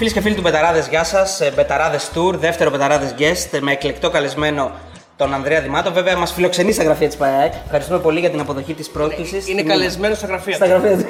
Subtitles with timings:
[0.00, 1.40] Φίλες και φίλοι του Μπεταράδες, γεια σας.
[1.54, 4.70] Μπεταράδες Tour, δεύτερο Μπεταράδες Guest με εκλεκτό καλεσμένο
[5.16, 5.92] τον Ανδρέα Δημάτο.
[5.92, 7.52] Βέβαια, μας φιλοξενεί στα γραφεία της ΠΑΕΑΚ.
[7.64, 9.50] Ευχαριστούμε πολύ για την αποδοχή της πρόσκληση.
[9.50, 10.54] Είναι καλεσμένος στα γραφεία.
[10.54, 11.06] Στα γραφεία του.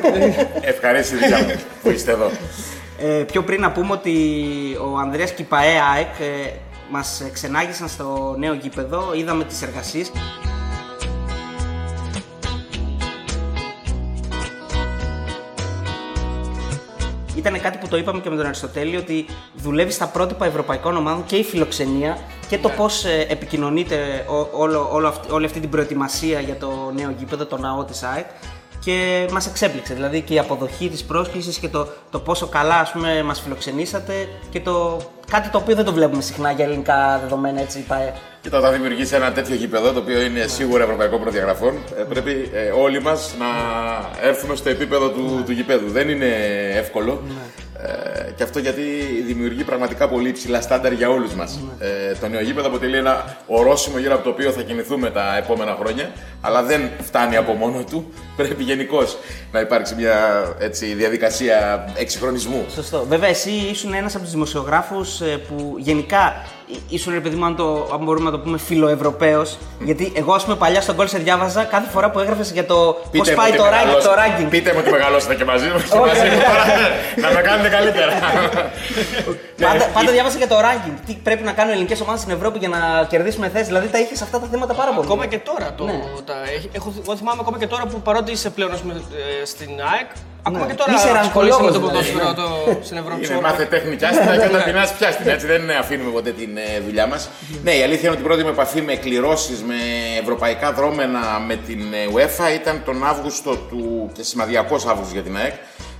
[0.61, 2.31] Ευχαρίστηση δικιά μου που είστε εδώ.
[2.99, 4.13] Ε, πιο πριν να πούμε ότι
[4.93, 6.51] ο Ανδρέας και η ΠΑΕΑΚ ε,
[6.91, 10.13] μας ξενάγησαν στο νέο γήπεδο, είδαμε τις εργασίες.
[17.41, 21.25] Ήταν κάτι που το είπαμε και με τον Αριστοτέλη ότι δουλεύει στα πρότυπα ευρωπαϊκών ομάδων
[21.27, 26.41] και η φιλοξενία και το πώς επικοινωνείται ό- όλο, όλο αυτή, όλη αυτή την προετοιμασία
[26.41, 28.27] για το νέο γήπεδο, το ναό της ΑΕΚ.
[28.81, 29.95] Και μας εξέπληξε.
[29.95, 34.29] Δηλαδή και η αποδοχή της πρόσκλησης και το, το πόσο καλά ας πούμε, μας φιλοξενήσατε
[34.51, 37.79] και το κάτι το οποίο δεν το βλέπουμε συχνά για ελληνικά δεδομένα έτσι.
[37.81, 38.13] ΠΑΕ.
[38.43, 42.71] Κοίτα, όταν δημιουργήσει ένα τέτοιο γήπεδο, το οποίο είναι σίγουρα ευρωπαϊκό προδιαγραφών, ε, πρέπει ε,
[42.71, 43.47] όλοι μας να
[44.29, 45.91] έρθουμε στο επίπεδο του, του γηπέδου.
[45.91, 46.27] Δεν είναι
[46.75, 47.23] εύκολο.
[47.85, 48.83] Ε, και αυτό γιατί
[49.27, 51.61] δημιουργεί πραγματικά πολύ υψηλά στάνταρ για όλους μας.
[51.79, 55.77] Ε, το νέο γήπεδο αποτελεί ένα ορόσημο γύρω από το οποίο θα κινηθούμε τα επόμενα
[55.81, 56.11] χρόνια,
[56.41, 58.13] αλλά δεν φτάνει από μόνο του.
[58.37, 59.19] Πρέπει γενικώς
[59.53, 62.65] να υπάρξει μια έτσι, διαδικασία εξυγχρονισμού.
[62.75, 63.05] Σωστό.
[63.09, 67.57] Βέβαια, εσύ ήσουν ένας από τους δημοσιογράφους που γενικά εί- ήσουν, ρε παιδί μου, αν,
[67.57, 69.59] το, αν μπορούμε να το πούμε, φιλοευρωπαίος.
[69.81, 72.75] Γιατί εγώ, ας πούμε, παλιά στον κόλ σε διάβαζα κάθε φορά που έγραφες για το
[73.17, 74.51] πώς μου πάει ότι το, rank, μεγαλώσατε- το ranking.
[74.51, 76.65] Πείτε μου ότι μεγαλώσατε και μαζί μου και μαζί μου τώρα
[77.29, 78.13] να με κάνετε καλύτερα.
[79.61, 80.95] Πάντα, πάντα διάβασα για το ranking.
[81.07, 83.67] Τι πρέπει να κάνουν οι ελληνικές ομάδες στην Ευρώπη για να κερδίσουμε θέσεις.
[83.67, 85.07] Δηλαδή τα είχες αυτά τα θέματα πάρα πολύ.
[85.07, 85.75] Ακόμα και τώρα.
[85.77, 85.93] Το, Ναι.
[86.25, 89.45] τα, έχει- έχω, εγώ θυμάμαι ακόμα και τώρα που παρότι είσαι πλέον ας πούμε, ε,
[89.45, 90.11] στην ΑΕΚ,
[90.43, 92.35] ακόμα και τώρα Είσαι ασχολείσαι με το ραγκολόγος, ποδόσφαιρο δηλαδή.
[92.41, 93.27] το, στην Ευρώπη.
[93.27, 95.31] Είναι μάθε τέχνη κι άστα και όταν πεινάς πιάστη.
[95.31, 97.29] Έτσι δεν αφήνουμε ποτέ την ε, δουλειά μας.
[97.65, 99.75] Ναι, η αλήθεια είναι ότι η πρώτη μου επαφή με κληρώσεις, με
[100.23, 104.11] ευρωπαϊκά δρόμενα με την ε, UEFA ήταν τον Αύγουστο του.
[104.15, 105.55] και σημαδιακός Αύγουστος για την ΑΕΚ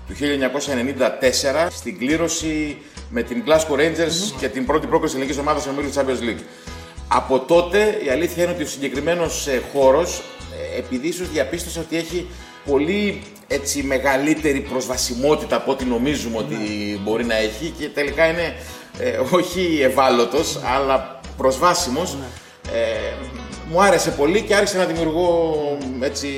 [0.09, 5.71] του 1994 στην κλήρωση με την Glasgow Rangers και την πρώτη πρόκληση ελληνικής ομάδας στο
[5.71, 6.43] ομίλου Champions League.
[7.09, 10.23] Από τότε η αλήθεια είναι ότι ο συγκεκριμένος χώρος,
[10.79, 12.27] επειδή ίσως διαπίστωσα ότι έχει
[12.65, 16.57] πολύ έτσι, μεγαλύτερη προσβασιμότητα από ό,τι νομίζουμε ότι
[17.03, 18.57] μπορεί να έχει και τελικά είναι
[18.99, 22.17] ε, όχι ευάλωτος αλλά προσβάσιμος.
[22.73, 23.13] Ε,
[23.71, 25.55] μου άρεσε πολύ και άρχισα να δημιουργώ
[26.01, 26.29] έτσι,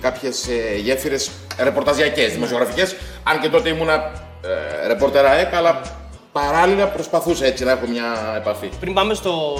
[0.00, 2.96] κάποιες ε, γέφυρες ρεπορταζιακές, δημοσιογραφικές.
[3.22, 4.12] Αν και τότε ήμουνα
[4.84, 5.80] ε, ρεπόρτερ ΑΕΚ αλλά
[6.32, 8.68] παράλληλα προσπαθούσα έτσι να έχω μια επαφή.
[8.80, 9.56] Πριν πάμε στο,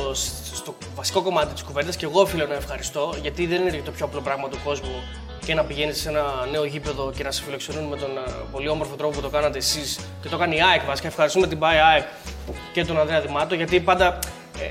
[0.54, 4.04] στο βασικό κομμάτι της κουβέντα, και εγώ οφείλω να ευχαριστώ, γιατί δεν είναι το πιο
[4.06, 5.03] απλό πράγμα του κόσμου
[5.44, 8.69] και να πηγαίνεις σε ένα νέο γήπεδο και να σε φιλοξενούν με τον ε, πολύ
[8.69, 11.09] όμορφο τρόπο που το κάνατε εσείς και το κάνει η ΑΕΚ βασικά.
[11.09, 12.04] Ευχαριστούμε την ΠΑΕ ΑΕΚ
[12.72, 14.19] και τον Ανδρέα Δημάτο, γιατί πάντα ε,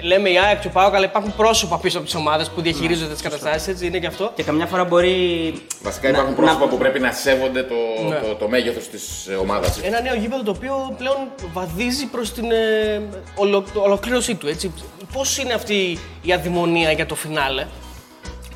[0.02, 3.14] λέμε η ΑΕΚ και ο ΠΑΟΚ, αλλά υπάρχουν πρόσωπα πίσω από τις ομάδες που διαχειρίζονται
[3.14, 4.32] τις καταστάσεις, έτσι είναι και αυτό.
[4.36, 5.54] Και καμιά φορά μπορεί.
[5.82, 7.76] Βασικά υπάρχουν να- πρόσωπα να- που πρέπει να σέβονται το,
[8.10, 8.16] Ναι.
[8.16, 9.80] το, το μέγεθος της ε, ομάδας.
[9.82, 11.18] Ένα νέο γήπεδο το οποίο πλέον
[11.54, 13.02] βαδίζει προς την ε,
[13.36, 14.48] ολο, ολοκλήρωσή του.
[14.48, 14.74] Έτσι.
[15.14, 17.66] Πώς είναι αυτή η αδημονία για το φινάλε,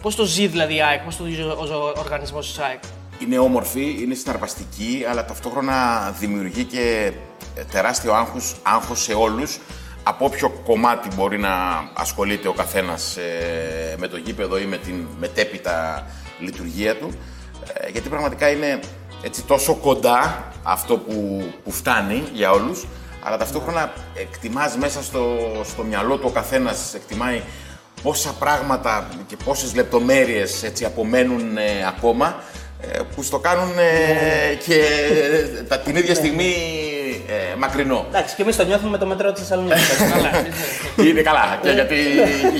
[0.02, 1.58] Πώς το ζει δηλαδή η ΑΕΚ, πώς το ζει ο,
[1.96, 2.80] ο οργανισμός της ΑΕΚ;
[3.20, 7.12] Είναι όμορφη, είναι συναρπαστική, αλλά ταυτόχρονα δημιουργεί και
[7.72, 9.60] τεράστιο άγχος, άγχος σε όλους
[10.03, 11.50] από όποιο κομμάτι μπορεί να
[11.94, 16.08] ασχολείται ο καθένας ε, με το γήπεδο ή με την μετέπειτα
[16.40, 17.12] λειτουργία του.
[17.74, 18.80] Ε, γιατί πραγματικά είναι
[19.24, 22.86] έτσι τόσο κοντά αυτό που, που φτάνει για όλους,
[23.24, 27.41] αλλά ταυτόχρονα εκτιμάς μέσα στο, στο μυαλό του ο καθένας, εκτιμάει
[28.03, 32.44] πόσα πράγματα και πόσες λεπτομέρειες έτσι απομένουν ε, ακόμα
[32.91, 34.75] ε, που στο κάνουν ε, και
[35.59, 36.53] ε, τα, την ίδια στιγμή
[37.52, 38.06] ε, μακρινό.
[38.10, 39.90] Εντάξει, και εμείς το νιώθουμε με το μετρό της Θεσσαλονίκης.
[41.10, 41.60] είναι καλά.
[41.62, 41.96] και, γιατί,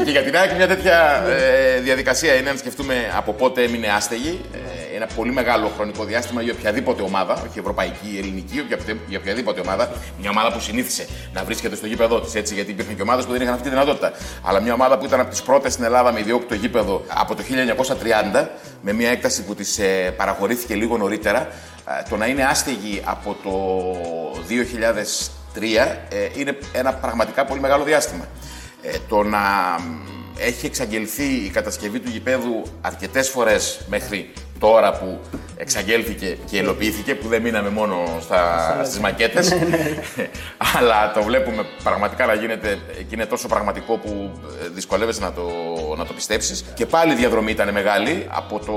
[0.06, 4.42] και για την ΑΕΚ μια τέτοια ε, διαδικασία είναι, αν σκεφτούμε από πότε έμεινε άστεγη,
[4.54, 9.20] ε, ένα πολύ μεγάλο χρονικό διάστημα για οποιαδήποτε ομάδα, όχι ευρωπαϊκή, ελληνική, για οποια- για
[9.20, 9.92] οποιαδήποτε ομάδα.
[10.20, 13.32] Μια ομάδα που συνήθισε να βρίσκεται στο γήπεδο της, έτσι, γιατί υπήρχαν και ομάδες που
[13.32, 14.12] δεν είχαν αυτή τη δυνατότητα.
[14.44, 17.44] Αλλά μια ομάδα που ήταν από τις πρώτες στην Ελλάδα με ιδιόκτητο γήπεδο από το
[17.44, 18.50] 1930,
[18.82, 21.73] με μια έκταση που της ε, παραχωρήθηκε λίγο νωρίτερα, ε,
[22.10, 23.52] το να είναι άστεγη από το
[25.56, 25.62] 2003
[26.10, 28.26] ε, είναι ένα πραγματικά πολύ μεγάλο διάστημα.
[28.82, 29.40] Ε, το να
[29.80, 35.20] μ, έχει εξαγγελθεί η κατασκευή του γηπέδου αρκετές φορές μέχρι τώρα που
[35.58, 39.54] εξαγγέλθηκε και υλοποιήθηκε, που δεν μείναμε μόνο στα, στις μακέτες,
[40.78, 44.32] αλλά το βλέπουμε πραγματικά να γίνεται και είναι τόσο πραγματικό που
[44.64, 45.50] ε, δυσκολεύεσαι να το,
[45.98, 46.66] να το πιστέψεις.
[46.74, 48.74] Και πάλι η διαδρομή ήταν μεγάλη, από το,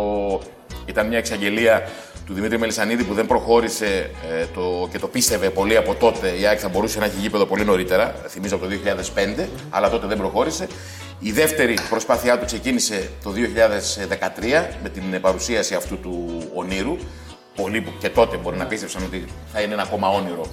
[0.87, 1.89] ήταν μια εξαγγελία
[2.27, 6.29] του Δημήτρη Μελισανίδη που δεν προχώρησε ε, το, και το πίστευε πολύ από τότε.
[6.29, 8.71] Η ΑΕΚ θα μπορούσε να έχει γήπεδο πολύ νωρίτερα, θυμίζω από το
[9.39, 10.67] 2005, αλλά τότε δεν προχώρησε.
[11.19, 13.33] Η δεύτερη προσπάθειά του ξεκίνησε το
[14.41, 16.97] 2013 με την παρουσίαση αυτού του ονείρου.
[17.55, 20.47] πολλοί που και τότε μπορεί να πίστεψαν ότι θα είναι ένα ακόμα όνειρο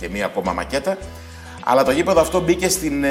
[0.00, 0.98] και μία ακόμα μακέτα.
[1.68, 3.10] Αλλά το γήπεδο αυτό μπήκε στην, ε,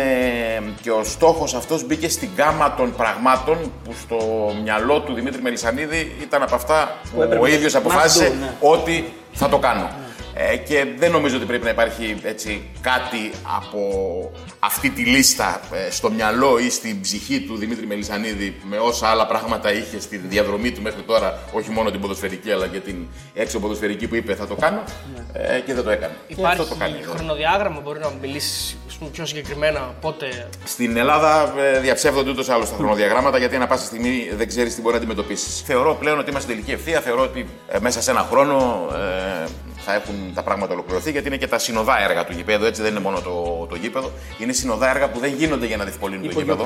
[0.81, 4.17] και ο στόχος αυτός μπήκε στην γάμα των πραγμάτων που στο
[4.63, 8.53] μυαλό του Δημήτρη Μελισανίδη ήταν από αυτά που ο ίδιος αποφάσισε ναι.
[8.59, 9.89] ότι θα το κάνω.
[10.37, 13.79] Ε, και δεν νομίζω ότι πρέπει να υπάρχει έτσι, κάτι από
[14.59, 19.27] αυτή τη λίστα ε, στο μυαλό ή στην ψυχή του Δημήτρη Μελισανίδη με όσα άλλα
[19.27, 23.59] πράγματα είχε στη διαδρομή του μέχρι τώρα, όχι μόνο την ποδοσφαιρική αλλά και την έξω
[23.59, 24.83] ποδοσφαιρική που είπε θα το κάνω
[25.33, 26.15] ε, και δεν το έκανε.
[26.27, 28.77] Υπάρχει το κάνει, χρονοδιάγραμμα, μπορεί να μιλήσεις
[29.11, 30.47] πιο συγκεκριμένα πότε.
[30.63, 34.75] Στην Ελλάδα ε, διαψεύδονται ούτως ή άλλως τα χρονοδιαγράμματα γιατί ανά πάσα στιγμή δεν ξέρεις
[34.75, 35.61] τι μπορεί να αντιμετωπίσεις.
[35.61, 39.47] Θεωρώ πλέον ότι είμαστε τελική ευθεία, θεωρώ ότι ε, μέσα σε ένα χρόνο ε,
[39.85, 42.65] θα έχουν τα πράγματα ολοκληρωθεί γιατί είναι και τα συνοδά έργα του γηπέδου.
[42.65, 44.11] Έτσι δεν είναι μόνο το, το γήπεδο.
[44.39, 46.65] Είναι συνοδά έργα που δεν γίνονται για να διευκολύνουν το γήπεδο.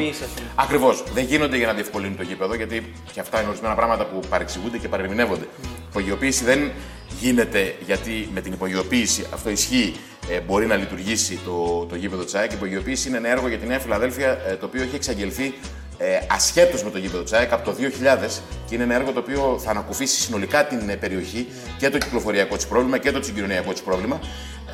[0.56, 1.04] Ακριβώς.
[1.14, 4.78] Δεν γίνονται για να διευκολύνουν το γήπεδο γιατί και αυτά είναι ορισμένα πράγματα που παρεξηγούνται
[4.78, 5.46] και παρεμηνεύονται.
[5.46, 5.66] Mm.
[5.90, 6.72] Υπογειοποίηση δεν
[7.20, 9.96] γίνεται γιατί με την υπογειοποίηση αυτό ισχύει.
[10.30, 12.52] Ε, μπορεί να λειτουργήσει το, το γήπεδο της ΑΕΚ.
[12.52, 15.54] Η υπογειοποίηση είναι ένα έργο για τη Νέα Φιλαδέλφια ε, το οποίο έχει εξαγγελθεί
[16.02, 19.20] ε, ασχέτως με το γήπεδο της ΑΕΚ από το 2000 και είναι ένα έργο το
[19.20, 21.48] οποίο θα ανακουφίσει συνολικά την ε, περιοχή
[21.78, 24.20] και το κυκλοφοριακό της πρόβλημα και το συγκοινωνιακό της πρόβλημα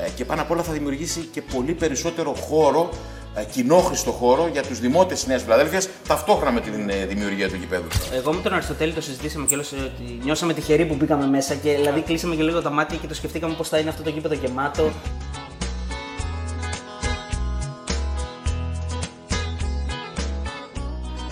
[0.03, 2.89] ε, και πάνω απ' όλα θα δημιουργήσει και πολύ περισσότερο χώρο,
[3.35, 7.55] ε, κοινόχρηστο χώρο για τους δημότες τη Νέας Φιλαδέλφιας ταυτόχρονα με τη ε, δημιουργία του
[7.55, 7.87] γηπέδου.
[8.13, 11.75] Εγώ με τον Αριστοτέλη το συζητήσαμε και όλος, ότι νιώσαμε τυχεροί που μπήκαμε μέσα και
[11.75, 14.33] δηλαδή κλείσαμε και λίγο τα μάτια και το σκεφτήκαμε πώς θα είναι αυτό το γήπεδο
[14.33, 14.91] γεμάτο.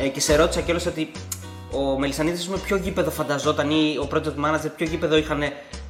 [0.04, 1.12] Ε, και σε ρώτησα κιόλας ότι
[1.72, 5.42] ο Μελισανίδης με ποιο γήπεδο φανταζόταν ή ο πρώτο manager ποιο γήπεδο είχαν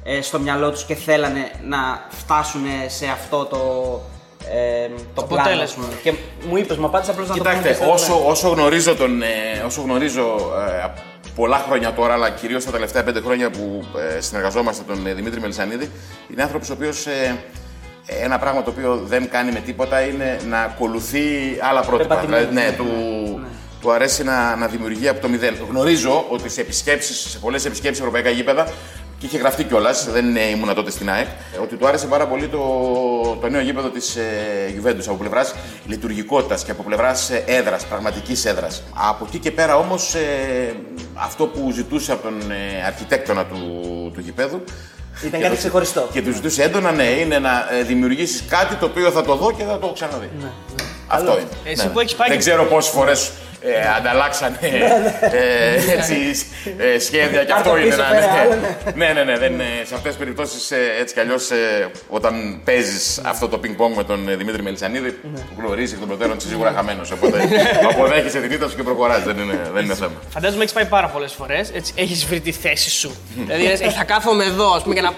[0.04, 3.56] ε, στο μυαλό τους και θέλανε να φτάσουν σε αυτό το,
[4.54, 5.62] ε, το, το πλάνο.
[6.02, 6.14] Και
[6.48, 7.92] μου είπες, μα απάντησε απλώς να το πω.
[7.92, 10.52] όσο, όσο γνωρίζω, τον, ε, όσο γνωρίζω
[10.84, 10.92] ε,
[11.34, 13.84] πολλά χρόνια τώρα, αλλά κυρίως τα τελευταία πέντε χρόνια που
[14.16, 15.90] ε, συνεργαζόμαστε τον Δημήτρη Μελισανίδη,
[16.32, 17.06] είναι άνθρωπος ο οποίος
[18.22, 21.24] ένα πράγμα το οποίο δεν κάνει με τίποτα είναι να ακολουθεί
[21.70, 22.16] άλλα πρότυπα.
[22.16, 22.84] Δηλαδή, ναι, του,
[23.40, 23.46] ναι
[23.84, 25.56] του αρέσει να, να δημιουργεί από το μηδέν.
[25.68, 28.64] Γνωρίζω ότι σε επισκέψεις, σε πολλές επισκέψεις σε ευρωπαϊκά γήπεδα,
[29.18, 31.26] και είχε γραφτεί κιόλας, δεν ήμουν τότε στην ΑΕΚ,
[31.62, 32.58] ότι του άρεσε πάρα πολύ το,
[33.40, 35.54] το νέο γήπεδο της ε, από πλευράς
[35.86, 38.82] λειτουργικότητας και από πλευράς ε, έδρας, πραγματικής έδρας.
[38.94, 40.76] Από εκεί και πέρα όμως, ε,
[41.14, 43.56] αυτό που ζητούσε από τον ε, αρχιτέκτονα του,
[44.14, 44.64] του γηπέδου
[45.26, 46.08] ήταν κάτι ξεχωριστό.
[46.12, 49.52] Και τους ζητούσε έντονα, ναι, είναι να ε, δημιουργήσεις κάτι το οποίο θα το δω
[49.52, 50.30] και θα το ξαναδεί.
[50.38, 50.84] Ναι, ναι.
[51.06, 51.48] Αυτό είναι.
[51.64, 53.32] Εσύ ναι, που έχεις πάει Δεν ξέρω πόσες φορές
[53.64, 55.38] ε, ανταλλάξανε ναι, ναι.
[55.38, 56.14] ε, έτσι,
[56.78, 57.96] ε, σχέδια και αυτό είναι.
[58.94, 60.70] Ναι, ναι, ναι, δεν, σε αυτές τις περιπτώσεις
[61.00, 61.50] έτσι κι αλλιώς
[62.08, 66.36] όταν παίζεις αυτό το πινκ πονγκ με τον Δημήτρη Μελισανίδη, που γνωρίζεις εκ των προτέρων
[66.36, 67.10] είσαι σίγουρα χαμένος.
[67.10, 67.38] Οπότε
[67.90, 69.22] αποδέχεσαι την ήττα σου και προχωράς.
[69.22, 70.12] Δεν είναι, δεν είναι θέμα.
[70.28, 71.70] Φαντάζομαι έχεις πάει πάρα πολλές φορές.
[71.94, 73.16] Έχεις βρει τη θέση σου.
[73.56, 75.14] δηλαδή θα κάθομαι εδώ ας πούμε, για να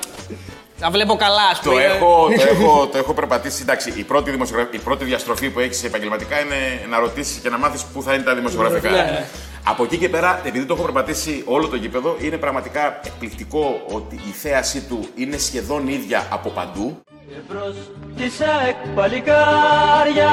[0.81, 1.75] τα βλέπω καλά, ας πούμε.
[1.75, 3.63] Το έχω, το, έχω, το έχω περπατήσει.
[3.63, 4.39] Εντάξει, η πρώτη,
[4.71, 8.23] η πρώτη διαστροφή που έχεις επαγγελματικά είναι να ρωτήσεις και να μάθεις πού θα είναι
[8.23, 8.91] τα δημοσιογραφικά.
[8.91, 9.27] Ναι, ναι.
[9.65, 14.15] Από εκεί και πέρα, επειδή το έχω περπατήσει όλο το γήπεδο, είναι πραγματικά εκπληκτικό ότι
[14.15, 17.03] η θέασή του είναι σχεδόν ίδια από παντού.
[17.35, 17.77] Εμπρός
[18.17, 20.31] της ΑΕΚ παλικάρια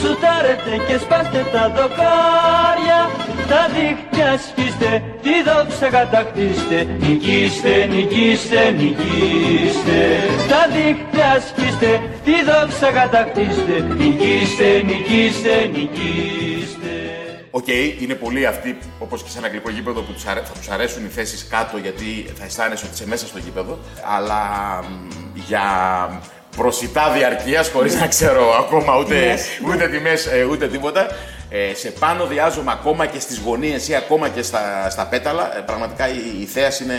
[0.00, 3.00] Σουτάρετε και σπάστε τα δοκάρια.
[3.48, 6.78] Τα δίχτυα σκίστε, τη δόξα κατακτήστε.
[7.00, 10.00] Νικήστε, νικήστε, νικήστε.
[10.48, 11.90] Τα δίχτυα σκίστε,
[12.24, 13.74] τη δόξα κατακτήστε.
[14.00, 16.94] Νικήστε, νικήστε, νικήστε.
[17.50, 21.04] Οκ, okay, είναι πολλοί αυτοί, όπως και σε ένα αγγλικό γήπεδο, που θα τους αρέσουν
[21.04, 23.78] οι θέσεις κάτω γιατί θα αισθάνεσαι ότι είσαι μέσα στο γήπεδο.
[24.16, 24.42] Αλλά
[25.34, 25.64] για
[26.56, 29.34] προσιτά διαρκείας, χωρίς να ξέρω ακόμα ούτε, ναι.
[29.72, 31.06] ούτε τιμές ε, ούτε τίποτα.
[31.50, 35.56] Ε, σε πάνω διάζωμα ακόμα και στις γωνίες ή ακόμα και στα, στα πέταλα.
[35.56, 36.98] Ε, πραγματικά η, η θέα είναι.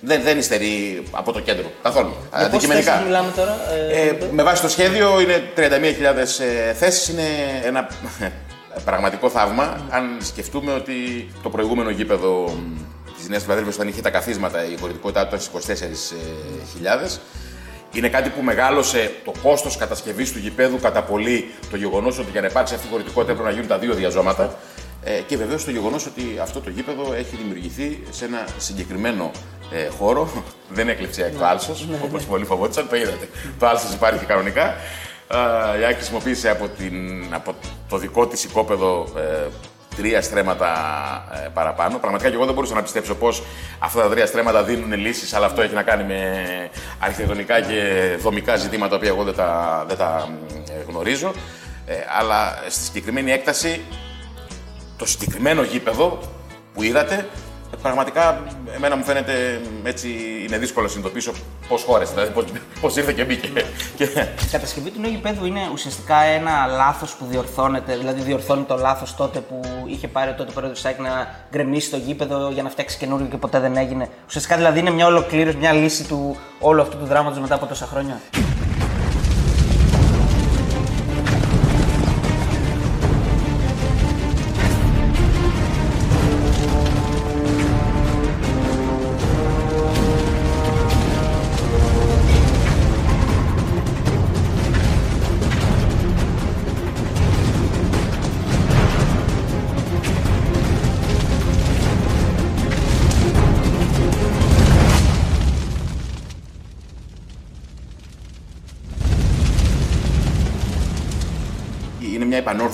[0.00, 2.14] Δεν, δεν υστερεί από το κέντρο καθόλου.
[2.36, 3.02] Για Αντικειμενικά.
[3.04, 3.56] μιλάμε τώρα,
[3.92, 5.62] ε, με βάση το σχέδιο είναι 31.000
[6.68, 7.08] ε, θέσεις.
[7.08, 7.22] Είναι
[7.64, 7.88] ένα
[8.88, 9.86] πραγματικό θαύμα.
[9.90, 12.58] Αν σκεφτούμε ότι το προηγούμενο γήπεδο
[13.16, 16.14] της Νέας Φιλαδέλφια, όταν είχε τα καθίσματα, η χωρητικότητά του ήταν στις
[16.82, 17.18] 24.000.
[17.92, 22.40] Είναι κάτι που μεγάλωσε το κόστος κατασκευής του γηπέδου κατά πολύ το γεγονός ότι για
[22.40, 24.58] να υπάρξει αυτή η χωρητικότητα έπρεπε να γίνουν τα δύο διαζώματα.
[25.04, 29.30] Ε, και βεβαίως το γεγονός ότι αυτό το γήπεδο έχει δημιουργηθεί σε ένα συγκεκριμένο
[29.72, 30.44] ε, χώρο.
[30.68, 32.00] Δεν έκλειψε εκ το άλσο, ναι, ναι.
[32.04, 32.88] όπως πολλοί φοβόντουσαν.
[32.88, 33.28] Το είδατε.
[33.58, 34.74] Το άλσο υπάρχει κανονικά.
[35.80, 37.54] Η Άκη χρησιμοποίησε από, την, από
[37.88, 39.46] το δικό της οικόπεδο ε,
[39.98, 40.70] τρία στρέμματα
[41.44, 41.98] ε, παραπάνω.
[41.98, 43.42] Πραγματικά και εγώ δεν μπορούσα να πιστέψω πώς
[43.78, 46.20] αυτά τα τρία στρέμματα δίνουν λύσεις, αλλά αυτό έχει να κάνει με
[46.98, 47.82] αρχιτεκτονικά και
[48.20, 50.28] δομικά ζητήματα, τα οποία εγώ δεν τα, δεν τα
[50.70, 51.32] ε, γνωρίζω.
[51.86, 53.80] Ε, αλλά στη συγκεκριμένη έκταση,
[54.96, 56.18] το συγκεκριμένο γήπεδο
[56.74, 57.47] που είδατε Ε,
[57.82, 58.42] Πραγματικά,
[58.76, 60.08] εμένα μου φαίνεται έτσι
[60.46, 61.32] είναι δύσκολο να συνειδητοποιήσω
[61.68, 62.32] πώς χώρεσε, δηλαδή
[62.80, 63.48] πώς ήρθε και μπήκε.
[63.96, 68.76] Και- Η κατασκευή του νέου γηπέδου είναι ουσιαστικά ένα λάθος που διορθώνεται, δηλαδή διορθώνει το
[68.76, 72.68] λάθος τότε που είχε πάρει ο τότε πρόεδρος ΣΑΕΚ να γκρεμίσει το γήπεδο για να
[72.70, 74.08] φτιάξει καινούριο και ποτέ δεν έγινε.
[74.26, 77.86] Ουσιαστικά δηλαδή είναι μια ολοκλήρωση, μια λύση του όλου αυτού του δράματος μετά από τόσα
[77.86, 78.20] χρόνια.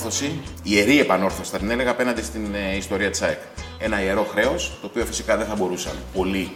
[0.05, 3.37] Επανόρθωση, ιερή επανόρθωση θα την έλεγα απέναντι στην ε, ιστορία της ΑΕΚ.
[3.79, 6.51] Ένα ιερό χρέος, το οποίο φυσικά δεν θα μπορούσαν πολλοί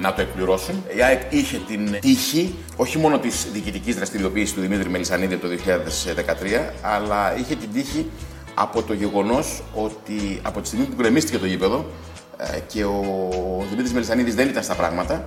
[0.00, 0.84] να το εκπληρώσουν.
[0.96, 6.72] Η ΑΕΚ είχε την τύχη όχι μόνο της διοικητικής δραστηριοποίησης του Δημήτρη Μελισανίδη το 2013,
[6.82, 8.10] αλλά είχε την τύχη
[8.54, 11.86] από το γεγονός ότι από τη στιγμή που γκρεμίστηκε το γήπεδο
[12.36, 15.24] ε, και ο Δημήτρης Μελισανίδης δεν ήταν στα πράγματα,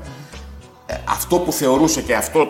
[0.85, 2.47] ε, αυτό που θεωρούσε και αυτό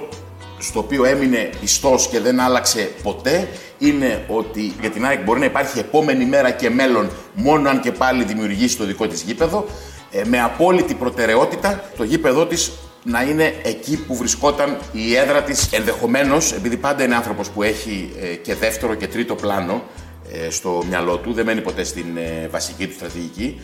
[0.65, 5.45] στο οποίο έμεινε πιστός και δεν άλλαξε ποτέ είναι ότι για την ΑΕΚ μπορεί να
[5.45, 9.65] υπάρχει επόμενη μέρα και μέλλον μόνο αν και πάλι δημιουργήσει το δικό της γήπεδο
[10.11, 12.71] ε, με απόλυτη προτεραιότητα το γήπεδό της
[13.03, 15.71] να είναι εκεί που βρισκόταν η έδρα της.
[15.71, 20.04] Ενδεχομένως επειδή πάντα είναι άνθρωπος που έχει ε, και δεύτερο και τρίτο πλάνο ε,
[20.49, 23.59] στο μυαλό του, δεν μένει ποτέ στην ε, βασική του στρατηγική.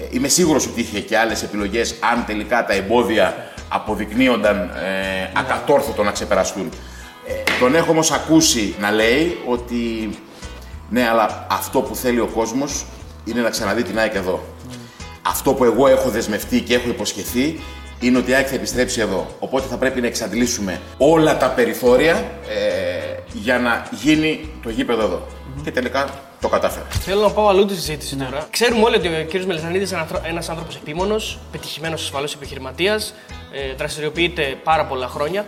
[0.00, 6.02] Ε, Είμαι σίγουρος ότι είχε και άλλες επιλογές αν τελικά τα εμπόδια αποδεικνύονταν ε, ακατόρθωτο
[6.02, 6.70] να ξεπεραστούν.
[7.26, 10.10] Ε, τον έχω όμως ακούσει να λέει ότι
[10.90, 12.86] ναι, αλλά αυτό που θέλει ο κόσμος
[13.24, 14.44] είναι να ξαναδεί την ΑΕΚ εδώ.
[15.22, 17.60] Αυτό που εγώ έχω δεσμευτεί και έχω υποσχεθεί
[18.00, 19.26] είναι ότι η ΑΕΚ θα επιστρέψει εδώ.
[19.38, 25.26] Οπότε θα πρέπει να εξαντλήσουμε όλα τα περιθώρια ε, για να γίνει το γήπεδο εδώ.
[25.64, 26.08] Και τελικά
[26.40, 26.84] το κατάφερε.
[26.90, 28.46] Θέλω να πάω αλλού τη συζήτηση τώρα.
[28.50, 29.44] Ξέρουμε όλοι ότι ο κ.
[29.44, 33.14] Μελισανίδης είναι ένας άνθρωπος επίμονος, πετυχημένος ασφαλώς επιχειρηματίας,
[33.52, 35.46] ε, δραστηριοποιείται πάρα πολλά χρόνια.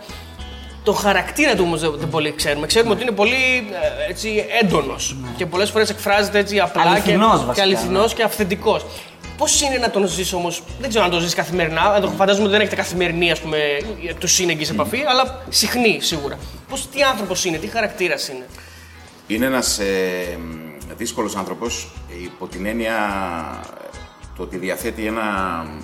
[0.83, 2.67] Το χαρακτήρα του όμως δεν, δεν πολύ ξέρουμε.
[2.67, 3.67] Ξέρουμε ότι είναι πολύ
[4.05, 8.17] ε, έτσι, έντονος και πολλές φορές εκφράζεται έτσι απλά Αληθινός, και, βασικά, και αληθινός ναι.
[8.17, 8.85] και αυθεντικός.
[9.37, 12.43] Πώς είναι να τον ζεις όμως, δεν ξέρω αν τον ζεις καθημερινά, ε, το φαντάζομαι
[12.43, 13.57] ότι δεν έχετε καθημερινή ας πούμε,
[14.19, 16.37] του σύνεγγυ επαφή, αλλά συχνή σίγουρα.
[16.69, 18.45] Πώς, τι άνθρωπος είναι, τι χαρακτήρας είναι;
[19.29, 20.39] Είναι ένας ε,
[20.97, 21.91] δύσκολος άνθρωπος
[22.23, 22.95] υπό την έννοια
[23.77, 23.97] ε,
[24.37, 25.23] το ότι διαθέτει ένα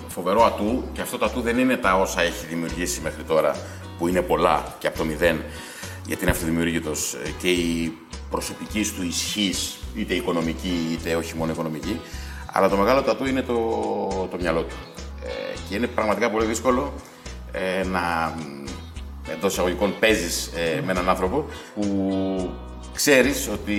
[0.08, 3.56] φοβερό ατού και αυτό το ατού δεν είναι τα όσα έχει δημιουργήσει μέχρι τώρα
[3.98, 5.44] που είναι πολλά και από το μηδέν
[6.06, 7.98] γιατί είναι αυτοδημιουργήτος ε, και η
[8.30, 12.00] προσωπική του ισχύς είτε οικονομική είτε όχι μόνο οικονομική
[12.52, 13.54] αλλά το μεγάλο του ατού είναι το,
[14.30, 14.76] το μυαλό του.
[15.24, 16.92] Ε, και είναι πραγματικά πολύ δύσκολο
[17.52, 18.34] ε, να
[19.32, 20.50] εντός εισαγωγικών παίζεις
[20.84, 21.84] με έναν άνθρωπο που
[22.96, 23.72] ξέρεις ότι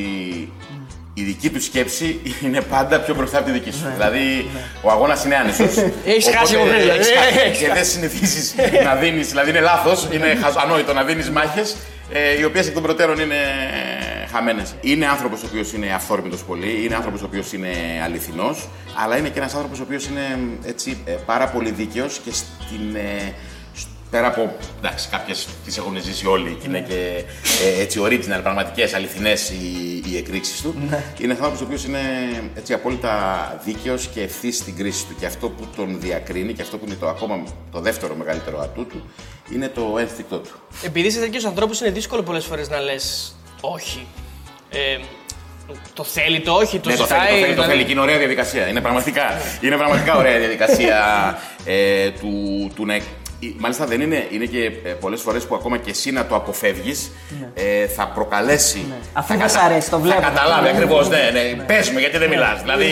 [1.14, 3.86] η δική τους σκέψη είναι πάντα πιο μπροστά από τη δική σου.
[3.96, 4.50] Δηλαδή,
[4.82, 5.64] ο αγώνας είναι άνισο.
[6.06, 7.04] Έχεις χάσει από πριν, δηλαδή.
[7.60, 11.76] Και δεν συνηθίζεις να δίνεις, δηλαδή είναι λάθος, είναι χαζ- ανόητο να δίνεις μάχες
[12.40, 13.36] οι οποίες εκ των προτέρων είναι
[14.32, 14.76] χαμένες.
[14.82, 17.70] Είναι άνθρωπος ο οποίος είναι αυθόρμητος πολύ, είναι άνθρωπος ο οποίος είναι
[18.04, 18.68] αληθινός,
[19.04, 22.96] αλλά είναι και ένας άνθρωπος ο οποίος είναι έτσι, ε, πάρα πολύ δίκαιος και στην,
[22.96, 23.57] ε, σ-
[24.10, 27.24] πέρα από εντάξει, κάποιες τις έχουν ζήσει όλοι και είναι και
[27.78, 30.76] ε, έτσι original, πραγματικές, αληθινές οι, οι εκρήξεις του.
[31.20, 32.00] είναι ένα άνθρωπος ο οποίος είναι
[32.56, 33.12] έτσι απόλυτα
[33.66, 35.16] δίκαιος και ευθύς στην κρίση του.
[35.20, 38.86] Και αυτό που τον διακρίνει και αυτό που είναι το ακόμα το δεύτερο μεγαλύτερο ατού
[38.88, 39.04] του
[39.54, 40.50] είναι το ένστικτό του.
[40.84, 44.08] Επειδή είσαι τέτοιος ανθρώπου, είναι δύσκολο πολλές φορές να λες όχι.
[44.70, 44.98] Ε,
[45.94, 47.20] το θέλει το όχι, το Ναι, το ζητάει.
[47.28, 48.68] θέλει, το θέλει, το δηλαδή- θέλει και είναι ωραία διαδικασία.
[48.68, 49.24] Είναι πραγματικά,
[49.62, 50.98] είναι πραγματικά ωραία διαδικασία
[51.66, 52.32] ε, του,
[52.76, 52.98] του να.
[53.58, 57.12] Μάλιστα δεν είναι, είναι και ε, πολλές φορές που ακόμα και εσύ να το αποφεύγεις
[57.54, 58.86] ε, θα προκαλέσει.
[59.14, 60.22] Αφού θα δεν σ' αρέσει, το βλέπω.
[60.22, 61.64] Θα καταλάβει Ναι, ακριβώς, ναι, ναι, ναι.
[61.64, 62.62] Πες μου, γιατί δεν μιλάς.
[62.62, 62.88] δηλαδή,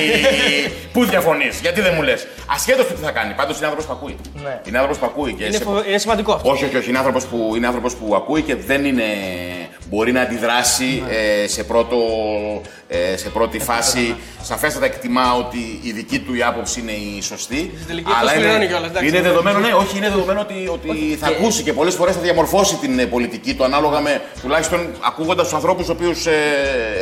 [0.94, 2.28] πού διαφωνείς, γιατί δεν μου λες.
[2.48, 4.16] Ασχέτως του τι θα κάνει, πάντως είναι άνθρωπος που ακούει.
[4.44, 4.62] Ναι.
[4.68, 5.34] Είναι άνθρωπος που ακούει.
[5.34, 6.50] Και Είναι, σε- φοβε- είναι σημαντικό αυτό.
[6.52, 6.90] όχι, όχι, όχι.
[6.90, 9.04] Είναι άνθρωπος που, είναι άνθρωπος που ακούει και δεν είναι.
[9.90, 11.04] Μπορεί να αντιδράσει
[11.44, 11.98] ε, σε, πρώτο,
[12.88, 14.16] ε, σε πρώτη φάση.
[14.42, 17.72] Σαφέστατα εκτιμά ότι η δική του η άποψη είναι η σωστή.
[17.88, 19.08] τελική το σκληρώνει κιόλας, εντάξει.
[19.08, 22.76] είναι δεδομένο, ναι, όχι, είναι δεδομένο ότι, ότι θα ακούσει και πολλές φορές θα διαμορφώσει
[22.76, 26.32] την ε, πολιτική του ανάλογα με τουλάχιστον ακούγοντας τους ανθρώπους του οποίους ε,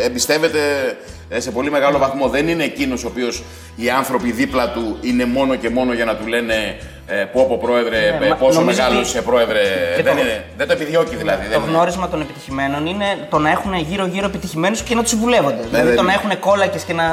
[0.04, 0.60] εμπιστεύεται
[0.90, 0.96] ε,
[1.40, 2.28] σε πολύ μεγάλο βαθμό.
[2.28, 3.44] Δεν είναι εκείνος ο οποίος
[3.76, 7.58] οι άνθρωποι δίπλα του είναι μόνο και μόνο για να του λένε ε, πω πω
[7.58, 9.60] πρόεδρε, Ναι, ε, μα- πόσο νομίζω μεγάλος ότι- είσαι πρόεδρε.
[9.96, 11.44] Και Δεν, το- είναι, δεν το επιδιώκει δηλαδή.
[11.44, 11.72] Το δεν είναι.
[11.72, 15.62] γνώρισμα των επιτυχημένων είναι το να έχουν γύρω-γύρω επιτυχημένους και να τους συμβουλεύονται.
[15.70, 16.12] δηλαδή δεν το είναι.
[16.12, 17.04] να έχουν κόλακες και να.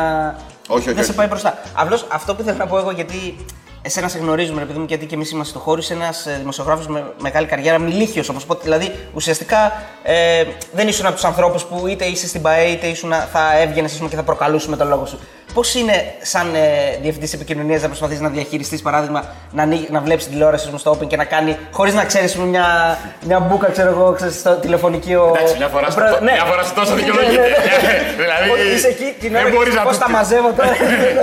[0.69, 1.19] Όχι, όχι, δεν σε όχι.
[1.19, 1.59] πάει μπροστά.
[1.75, 3.37] Απλώς αυτό που ήθελα να πω εγώ, γιατί
[3.83, 7.13] εσένα σε γνωρίζουμε, επειδή μου, γιατί και εμείς είμαστε στο χώρο, είσαι ένας δημοσιογράφος με
[7.19, 8.59] μεγάλη καριέρα, μιλίχιο όπως πω.
[8.63, 9.73] Δηλαδή, ουσιαστικά
[10.03, 14.03] ε, δεν ήσουν από τους ανθρώπους που είτε είσαι στην ΠαΕ, είτε ήσουν, θα έβγαινες
[14.09, 15.19] και θα προκαλούσε με τον λόγο σου.
[15.55, 20.71] Πώς είναι, σαν ε, διευθυντής επικοινωνίας, να προσπαθείς να διαχειριστείς, παράδειγμα, να, να βλέπεις τηλεόραση
[20.77, 24.55] στο Open και να κάνει, χωρίς να ξέρεις μια, μια μπουκα, ξέρω εγώ, ξέρεις, στο
[24.55, 25.15] τηλεφωνική.
[25.15, 25.33] Ο...
[25.37, 26.33] Εντάξει, μια φορά, στο, ναι.
[26.33, 27.41] μια φορά τόσο ναι, δικαιολογείται.
[27.41, 28.15] ναι, ναι.
[28.23, 30.71] δηλαδή, είσαι εκεί την ώρα και πώς τα μαζεύω τώρα.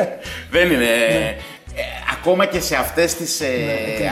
[0.55, 0.87] δεν είναι.
[1.79, 1.81] Ε,
[2.13, 3.47] ακόμα και σε αυτές τις, ε,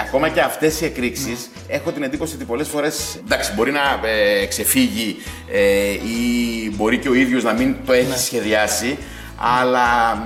[0.08, 4.46] ακόμα και αυτές οι εκρήξεις έχω την εντύπωση ότι πολλές φορές εντάξει, μπορεί να ε,
[4.46, 5.18] ξεφύγει
[5.52, 8.98] ε, ή μπορεί και ο ίδιος να μην το έχει σχεδιάσει
[9.36, 10.18] αλλά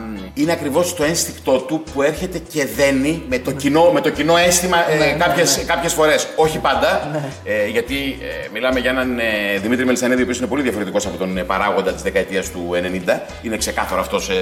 [0.42, 4.38] είναι ακριβώς το ένστικτό του που έρχεται και δένει με το κοινό, με το κοινό
[4.38, 5.64] αίσθημα ε, ναι, ναι, κάποιες, ναι.
[5.64, 6.28] κάποιες φορές.
[6.36, 7.12] Όχι πάντα,
[7.44, 9.24] ε, γιατί ε, μιλάμε για έναν ε,
[9.62, 12.70] Δημήτρη Μελισανίδη, ο οποίος είναι πολύ διαφορετικός από τον παράγοντα της δεκαετίας του
[13.08, 13.20] 90.
[13.42, 14.34] Είναι ξεκάθαρο αυτός σε,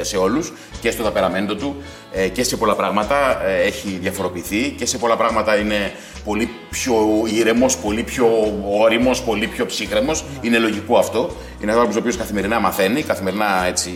[0.00, 1.82] σε όλους και στο ταπεραμέντο του
[2.32, 5.92] και σε πολλά πράγματα έχει διαφοροποιηθεί και σε πολλά πράγματα είναι
[6.24, 6.94] πολύ πιο
[7.34, 8.26] ήρεμος, πολύ πιο
[8.80, 10.24] όριμος, πολύ πιο ψύχρεμος.
[10.40, 11.36] Είναι λογικό αυτό.
[11.60, 13.90] Είναι ένα άνθρωπος ο οποίος καθημερινά μαθαίνει, καθημερινά έτσι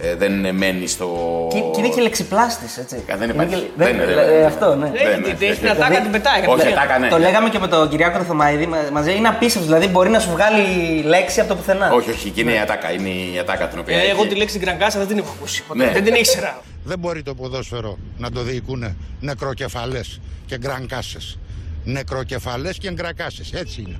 [0.00, 1.06] ε, δεν μένει στο.
[1.52, 3.02] Και, και είναι και λεξιπλάστης, έτσι.
[3.06, 3.54] Ε, δεν υπάρχει.
[3.76, 4.90] Δεν, δεν, δεν, ε, αυτό, ναι.
[5.38, 6.46] Έχει την ατάκα, την πετάει.
[6.46, 7.08] Όχι, ατάκα, ναι.
[7.08, 9.16] Το λέγαμε και με τον Κυριάκο Θωμαίδη μαζί.
[9.16, 10.62] Είναι απίστευτος, δηλαδή μπορεί να σου βγάλει
[11.02, 11.92] λέξη από το πουθενά.
[11.92, 12.92] Όχι, όχι, είναι η ατάκα.
[12.92, 13.98] Είναι η ατάκα την οποία.
[13.98, 15.64] Εγώ τη λέξη Γκραγκάσα δεν την έχω ακούσει.
[15.74, 15.90] Ναι.
[15.90, 16.62] Δεν την ήξερα.
[16.84, 21.38] Δεν μπορεί το ποδόσφαιρο να το διοικούν νεκροκεφαλές και γκραγκάσες.
[21.84, 23.42] Νεκροκεφαλές και γκρακάσε.
[23.52, 23.98] Έτσι είναι.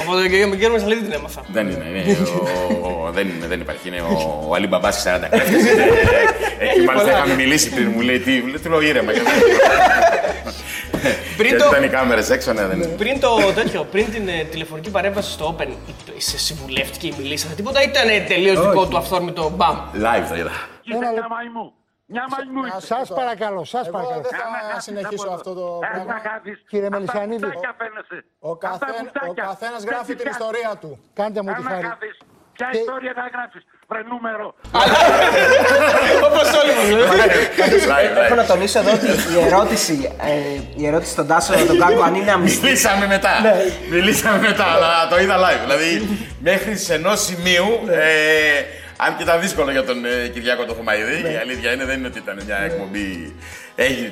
[0.00, 1.44] Από τον κύριο Μεσαλίδη την έμαθα.
[1.52, 2.16] Δεν είναι, είναι
[2.82, 3.88] ο, δεν, είναι δεν υπάρχει.
[3.88, 4.94] Είναι ο, ο Αλή Μπαμπά 40
[5.30, 5.64] κλέφτες.
[6.58, 9.12] Εκεί μάλιστα είχαμε μιλήσει πριν, μου λέει τι, του λέω ήρεμα.
[11.36, 11.64] πριν το...
[11.70, 12.86] ήταν οι κάμερες έξω, ναι, δεν είναι.
[12.86, 15.68] Πριν το τέτοιο, πριν την ε, τηλεφωνική παρέμβαση στο Open,
[16.16, 19.76] σε συμβουλεύτηκε ή μιλήσατε τίποτα, ήταν τελείως δικό του αυθόρμητο μπαμ.
[19.94, 20.52] Live θα είδα.
[20.84, 21.83] Ένα λεπτό.
[22.14, 24.20] Μια μαϊμού Σας παρακαλώ, σας παρακαλώ.
[24.20, 24.40] Δεν
[24.72, 26.14] θα συνεχίσω αυτό το πράγμα.
[26.68, 27.44] Κύριε Μελισανίδη,
[28.38, 30.90] ο, καθένα ο καθένας γράφει την ιστορία του.
[31.14, 31.86] Κάντε μου τη χάρη.
[32.56, 34.54] Ποια ιστορία θα γράψεις, βρε νούμερο.
[36.28, 36.86] Όπως όλοι μας
[38.24, 42.14] Έχω να τονίσω εδώ ότι η ερώτηση, ε, η ερώτηση στον Τάσο τον Κάκο αν
[42.14, 42.64] είναι αμυστή.
[42.64, 43.40] Μιλήσαμε μετά.
[43.40, 43.54] Ναι.
[43.90, 45.60] Μιλήσαμε μετά, αλλά το είδα live.
[45.60, 47.94] Δηλαδή μέχρι ενός σημείου Ναι.
[47.94, 51.98] ε, αν και ήταν δύσκολο για τον ε, Κυριάκο το Χωμαϊδί, η αλήθεια είναι δεν
[51.98, 53.34] είναι ότι ήταν μια εκπομπή.
[53.76, 54.04] Έχει.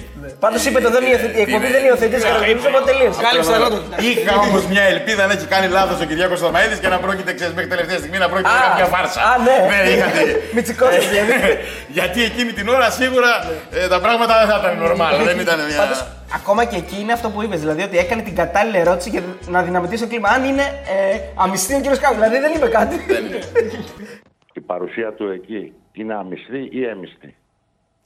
[0.44, 1.38] Πάντως είπε το δεν υιοθετεί.
[1.38, 3.10] Η εκπομπή δεν υιοθετεί χαρακτηρίζει από τελείω.
[3.26, 3.82] Κάλυψε ερώτηση.
[4.08, 7.54] Είχα όμως μια ελπίδα να έχει κάνει λάθος ο Κυριάκος Θωμαίδη και να πρόκειται ξέρεις,
[7.54, 9.20] μέχρι τελευταία στιγμή να πρόκειται για κάποια φάρσα.
[9.30, 9.90] Α, ναι.
[9.90, 10.22] είχα τη...
[10.56, 11.32] Μητσικώστας, δηλαδή.
[11.96, 13.30] Γιατί εκείνη την ώρα σίγουρα
[13.70, 15.12] ε, τα πράγματα δεν θα ήταν normal.
[15.24, 15.78] δεν ήταν μια.
[15.82, 16.00] Πάντως,
[16.38, 17.60] ακόμα και εκεί είναι αυτό που είπες.
[17.60, 20.28] Δηλαδή ότι έκανε την κατάλληλη ερώτηση για να δυναμητήσει το κλίμα.
[20.28, 21.84] Αν είναι ε, αμυστή ο κ.
[22.02, 22.14] Κάκου.
[22.14, 22.96] Δηλαδή δεν είπε κάτι.
[24.52, 27.36] Η παρουσία του εκεί είναι αμυστή ή έμιστη;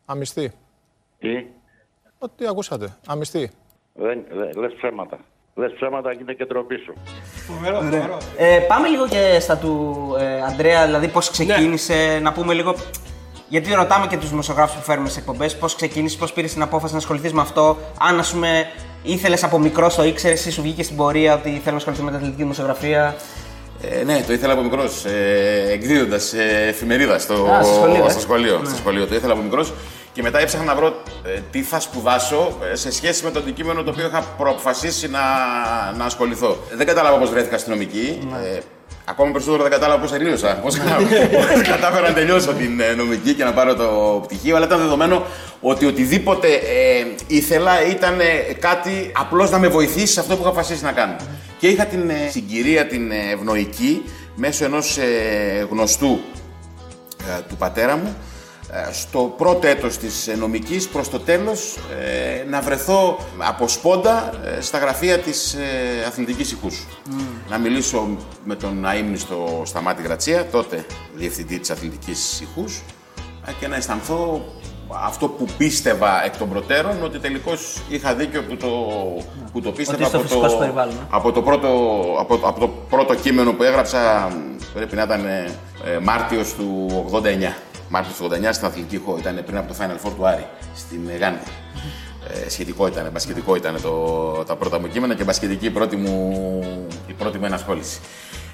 [0.05, 0.53] Αμυστή.
[1.19, 1.47] Τι,
[2.19, 2.97] Ό,τι ακούσατε.
[3.07, 3.51] Αμυστή.
[3.95, 5.19] δεν, δε, λες ψέματα.
[5.55, 6.95] Λες ψέματα και είναι και ντροπή σου.
[8.37, 12.75] Ε, πάμε λίγο και στα του ε, Αντρέα, δηλαδή πώς ξεκίνησε, να πούμε λίγο.
[13.49, 16.93] Γιατί ρωτάμε και τους δημοσιογράφους που φέρουμε σε εκπομπές, πώς ξεκίνησε, πώς πήρες την απόφαση
[16.93, 17.77] να ασχοληθείς με αυτό.
[18.01, 18.65] Αν, ας πούμε,
[19.03, 22.09] ήθελες από μικρός το ήξερες ή σου βγήκε στην πορεία ότι θέλω να ασχοληθεί με
[22.09, 23.15] την αθλητική δημοσιογραφία.
[23.90, 25.05] Ε, ναι, το ήθελα από μικρός.
[25.05, 28.11] Ε, Εκδίδοντας ε, εφημερίδα στο, Α, στο σχολείο, ε.
[28.11, 28.66] στο, σχολείο, Ναι.
[28.68, 29.07] στο σχολείο.
[29.07, 29.72] Το ήθελα από μικρός
[30.12, 30.87] και μετά έψαχνα να βρω
[31.25, 35.20] ε, τι θα σπουδάσω ε, σε σχέση με το αντικείμενο το οποίο είχα προαποφασίσει να,
[35.96, 36.57] να ασχοληθώ.
[36.75, 38.29] Δεν κατάλαβα πώς βρέθηκα αστυνομική.
[38.31, 38.59] Ναι.
[39.07, 40.59] Ε, ακόμα περισσότερο δεν κατάλαβα πώς τελείωσα.
[40.62, 40.77] Πώς
[41.69, 44.57] κατάφερα να τελειώσω την ε, νομική και να πάρω το πτυχίο.
[44.57, 45.27] Αλλά ήταν δεδομένο
[45.61, 50.51] ότι οτιδήποτε ε, ήθελα ήταν ε, κάτι απλώς να με βοηθήσει σε αυτό που είχα
[50.51, 51.16] αποφασίσει να κάνω.
[51.59, 54.03] Και είχα την ε, συγκυρία την ε, ευνοϊκή
[54.35, 56.21] μέσω ενός ε, γνωστού
[57.21, 58.36] ε, του πατέρα μου ε,
[58.92, 64.61] στο πρώτο έτος της ε, νομικής προς το τέλος ε, να βρεθώ από σπόντα ε,
[64.61, 66.87] στα γραφεία της ε, αθλητικής ηχούς.
[67.48, 72.83] Να μιλήσω με τον αείμνηστο Σταμάτη Γρατσία, τότε διευθυντή της αθλητικής ηχούς
[73.46, 74.44] ε, και να αισθανθώ
[75.05, 78.68] αυτό που πίστευα εκ των προτέρων ότι τελικώς είχα δίκιο που το,
[79.52, 81.07] που το πίστευα είσαι στο από φυσικό σου το, περιβάλλον, ε.
[81.11, 81.68] από το, πρώτο,
[82.18, 84.33] από, από το πρώτο κείμενο που έγραψα
[84.74, 85.44] πρέπει να ήταν ε,
[85.85, 87.22] ε, Μάρτιος του 89.
[87.88, 89.16] Μάρτιος του 89 στην Αθλητική Ηχό.
[89.18, 91.51] Ήταν πριν από το Final Four του Άρη στην Γάνδη.
[92.33, 93.92] Ε, σχετικό ήταν, μπασκετικό ήταν το,
[94.46, 96.35] τα πρώτα μου κείμενα και μπασκετική η πρώτη μου,
[97.07, 97.99] η πρώτη μου ενασχόληση.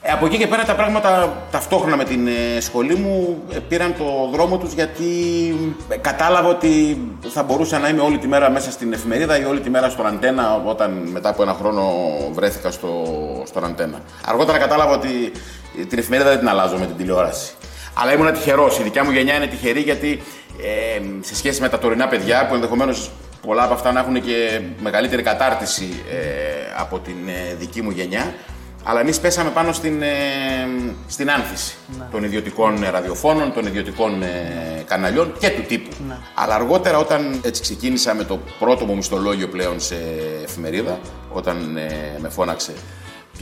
[0.05, 3.95] Ε, από εκεί και πέρα τα πράγματα ταυτόχρονα με την ε, σχολή μου ε, πήραν
[3.99, 5.05] το δρόμο τους γιατί
[5.89, 9.61] ε, κατάλαβα ότι θα μπορούσα να είμαι όλη τη μέρα μέσα στην εφημερίδα ή όλη
[9.61, 11.93] τη μέρα στον αντένα όταν μετά από ένα χρόνο
[12.33, 13.05] βρέθηκα στο,
[13.47, 14.01] στον αντένα.
[14.27, 15.33] Αργότερα κατάλαβα ότι
[15.89, 17.53] την εφημερίδα δεν την αλλάζω με την τηλεόραση.
[17.95, 18.79] Αλλά ήμουν τυχερός.
[18.79, 20.23] Η δικιά μου γενιά είναι τυχερή γιατί
[20.63, 23.11] ε, σε σχέση με τα τωρινά παιδιά που ενδεχομένως
[23.47, 26.17] πολλά από αυτά να έχουν και μεγαλύτερη κατάρτιση ε,
[26.77, 28.35] από την ε, δική μου γενιά.
[28.85, 30.09] Αλλά εμείς πέσαμε πάνω στην, ε,
[31.07, 31.75] στην άνθηση
[32.11, 35.91] των ιδιωτικών ε, ραδιοφώνων, των ιδιωτικών ε, καναλιών και του τύπου.
[36.35, 39.97] Αλλά αργότερα, όταν έτσι ξεκίνησα με το πρώτο μου μισθολόγιο πλέον σε
[40.43, 40.99] εφημερίδα,
[41.33, 42.73] όταν ε, με φώναξε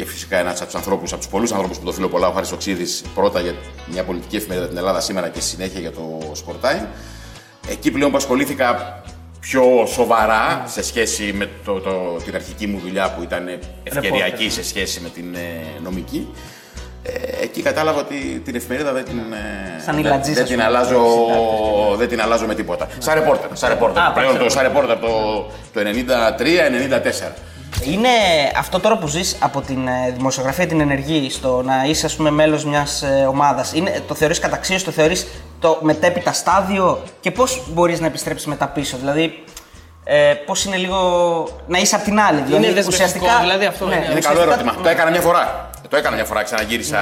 [0.01, 2.33] και φυσικά ένας από τους ανθρώπους, από τους πολλούς ανθρώπους που το φίλο πολλά, ο
[2.33, 2.85] Χάρης Οξίδη,
[3.15, 3.55] πρώτα για
[3.87, 6.87] μια πολιτική εφημερίδα την Ελλάδα σήμερα και συνέχεια για το Sport Time.
[7.71, 9.03] Εκεί πλέον που ασχολήθηκα
[9.41, 14.65] πιο σοβαρά σε σχέση με το, το, την αρχική μου δουλειά που ήταν ευκαιριακή σε
[14.65, 16.29] σχέση με την ε, νομική.
[17.03, 20.59] Ε, εκεί κατάλαβα ότι την εφημερίδα δεν την, ε, Σαν δεν, ηλατζής, δεν ας την
[20.59, 20.69] πούμε.
[20.69, 21.03] αλλάζω,
[21.97, 22.89] δεν την αλλάζω με τίποτα.
[22.99, 23.57] Σαν ρεπόρτερ.
[23.57, 24.03] Σαν ρεπόρτερ.
[24.03, 27.33] Α, Πλέον πάει το σαν ρεπόρτερ το, το 93-94.
[27.85, 28.09] Είναι
[28.57, 32.31] αυτό τώρα που ζεις από την ε, δημοσιογραφία την ενεργή στο να είσαι ας πούμε
[32.31, 33.73] μέλος μιας ε, ομάδας.
[33.73, 35.27] Είναι, το θεωρείς καταξίωση, το θεωρείς
[35.61, 38.97] το μετέπειτα στάδιο και πώς μπορείς να επιστρέψεις μετά πίσω.
[38.97, 39.45] Δηλαδή
[40.05, 40.99] ε, πώς είναι λίγο
[41.67, 42.41] να είσαι απ' την άλλη.
[42.41, 43.95] Δηλαδή, δεσμευτικό, δηλαδή, αυτό είναι.
[43.95, 44.75] Είναι καλό ουσιαστικά- ερώτημα.
[44.83, 45.71] Το έκανα μια φορά.
[45.89, 46.99] Το έκανα μια φορά, ξαναγύρισα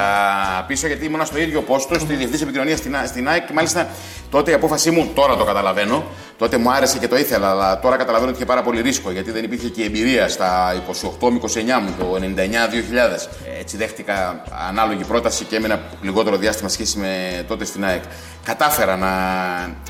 [0.67, 3.87] πίσω γιατί ήμουν στο ίδιο πόστο, στη διευθύνση επικοινωνία στην, Α- στην ΑΕΚ και μάλιστα
[4.31, 6.05] τότε η απόφασή μου, τώρα το καταλαβαίνω,
[6.38, 9.31] τότε μου άρεσε και το ήθελα, αλλά τώρα καταλαβαίνω ότι είχε πάρα πολύ ρίσκο γιατί
[9.31, 10.75] δεν υπήρχε και εμπειρία στα
[11.21, 11.47] 28 με 29
[11.83, 13.29] μου, το 99-2000.
[13.61, 18.03] Έτσι δέχτηκα ανάλογη πρόταση και έμεινα λιγότερο διάστημα σχέση με τότε στην ΑΕΚ.
[18.45, 19.11] Κατάφερα να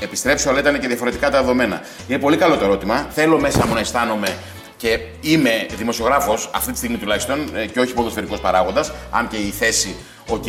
[0.01, 1.81] επιστρέψω, αλλά ήταν και διαφορετικά τα δεδομένα.
[2.07, 3.07] Είναι πολύ καλό το ερώτημα.
[3.09, 4.27] Θέλω μέσα μου να αισθάνομαι
[4.79, 9.49] και είμαι δημοσιογράφος, αυτή τη στιγμή τουλάχιστον, ε, και όχι ποδοσφαιρικός παράγοντας, αν και η
[9.49, 9.95] θέση,
[10.27, 10.43] οκ,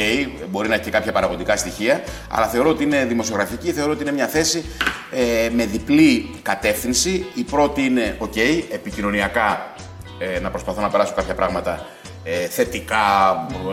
[0.49, 4.13] μπορεί να έχει και κάποια παραγοντικά στοιχεία, αλλά θεωρώ ότι είναι δημοσιογραφική, θεωρώ ότι είναι
[4.13, 4.65] μια θέση
[5.11, 7.27] ε, με διπλή κατεύθυνση.
[7.35, 8.37] Η πρώτη είναι, οκ,
[8.73, 9.75] επικοινωνιακά
[10.19, 11.87] ε, να προσπαθώ να περάσω κάποια πράγματα
[12.25, 12.97] ε, θετικά,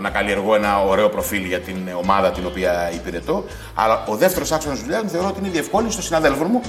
[0.01, 3.45] να καλλιεργώ ένα ωραίο προφίλ για την ομάδα την οποία υπηρετώ.
[3.73, 6.61] Αλλά ο δεύτερος άξονας δουλειάς μου θεωρώ ότι είναι η διευκόλυνση των συναδέλφων μου,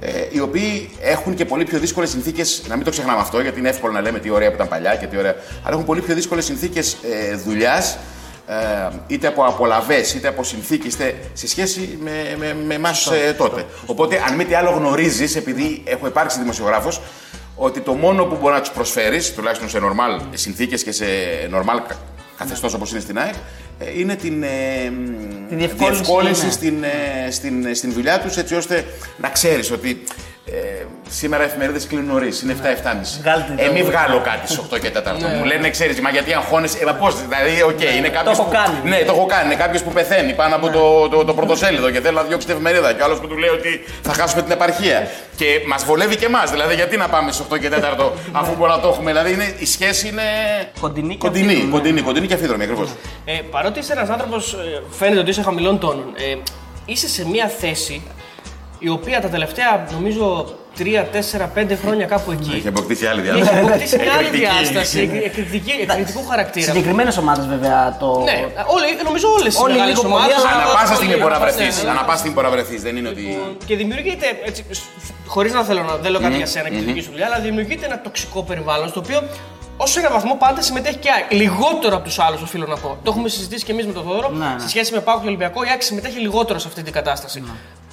[0.00, 2.62] ε, οι οποίοι έχουν και πολύ πιο δύσκολες συνθήκες.
[2.68, 4.96] Να μην το ξεχνάμε αυτό, γιατί είναι εύκολο να λέμε τι ωραία που ήταν παλιά
[4.96, 5.34] και τι ωραία.
[5.62, 7.98] Αλλά έχουν πολύ πιο δύσκολες συνθήκες ε, δουλειάς,
[8.46, 13.32] ε, είτε από απολαυέ, είτε από συνθήκες, είτε σε σχέση με, με, με εμάς ε,
[13.32, 13.64] τότε.
[13.86, 17.00] Οπότε, αν μη τι άλλο γνωρίζεις, επειδή έχω υπάρξει δημοσιογράφος,
[17.56, 21.04] ότι το μόνο που μπορεί να τους προσφέρεις, τουλάχιστον σε normal συνθήκες και σε
[21.52, 21.94] normal
[22.36, 23.34] καθεστώς όπως είναι στην ΑΕΚ,
[23.78, 24.48] ε, είναι την, ε,
[25.48, 26.50] Τη διευκόλυνση, διευκόλυνση ναι.
[26.50, 28.84] στην, ε, στην, στην δουλειά τους, έτσι ώστε
[29.16, 30.02] να ξέρεις ότι
[30.54, 33.18] ε, σήμερα οι εφημερίδες κλείνουν νωρίς, είναι 7-7.30.
[33.20, 33.64] Βγάλτε το.
[33.64, 35.36] Ε, μην βγάλω κάτι στις 8 και 4.
[35.38, 36.78] Μου λένε, ξέρεις, μα γιατί αγχώνεσαι.
[36.82, 38.38] Ε, μα πώς, δηλαδή, οκ, είναι κάποιος.
[38.38, 38.76] έχω που, κάνει.
[38.90, 39.44] Ναι, το έχω κάνει.
[39.46, 42.54] Είναι κάποιος που πεθαίνει πάνω από το, το, το πρωτοσέλιδο και θέλει να διώξει την
[42.54, 42.92] εφημερίδα.
[42.92, 45.08] Και άλλος που του λέει ότι θα χάσουμε την επαρχία.
[45.36, 46.50] Και μας βολεύει και εμάς.
[46.50, 49.10] Δηλαδή, γιατί να πάμε στις 8 και 4 αφού μπορεί να το έχουμε.
[49.10, 50.22] Δηλαδή, είναι, η σχέση είναι.
[50.80, 51.72] Κοντινή και κοντινή, αμφίδρομη.
[51.72, 52.88] κοντινή, κοντινή και αφίδρομη ακριβώς.
[53.24, 54.56] Ε, παρότι είσαι ένας άνθρωπος,
[54.90, 56.36] φαίνεται ότι είσαι χαμηλών τόνων, ε,
[56.84, 58.02] είσαι σε μια θέση
[58.84, 63.30] η οποία τα τελευταία νομίζω 3, 4, 5 χρόνια κάπου εκεί Έχει αποκτήσει άλλη έχει
[63.30, 63.58] διάσταση.
[63.58, 64.52] αποκτήσει μια άλλη Εκρηκτική.
[64.60, 66.66] διάσταση, εκ- εκρηκτική- εκρηκτικού χαρακτήρα.
[66.72, 68.08] Συγκεκριμένες ομάδες βέβαια το.
[68.28, 68.36] Ναι,
[68.74, 71.32] όλοι, νομίζω όλες οι Όλοι μεγάλες λίγο ομάδες, πολύ, αλλά Ανά πάσα όλοι, στιγμή μπορεί
[71.32, 71.74] να ναι, βρεθείς.
[71.76, 71.90] ναι, ναι.
[71.94, 72.80] Ανά πάσα στιγμή μπορεί να βρεθείς.
[72.86, 73.24] Δεν είναι ότι.
[73.68, 74.60] Και δημιουργείται, έτσι,
[75.34, 77.38] χωρίς να θέλω να δεν λέω κάτι για σένα και τη δική σου δουλειά, αλλά
[77.46, 79.18] δημιουργείται ένα τοξικό περιβάλλον στο οποίο
[79.76, 81.32] ως ένα βαθμό πάντα συμμετέχει και η ΑΕΚ.
[81.42, 82.88] Λιγότερο από τους άλλους, οφείλω να πω.
[83.02, 84.28] Το έχουμε συζητήσει και εμείς με τον Θόδωρο.
[84.30, 84.60] Ναι, ναι.
[84.60, 87.42] Σε σχέση με Πάο και Ολυμπιακό, η ΑΕΚ συμμετέχει λιγότερο σε αυτή την κατάσταση.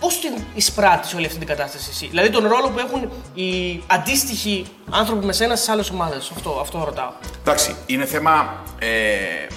[0.01, 4.65] Πώς την εισπράττεις όλη αυτή την κατάσταση εσύ, Δηλαδή τον ρόλο που έχουν οι αντίστοιχοι
[4.89, 6.31] άνθρωποι με σένα στις άλλες ομάδες.
[6.35, 7.11] Αυτό, αυτό ρωτάω.
[7.41, 8.87] Εντάξει, είναι θέμα ε,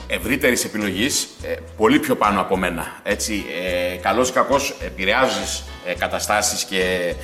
[0.07, 3.01] ευρύτερης επιλογής, ε, πολύ πιο πάνω από μένα.
[3.03, 3.45] Έτσι,
[3.93, 7.15] ε, καλώς ή κακώς επηρεάζεις ε, καταστάσεις και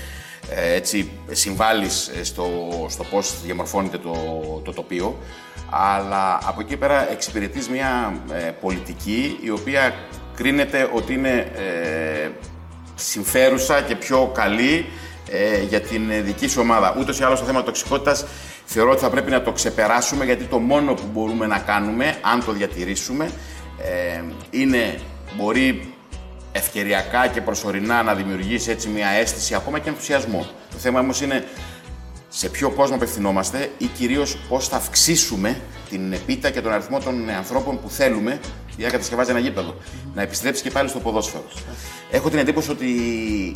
[0.55, 2.47] ε, έτσι συμβάλλεις ε, στο,
[2.89, 4.15] στο πώς διαμορφώνεται το,
[4.65, 5.19] το τοπίο.
[5.71, 9.95] Αλλά από εκεί πέρα εξυπηρετείς μια ε, πολιτική η οποία
[10.35, 12.31] κρίνεται ότι είναι ε,
[13.01, 14.87] συμφέρουσα και πιο καλή
[15.31, 16.97] ε, για την ε, δική σου ομάδα.
[16.99, 18.25] Ούτως ή άλλως το θέμα τοξικότητας
[18.65, 22.45] θεωρώ ότι θα πρέπει να το ξεπεράσουμε γιατί το μόνο που μπορούμε να κάνουμε, αν
[22.45, 23.31] το διατηρήσουμε,
[23.79, 25.01] ε, είναι
[25.37, 25.95] μπορεί
[26.53, 30.47] ευκαιριακά και προσωρινά να δημιουργήσει έτσι μια αίσθηση ακόμα και ενθουσιασμό.
[30.71, 31.45] Το θέμα όμως είναι
[32.29, 35.61] σε ποιο κόσμο απευθυνόμαστε ή κυρίως πώς θα αυξήσουμε
[35.91, 38.41] την επίτα και τον αριθμό των ανθρώπων που θέλουμε
[38.81, 39.75] για να κατασκευάζει ένα γήπεδο.
[40.15, 41.45] Να επιστρέψει και πάλι στο ποδόσφαιρο.
[42.11, 42.87] Έχω την εντύπωση ότι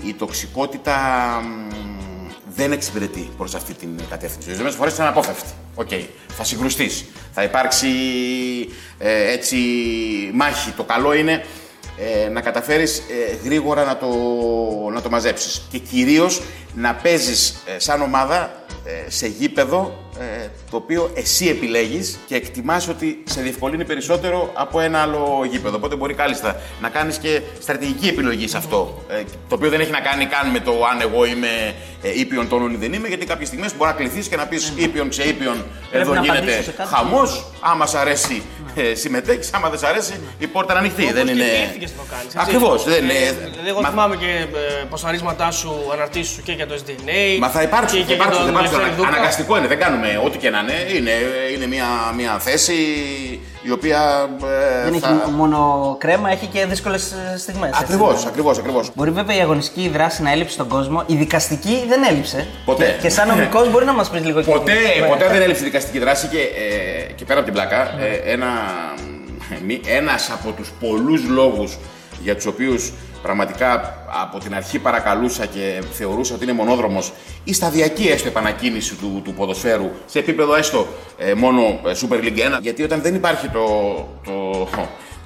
[0.04, 0.96] η τοξικότητα
[1.44, 4.48] μ, δεν εξυπηρετεί προς αυτή την κατεύθυνση.
[4.48, 5.50] Ορισμένες φορές είναι αναπόφευκτη.
[5.74, 5.88] Οκ,
[6.28, 7.04] θα συγκρουστείς.
[7.32, 7.88] Θα υπάρξει
[8.98, 9.56] ε, έτσι
[10.34, 10.70] μάχη.
[10.70, 11.44] Το καλό είναι
[12.24, 14.08] ε, να καταφέρεις ε, γρήγορα να το,
[14.92, 15.66] να το μαζέψεις.
[15.70, 16.42] Και κυρίως
[16.74, 22.88] να παίζεις ε, σαν ομάδα ε, σε γήπεδο ε, το οποίο εσύ επιλέγεις και εκτιμάς
[22.88, 25.76] ότι σε διευκολύνει περισσότερο από ένα άλλο γήπεδο.
[25.76, 29.04] Οπότε μπορεί κάλλιστα να κάνεις και στρατηγική επιλογή σε αυτό.
[29.08, 32.48] Ε, το οποίο δεν έχει να κάνει καν με το αν εγώ είμαι ε, ήπιον
[32.48, 35.22] τόνων ή δεν είμαι, γιατί κάποιες στιγμές μπορεί να κληθείς και να πεις ήπιον σε
[35.22, 36.88] ήπιον εδώ να γίνεται απαντήσω σε κάτι.
[36.94, 38.42] χαμός, άμα σ' αρέσει
[38.74, 41.12] ε, συμμετέχεις, άμα δεν σ' αρέσει η πόρτα είναι ανοιχτή.
[41.12, 41.44] δεν είναι...
[41.78, 42.38] Και το κάνεις, έτσι.
[42.40, 42.84] Ακριβώς.
[42.84, 43.12] Δεν είναι...
[43.12, 47.38] Δηλαδή, εγώ Μα- θυμάμαι και ε, ποσαρίσματά σου, αναρτήσεις σου και για το SDNA.
[47.40, 48.80] Μα θα υπάρξουν, και, θα και για υπάρξουν, τον θα υπάρξουν.
[48.80, 49.08] Ελευθέρη Δούκα.
[49.08, 50.96] Αναγκαστικό είναι, δεν κάνουμε ό,τι και να είναι.
[50.98, 51.10] Είναι,
[51.54, 51.86] είναι μια,
[52.16, 52.74] μια θέση
[53.62, 54.28] η οποία.
[54.84, 55.08] Ε, Δεν θα...
[55.22, 57.70] έχει μόνο κρέμα, έχει και δύσκολες στιγμές.
[57.80, 58.90] Ακριβώς, ακριβώς, ακριβώς.
[58.94, 62.46] Μπορεί βέβαια η αγωνιστική δράση να έλειψε στον κόσμο, η δικαστική δεν έλειψε.
[62.64, 62.84] Ποτέ.
[62.84, 65.06] Και, και σαν νομικός μπορεί να μας πεις λίγο και Ποτέ, Ναι.
[65.06, 68.46] ποτέ δεν έλειψε δικαστική δράση και, ε, και πέρα από την πλάκα, ε, ένα,
[69.66, 71.78] μη- ένας από τους πολλούς λόγους
[72.22, 72.92] για τους οποίους
[73.24, 77.12] πραγματικά από την αρχή παρακαλούσα και θεωρούσα ότι είναι μονόδρομος
[77.44, 80.86] η σταδιακή έστω επανακίνηση του, του ποδοσφαίρου σε επίπεδο έστω
[81.18, 83.64] ε, μόνο ε, Super League 1 γιατί όταν δεν υπάρχει το,
[84.24, 84.68] το,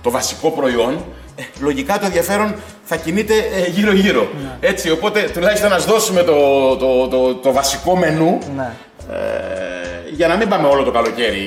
[0.03, 1.05] το βασικό προϊόν
[1.37, 4.29] ε, λογικά το ενδιαφέρον θα κινείται ε, γύρω-γύρω.
[4.61, 8.73] Έτσι, οπότε τουλάχιστον να δώσουμε το, το, το, το βασικό μενού Ναι.
[9.11, 11.47] ε, για να μην πάμε όλο το καλοκαίρι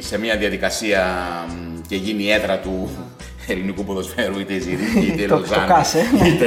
[0.00, 1.04] σε μια διαδικασία
[1.48, 2.90] μ, και γίνει η έδρα του
[3.52, 6.04] ελληνικού ποδοσφαίρου, είτε η Ζυρίχη, είτε η Το- το Λωζάνη, CAS, ε.
[6.26, 6.46] Είτε,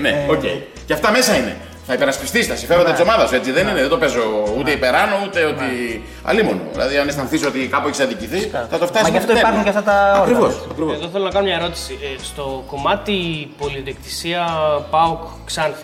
[0.00, 0.40] ναι, οκ.
[0.86, 1.56] Και αυτά μέσα είναι.
[1.86, 3.80] Θα υπερασπιστείς τα συμφέροντα της ομάδας σου, έτσι δεν είναι.
[3.80, 4.20] Δεν το παίζω
[4.58, 6.02] ούτε υπεράνω, ούτε ότι.
[6.22, 6.60] Αλίμονο.
[6.72, 8.38] Δηλαδή, αν αισθανθείς ότι κάπου έχεις αδικηθεί,
[8.70, 9.02] θα το φτάσει.
[9.04, 10.54] Μα γι' αυτό υπάρχουν και αυτά τα Ακριβώς.
[10.78, 10.92] όργανα.
[10.98, 11.98] Εδώ θέλω να κάνω μια ερώτηση.
[12.02, 13.14] Ε, στο κομμάτι
[13.58, 14.46] πολυδιεκτησία
[14.90, 15.82] ΠΑΟΚ Ξάνθη.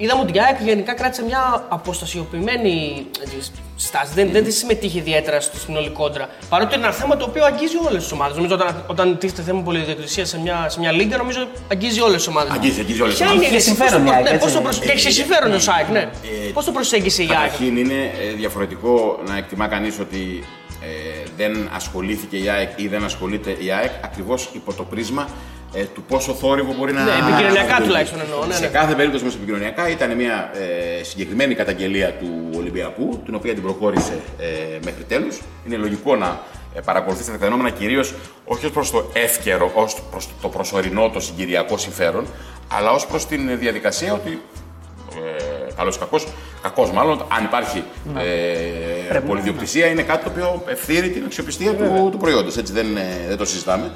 [0.00, 3.26] Ε, είδαμε ότι η ΑΕΚ γενικά κράτησε μια αποστασιοποιημένη ε,
[3.76, 4.12] στάση.
[4.14, 6.28] Δεν, δεν συμμετείχε ιδιαίτερα στο συνολικό κόντρα.
[6.48, 8.36] Παρότι είναι ένα θέμα το οποίο αγγίζει όλες τις ομάδες.
[8.36, 12.26] Νομίζω όταν, όταν τίθεται θέμα πολυδιεκτησία σε μια, σε μια λίγα, νομίζω αγγίζει όλες τις
[12.26, 12.52] ομάδες.
[12.52, 13.48] Αγγίζει, αγγίζει όλες τις Ποια ομάδες.
[13.48, 14.44] είναι η Έχει λύση, πώς το συμφέρον η προ- ΑΕΚ, ναι, έτσι.
[14.44, 15.98] πώς το προσ- Και έχει συμφέρον ο ΣΑΕΚ, ναι.
[16.00, 17.38] Ε, Πώς το προσέγγισε η ΑΕΚ.
[17.40, 20.44] Καταρχήν είναι ε, διαφορετικό να εκτιμά κανείς ότι
[20.82, 25.28] ε, δεν ασχολήθηκε η ΑΕΚ ή δεν ασχολείται η ΑΕΚ ακριβώς υπό το πρίσμα
[25.74, 27.04] ε, του πόσο θόρυβο μπορεί να...
[27.04, 27.86] Ναι, επικοινωνιακά να δημιουργεί.
[27.86, 28.66] τουλάχιστον εννοώ, ναι, Σε ναι.
[28.66, 34.20] κάθε περίπτωση όμως επικοινωνιακά ήταν μια ε, συγκεκριμένη καταγγελία του Ολυμπιακού, την οποία την προχώρησε
[34.38, 34.46] ε,
[34.84, 35.40] μέχρι τέλους.
[35.66, 36.40] Είναι λογικό να
[36.74, 41.20] ε, παρακολουθήσετε τα φαινόμενα κυρίως όχι ως προς το εύκαιρο, ως προς το προσωρινό, το
[41.20, 42.26] συγκυριακό συμφέρον,
[42.72, 44.42] αλλά ως προς την διαδικασία ότι
[45.16, 46.26] ε, καλός ή κακός,
[46.62, 47.84] κακός μάλλον, αν υπάρχει
[49.12, 52.56] ε, πολυδιοκτησία, είναι κάτι το οποίο ευθύρει την αξιοπιστία του, του προϊόντος.
[52.56, 53.90] Έτσι δεν, ε, δεν το συζητάμε.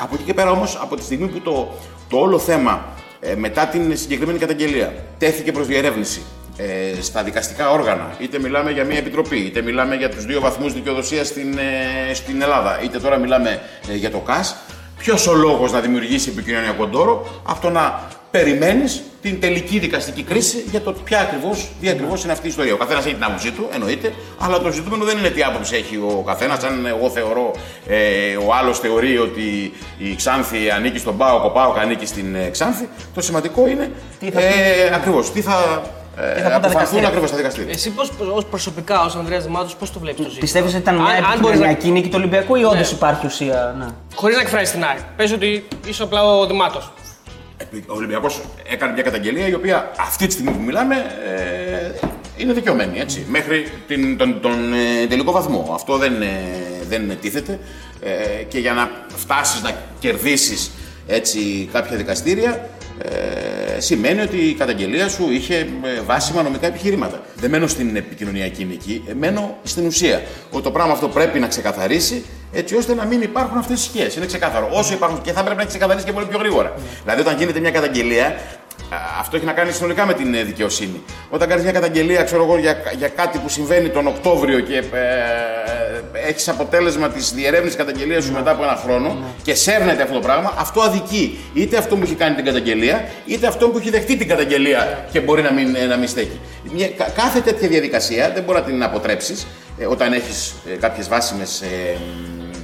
[0.00, 1.68] Από εκεί και πέρα όμως, από τη στιγμή που το,
[2.08, 2.84] το όλο θέμα
[3.20, 6.22] ε, μετά την συγκεκριμένη καταγγελία τέθηκε προς διερεύνηση
[6.56, 10.72] ε, στα δικαστικά όργανα, είτε μιλάμε για μια επιτροπή, είτε μιλάμε για τους δύο βαθμούς
[10.72, 14.56] δικαιοδοσίας στην, ε, στην Ελλάδα, είτε τώρα μιλάμε ε, για το ΚΑΣ,
[14.98, 20.64] Ποιος ο λόγος να δημιουργήσει επικοινωνιακό τόρο από το να περιμένεις την τελική δικαστική κρίση
[20.70, 22.74] για το ποια ακριβώς, τι ακριβώς είναι αυτή η ιστορία.
[22.74, 25.96] Ο καθένας έχει την άποψή του, εννοείται, αλλά το ζητούμενο δεν είναι τι άποψη έχει
[25.96, 26.64] ο καθένας.
[26.64, 27.50] Αν εγώ θεωρώ,
[27.88, 32.48] ε, ο άλλος θεωρεί ότι η Ξάνθη ανήκει στον Πάοκ, ο Πάοκ ανήκει στην ε,
[32.48, 35.82] Ξάνθη, το σημαντικό είναι Τι θα ε, ακριβώς τι θα,
[36.20, 37.72] ε, Τι θα πούν τα αποφανθούν δικαστήρια; ακριβώς στα δικαστήρια.
[37.72, 40.94] Εσύ πώς, ως προσωπικά, ως Ανδρέας Δημάτος, πώς το βλέπεις το ζήτημα; Πιστεύεις ότι ήταν
[40.94, 42.96] μια Αν- αν μπορείς να- επικοινωνιακή νίκη του Ολυμπιακού ή όντως Ναι.
[42.96, 43.74] υπάρχει ουσία.
[43.78, 43.86] Ναι.
[44.14, 44.98] Χωρίς να εκφράσει την ΑΕΚ.
[45.16, 46.92] Πες ότι είσαι απλά ο Δημάτος.
[47.86, 48.40] Ο Ολυμπιακός
[48.72, 50.94] έκανε μια καταγγελία η οποία αυτή τη στιγμή που μιλάμε
[51.26, 52.98] ε, είναι δικαιωμένη.
[52.98, 55.70] Έτσι, μέχρι την, τον, τον ε, τελικό βαθμό.
[55.74, 56.28] Αυτό δεν, ε,
[56.88, 57.58] δεν τίθεται
[58.00, 60.70] ε, και για να φτάσεις να κερδίσεις
[61.06, 62.68] έτσι, κάποια δικαστήρια
[63.02, 67.22] ε, σημαίνει ότι η καταγγελία σου είχε ε, βάσιμα νομικά επιχειρήματα.
[67.36, 70.22] Δεν μένω στην επικοινωνιακή νική, ε, μένω στην ουσία.
[70.50, 74.10] Ότι το πράγμα αυτό πρέπει να ξεκαθαρίσει έτσι ώστε να μην υπάρχουν αυτές τι σκιέ.
[74.16, 74.68] Είναι ξεκάθαρο.
[74.72, 76.72] Όσο υπάρχουν και θα πρέπει να έχεις ξεκαθαρίσει και πολύ πιο γρήγορα.
[77.02, 81.02] Δηλαδή, όταν γίνεται μια καταγγελία, α, αυτό έχει να κάνει συνολικά με την ε, δικαιοσύνη.
[81.30, 84.82] Όταν κάνεις μια καταγγελία, ξέρω εγώ, για, για κάτι που συμβαίνει τον Οκτώβριο και ε,
[86.12, 90.52] έχεις αποτέλεσμα της διερεύνησης καταγγελίας σου μετά από ένα χρόνο και σέρνεται αυτό το πράγμα,
[90.58, 94.28] αυτό αδικεί είτε αυτό που έχει κάνει την καταγγελία, είτε αυτό που έχει δεχτεί την
[94.28, 96.40] καταγγελία και μπορεί να μην, ε, να μην στέκει.
[96.72, 99.46] Μια, κα- κάθε τέτοια διαδικασία δεν μπορεί να την αποτρέψεις
[99.90, 101.60] όταν έχεις ε, κάποιες βάσιμες.
[101.60, 101.96] Ε,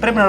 [0.00, 0.24] Πρέπει να,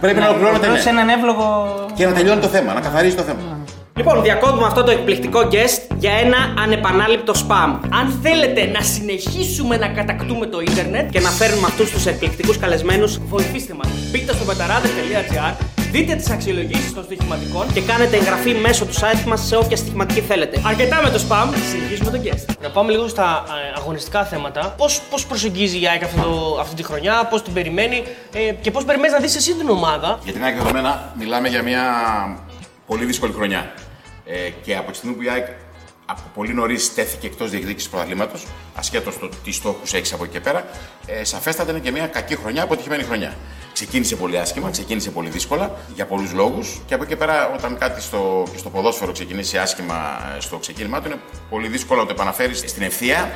[0.00, 0.78] Πρέπει να ολοκληρώνεται, ναι.
[0.78, 1.74] σε έναν εύλογο.
[1.94, 3.58] και να τελειώνει το θέμα, να καθαρίζει το θέμα.
[3.96, 7.78] Λοιπόν, διακόπτουμε αυτό το εκπληκτικό guest για ένα ανεπανάληπτο spam.
[7.92, 13.18] Αν θέλετε να συνεχίσουμε να κατακτούμε το ίντερνετ, Και να φέρνουμε αυτούς τους εκπληκτικούς καλεσμένους
[13.18, 13.88] βοηθήστε μας.
[14.10, 15.54] Μπείτε στο πεταράδε.gr,
[15.92, 20.20] δείτε τις αξιολογήσεις των στοιχηματικών και κάνετε εγγραφή μέσω του site μας σε όποια στοιχηματική
[20.20, 20.60] θέλετε.
[20.66, 22.54] Αρκετά με το spam, συνεχίζουμε το guest.
[22.62, 24.74] Να πάμε λίγο στα ε, αγωνιστικά θέματα.
[24.76, 28.02] Πώς, πώς προσεγγίζει η ΑΕΚ αυτό το- αυτή τη χρονιά, πώς την περιμένει
[28.34, 31.62] ε, και πώς περιμένεις να δεις εσύ την ομάδα; Για την ΑΕΚ δεδομένα μιλάμε για
[31.62, 31.82] μια
[32.86, 33.72] πολύ δύσκολη χρονιά.
[34.26, 35.46] Ε, και από τη στιγμή που η ΑΕΚ
[36.06, 40.40] από πολύ νωρίς τέθηκε εκτός διεκδίκησης πρωταθλήματος, ασχέτως το τι στόχους έχεις από εκεί και
[40.40, 40.66] πέρα.
[41.06, 43.36] Ε, σαφέστατα είναι και μια κακή χρονιά, αποτυχημένη χρονιά.
[43.72, 47.78] Ξεκίνησε πολύ άσχημα, ξεκίνησε πολύ δύσκολα για πολλούς λόγους και από εκεί και πέρα, όταν
[47.78, 49.94] κάτι στο, και στο ποδόσφαιρο ξεκινήσει άσχημα
[50.36, 53.32] ε, στο ξεκίνημά του, είναι πολύ δύσκολο να το επαναφέρεις στην ευθεία.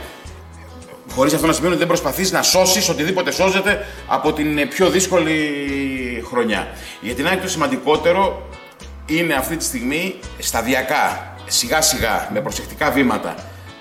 [1.14, 4.90] Χωρίς αυτό να σημαίνει ότι δεν προσπαθείς να σώσεις οτιδήποτε σώζεται από την ε, πιο
[4.90, 6.68] δύσκολη χρονιά.
[7.00, 8.48] Για την ΑΕΚ το σημαντικότερο
[9.11, 13.35] είναι αυτή τη στιγμή σταδιακά, σιγά σιγά, με προσεκτικά βήματα,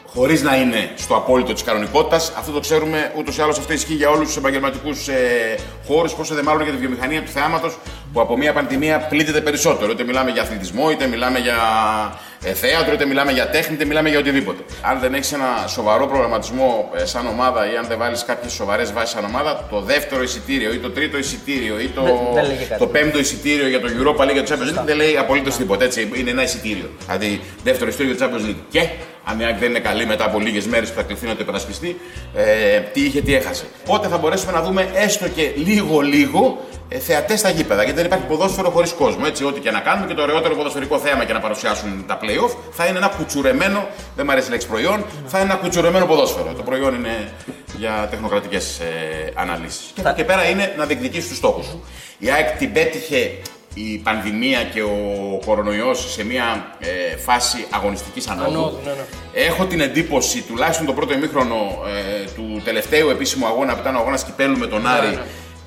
[0.06, 2.34] χωρίς να είναι στο απόλυτο της κανονικότητας.
[2.38, 5.56] Αυτό το ξέρουμε ούτως ή άλλως αυτό ισχύει για όλους τους επαγγελματικούς ε,
[5.88, 7.78] χώρους, πόσο δε μάλλον για τη βιομηχανία του θεάματος
[8.14, 9.92] που από μια πανδημία πλήττεται περισσότερο.
[9.92, 14.10] Είτε μιλάμε για αθλητισμό, είτε μιλάμε για ε, θέατρο, είτε μιλάμε για τέχνη, είτε μιλάμε
[14.10, 14.64] για οτιδήποτε.
[14.82, 18.94] Αν δεν έχεις ένα σοβαρό προγραμματισμό ε, σαν ομάδα ή αν δεν βάλεις κάποιες σοβαρές
[18.94, 22.64] βάσεις σαν ομάδα, το δεύτερο εισιτήριο ή το τρίτο εισιτήριο ή το, Δεν- δεν λέγει
[22.66, 22.80] κάτι.
[22.80, 25.84] το πέμπτο εισιτήριο για το Europa League για το Champions League δεν λέει απολύτως τίποτα.
[25.84, 26.90] Έτσι, είναι ένα εισιτήριο.
[27.06, 28.62] Δηλαδή, δεύτερο εισιτήριο για το Champions League.
[28.70, 28.88] Και
[29.24, 31.42] αν η ΑΕΚ δεν είναι καλή μετά από λίγες μέρες που θα κληθεί να το
[31.42, 32.00] υπερασπιστεί,
[32.36, 33.66] ε, τι είχε, τι έχασε.
[33.86, 36.58] Πότε θα μπορέσουμε να δούμε έστω και λίγο-λίγο
[36.90, 37.84] ε, θεατές στα γήπεδα.
[37.84, 39.24] Γιατί δεν υπάρχει ποδόσφαιρο χωρίς κόσμο.
[39.26, 42.56] Έτσι, ό,τι και να κάνουμε και το ωραιότερο ποδοσφαιρικό θέαμα και να παρουσιάσουν τα playoff
[42.72, 46.54] θα είναι ένα κουτσουρεμένο, δεν μου αρέσει η λέξη προϊόν, θα είναι ένα κουτσουρεμένο ποδόσφαιρο.
[46.58, 47.32] Το προϊόν είναι
[47.78, 49.92] για τεχνοκρατικές ε, αναλύσεις.
[49.94, 51.84] Και από εκεί και πέρα είναι να διεκδικήσει τους στόχους σου.
[52.20, 53.32] Η ΑΕΚ την πέτυχε
[53.74, 58.50] η πανδημία και ο κορονοϊός σε μια ε, φάση αγωνιστικής ανόδου.
[58.50, 59.44] Ανόδου, ναι, ναι.
[59.46, 61.56] Έχω την εντύπωση, τουλάχιστον το πρώτο ημίχρονο
[61.88, 65.20] ε, του τελευταίου επίσημου αγώνα που ήταν ο αγώνας Κυπέλου με τον Άρη,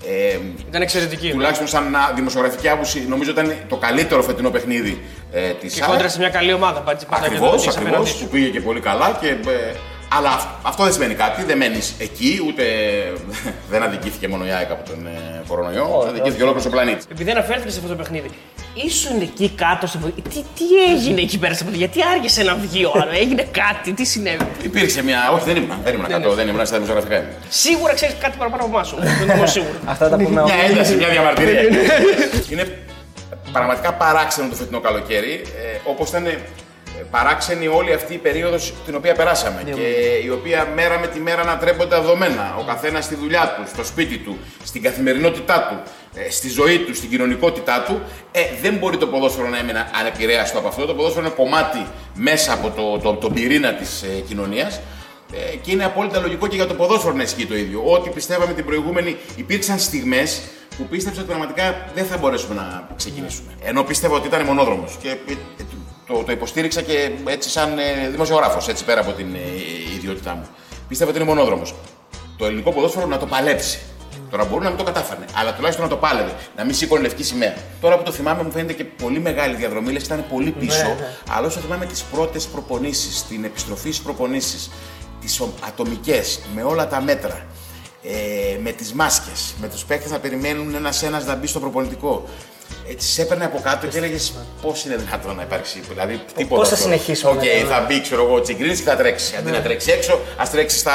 [0.06, 0.38] ε,
[0.68, 1.30] Ήταν εξαιρετική.
[1.30, 5.00] τουλάχιστον σαν α, δημοσιογραφική άποψη, νομίζω ήταν το καλύτερο φετινό παιχνίδι
[5.32, 5.90] ε, της Και ΑΕΚ.
[5.90, 6.80] κόντρα σε μια καλή ομάδα.
[6.80, 8.28] Πάτσι, πάτα και Ακριβώς, το δεις ακριβώς, απέναντί που σου.
[8.28, 9.18] πήγε και πολύ καλά.
[9.20, 9.74] Και, ε,
[10.16, 12.64] αλλά αυτό, αυτό δεν σημαίνει κάτι, δεν μένεις εκεί, ούτε
[13.70, 17.04] δεν αδικήθηκε μόνο η ΑΕΚ από τον ε, κορονοϊό, αδικήθηκε ολόκληρος ο πλανήτης.
[17.10, 18.30] Επειδή αναφέρθηκες σε αυτό το παιχνίδι,
[18.74, 22.84] ήσουν εκεί κάτω στο τι, τι έγινε εκεί πέρα στο παιχνίδι, γιατί άργησε να βγει
[22.84, 25.30] ο άλλο, έγινε κάτι, τι συνέβη; Υπήρξε μια.
[25.32, 27.16] Όχι, δεν ήμουν, δεν ήμουν κάτω, δεν ήμουν στα δημοσιογραφικά.
[27.16, 27.30] ήμουν.
[27.48, 29.02] Σίγουρα ξέρεις κάτι παραπάνω από εμάς όμω.
[29.02, 29.74] Δεν το είμαι σίγουρο.
[29.84, 30.42] Αυτά τα πούμε.
[30.42, 31.60] Μια ένταση, μια διαμαρτυρία.
[32.52, 32.78] είναι
[33.52, 36.38] πραγματικά παράξενο το φετινό καλοκαίρι, ε, όπως ήταν ε,
[37.10, 39.62] παράξενη όλη αυτή η περίοδος την οποία περάσαμε.
[39.74, 42.56] Και η οποία μέρα με τη μέρα ανατρέπονται τα δεδομένα.
[42.58, 46.94] Ο καθένας στη δουλειά του, στο σπίτι του, στην καθημερινότητά του, ε, στη ζωή του,
[46.94, 48.00] στην κοινωνικότητά του.
[48.32, 50.86] Ε, δεν μπορεί το ποδόσφαιρο να έμεινε ανεπηρέαστο από αυτό.
[50.86, 54.80] Το ποδόσφαιρο είναι κομμάτι μέσα από το, το, τον πυρήνα της ε, κοινωνίας.
[55.34, 57.82] Ε, και είναι απόλυτα λογικό και για το ποδόσφαιρο να ισχύει το ίδιο.
[57.84, 60.42] Ό,τι πιστεύαμε την προηγούμενη, υπήρξαν στιγμές
[60.76, 63.52] που πίστεψα ότι πραγματικά δεν θα μπορέσουμε να ξεκινήσουμε.
[63.62, 64.96] Ενώ πίστευα ότι ήταν μονόδρομος.
[65.02, 65.12] Και ε,
[65.58, 65.64] ε,
[66.12, 69.38] το, το υποστήριξα και έτσι σαν ε, δημοσιογράφος, έτσι πέρα από την ε,
[69.94, 70.46] ιδιότητά μου.
[70.88, 71.74] Πίστευα ότι είναι μονόδρομος.
[72.36, 73.80] Το ελληνικό ποδόσφαιρο να το παλέψει.
[74.30, 77.22] Τώρα μπορεί να μην το κατάφερνε, αλλά τουλάχιστον να το πάλευε, να μην σήκωνε λευκή
[77.22, 77.54] σημαία.
[77.80, 80.96] Τώρα που το θυμάμαι, μου φαίνεται και πολύ μεγάλη διαδρομή, λες και ήταν πολύ πίσω.
[81.30, 84.70] Αλλά όσο θυμάμαι τις πρώτες προπονήσεις, την επιστροφή στις προπονήσεις,
[85.20, 87.46] τις ατομικές, με όλα τα μέτρα,
[88.02, 92.28] ε, με τις μάσκες, με τους παίκτες να περιμένουν ένα-ένα να μπει στο προπονητικό.
[92.90, 95.80] Έτσι σε έπαιρνε από κάτω και έλεγες πώς είναι δυνατόν να υπάρξει.
[95.88, 96.60] Δηλαδή, τίποτα.
[96.60, 96.86] πώς θα αυτό.
[96.86, 97.64] συνεχίσουμε Οκ, μετά, ναι.
[97.64, 99.36] θα μπει, ξέρω εγώ, ο Τσιγκρίνσκι και θα τρέξει.
[99.36, 100.92] Αντί να τρέξει έξω, ας τρέξει στα,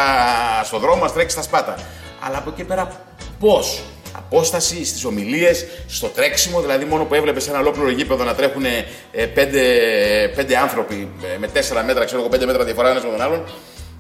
[0.64, 1.76] στο δρόμο, ας τρέξει στα σπάτα.
[2.20, 2.92] Αλλά από εκεί πέρα
[3.40, 3.82] πώς;
[4.18, 9.26] Απόσταση στις ομιλίες, στο τρέξιμο, δηλαδή μόνο που έβλεπες ένα ολόκληρο γήπεδο να τρέχουν ε,
[9.26, 9.62] πέντε,
[10.36, 13.44] πέντε άνθρωποι ε, με τέσσερα μέτρα, ξέρω εγώ, πέντε μέτρα διαφορά ένας με τον άλλον.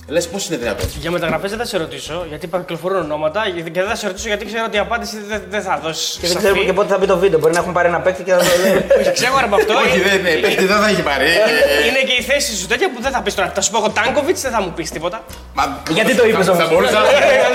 [0.09, 0.89] Λες πώς είναι δυνατόν.
[0.99, 3.41] Για μεταγραφές δεν θα σε ρωτήσω, γιατί υπάρχουν κυκλοφορούν ονόματα
[3.73, 6.17] και δεν θα σε ρωτήσω γιατί ξέρω ότι η απάντηση δεν, δεν θα δώσεις.
[6.21, 7.39] Και δεν ξέρουμε και πότε θα μπει το βίντεο.
[7.39, 8.85] Μπορεί να έχουν πάρει ένα παίκτη και θα το λέει.
[9.17, 9.73] Ξέρω από αυτό.
[9.73, 11.25] Όχι, δεν, ναι, παίχτη δεν θα έχει πάρει.
[11.25, 13.51] Ε, Είναι και η θέση σου τέτοια που δεν θα πεις τώρα.
[13.55, 15.23] Θα σου πω εγώ Τάνκοβιτς, δεν θα μου πεις τίποτα.
[15.53, 16.99] Μα, Γιατί το είπες θα- όμως; Θα μπορούσα,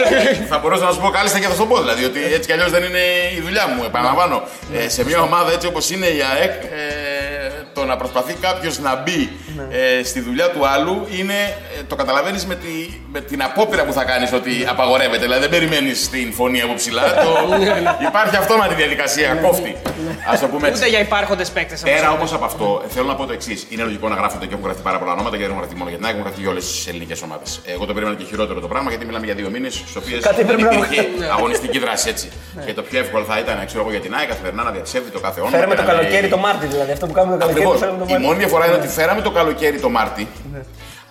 [0.52, 1.76] θα μπορούσα να σου πω κάλλιστα και θα σου πω.
[1.78, 3.02] Δηλαδή ότι έτσι κι αλλιώς δεν είναι
[3.38, 3.84] η δουλειά μου.
[3.84, 4.42] Επαναλαμβάνω.
[4.74, 8.96] Ε, σε μια ομάδα έτσι όπως είναι η ΑΕΚ, ε, το να προσπαθεί κάποιος να
[8.96, 9.30] μπει
[9.70, 11.32] ε, στη δουλειά του άλλου είναι.
[11.78, 12.68] ε, το καταλαβαίνεις με, τη,
[13.12, 15.22] με την απόπειρα που θα κάνεις ότι απαγορεύεται.
[15.22, 17.02] Δηλαδή δεν περιμένεις την φωνή από ψηλά.
[17.14, 17.30] το,
[18.08, 19.34] υπάρχει αυτόματη διαδικασία.
[19.34, 19.76] Κόφτη.
[20.32, 20.80] Α το πούμε έτσι.
[20.80, 21.80] Ούτε για υπάρχοντες παίκτες.
[21.80, 23.66] Πέρα όμως από αυτό, θέλω να πω το εξής.
[23.70, 25.88] Είναι λογικό να γράφονται και έχουν γραφτεί πάρα πολλά ονόματα και δεν έχουν γραφτεί μόνο
[25.90, 27.60] για την ΑΕΚ, έχουν γραφτεί για όλες τις ελληνικές ομάδες.
[27.74, 30.44] Εγώ το περίμενα και χειρότερο το πράγμα γιατί μιλάμε για δύο μήνες στι οποίε Κάτι
[30.44, 31.00] πρέπει να- υπήρχε
[31.36, 32.26] αγωνιστική δράση έτσι.
[32.66, 35.20] Και το πιο εύκολο θα ήταν, ξέρω εγώ, για την ΑΕΚ καθημερινά να διαψεύδει το
[35.26, 35.54] κάθε όνομα.
[35.56, 36.92] Φέραμε και το να λέει- καλοκαίρι το Μάρτι δηλαδή.
[36.96, 37.64] Αυτό που κάνουμε το καλοκαίρι.
[37.64, 37.80] Ακριβώς.
[37.80, 38.26] το φέραμε το Η Μάρτι.
[38.26, 39.40] μόνη διαφορά είναι ότι φέραμε το καλοκαίρι
[39.80, 40.28] το Μάρτι.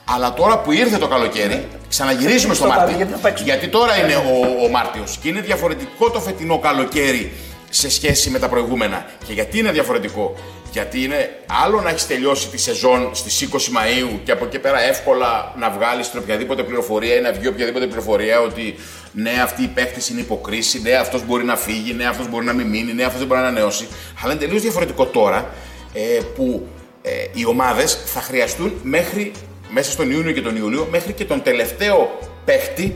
[0.06, 2.84] Αλλά τώρα που ήρθε το καλοκαίρι, ξαναγυρίζουμε στο Στο Μάρτι.
[2.84, 3.50] Μάρτι, γιατί θα παίξουμε.
[3.50, 7.32] Γιατί τώρα είναι ο, ο Μάρτιος και είναι διαφορετικό το φετινό καλοκαίρι
[7.70, 9.06] σε σχέση με τα προηγούμενα.
[9.26, 10.36] Και γιατί είναι διαφορετικό,
[10.72, 11.30] Γιατί είναι
[11.64, 15.70] άλλο να έχεις τελειώσει τη σεζόν στις 20 Μαου και από εκεί πέρα εύκολα να
[15.70, 18.76] βγάλεις την οποιαδήποτε πληροφορία ή να βγει οποιαδήποτε πληροφορία ότι
[19.12, 22.46] ναι, αυτός ο παίχτης είναι υπό κρίση, ναι, αυτός μπορεί να φύγει, ναι, αυτός μπορεί
[22.46, 23.88] να μην μείνει, ναι, αυτός δεν μπορεί να ανανεώσει.
[24.24, 25.50] Αλλά είναι τελείως διαφορετικό τώρα
[25.94, 26.68] ε, που
[27.02, 29.32] ε, οι ομάδες θα χρειαστούν μέχρι
[29.74, 32.96] μέσα στον Ιούνιο και τον Ιούλιο μέχρι και τον τελευταίο παίχτη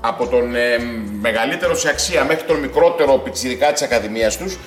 [0.00, 0.78] από τον ε,
[1.20, 4.58] μεγαλύτερο σε αξία μέχρι τον μικρότερο πιτσιρικά της Ακαδημίας τους ε,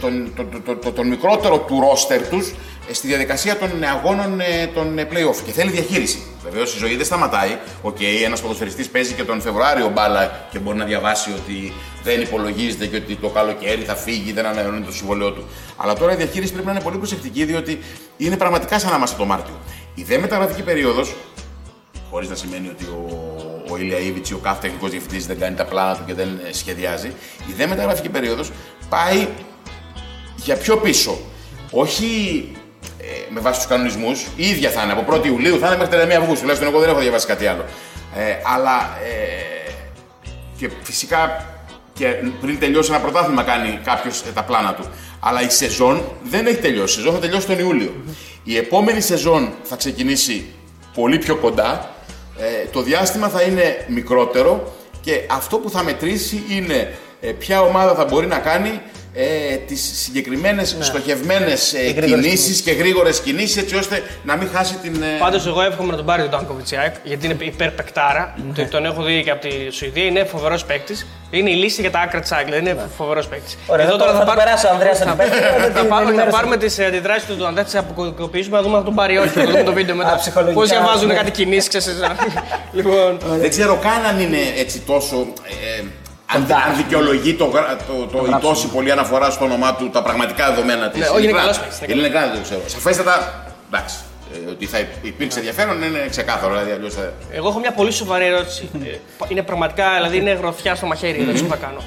[0.00, 2.54] τον, τον, τον, τον, τον μικρότερο του ρόστερ τους
[2.88, 6.22] ε, στη διαδικασία των αγώνων ε, των ε, play-off και θέλει διαχείριση.
[6.42, 7.58] Βεβαίως η ζωή δεν σταματάει.
[7.82, 11.72] OK, okay, ένας ποδοσφαιριστής παίζει και τον Φεβρουάριο μπάλα και μπορεί να διαβάσει ότι
[12.02, 15.44] δεν υπολογίζεται και ότι το καλοκαίρι θα φύγει, δεν ανανεώνει το συμβολέο του.
[15.76, 17.78] Αλλά τώρα η διαχείριση πρέπει να είναι πολύ προσεκτική διότι
[18.16, 19.54] είναι πραγματικά σαν να είμαστε το Μάρτιο.
[19.94, 21.14] Η δε μεταγραφική περίοδος,
[22.10, 25.64] χωρίς να σημαίνει ότι ο, ο Ηλία Ήβιτς, ο κάθε τεχνικός διευθυντής δεν κάνει τα
[25.64, 27.12] πλάνα του και δεν ε, σχεδιάζει,
[27.48, 28.50] η δε μεταγραφική περίοδος
[28.88, 29.28] πάει
[30.36, 31.18] για πιο πίσω.
[31.70, 32.06] Όχι
[32.98, 35.98] ε, με βάση τους κανονισμούς, η ίδια θα είναι από 1η Ιουλίου, θα είναι μέχρι
[35.98, 36.40] 31 Αυγούστου.
[36.40, 37.64] Τουλάχιστον εγώ δεν έχω διαβάσει κάτι άλλο.
[38.16, 39.72] Ε, αλλά ε,
[40.58, 41.46] και φυσικά
[41.92, 42.06] και
[42.40, 44.84] πριν τελειώσει ένα πρωτάθλημα κάνει κάποιος τα πλάνα του.
[45.20, 46.94] Αλλά η σεζόν δεν έχει τελειώσει.
[46.94, 47.94] Η σεζόν θα τελειώσει τον Ιούλιο.
[48.44, 50.46] Η επόμενη σεζόν θα ξεκινήσει
[50.94, 51.95] πολύ πιο κοντά.
[52.38, 57.94] Ε, το διάστημα θα είναι μικρότερο και αυτό που θα μετρήσει είναι ε, ποια ομάδα
[57.94, 58.80] θα μπορεί να κάνει
[59.18, 60.84] ε, τις συγκεκριμένες ναι.
[60.84, 65.02] στοχευμένες ε, κινήσεις και γρήγορες κινήσεις έτσι ώστε να μην χάσει την...
[65.02, 65.18] Ε...
[65.18, 68.64] Πάντως εγώ εύχομαι να τον πάρει τον Τάνκοβιτς γιατί είναι υπερπεκτάρα, ναι.
[68.64, 71.06] τον έχω δει και από τη Σουηδία, είναι φοβερός παίκτης.
[71.30, 72.56] Είναι η λύση για τα άκρα της Άγγλια.
[72.56, 72.80] Είναι ναι.
[72.96, 73.58] φοβερός παίκτης.
[73.66, 74.36] Ωραία, Εδώ τώρα θα, θα, πάρ...
[74.36, 75.16] περάσει ο Ανδρέα θα,
[76.16, 79.28] θα, πάρουμε τις αντιδράσει του, αν δεν τις αποκοπήσουμε, να δούμε αν τον πάρει όχι.
[79.28, 80.20] Θα δούμε το βίντεο μετά.
[80.54, 82.00] Πώς διαβάζουν κάτι κινήσεις, ξέρεις.
[82.76, 83.18] λοιπόν.
[83.38, 85.26] Δεν ξέρω καν αν είναι έτσι τόσο.
[86.34, 87.52] Ε, αν, αν δικαιολογεί το,
[87.86, 91.00] το, το, η τόση πολλή αναφορά στο όνομά του τα πραγματικά δεδομένα της.
[91.00, 92.60] Ναι, όχι, είναι καλός Είναι δεν το ξέρω.
[92.66, 93.96] Σαφέστατα, εντάξει.
[94.32, 96.52] Ε, ότι θα υπήρξε ενδιαφέρον είναι ξεκάθαρο.
[96.52, 97.12] Δηλαδή, αλλιώς θα...
[97.30, 98.68] Εγώ έχω μια πολύ σοβαρή ερώτηση.
[98.84, 98.98] Ε,
[99.28, 101.78] είναι πραγματικά, δηλαδή είναι γροθιά στο μαχαίρι η ερώτηση που θα κάνω.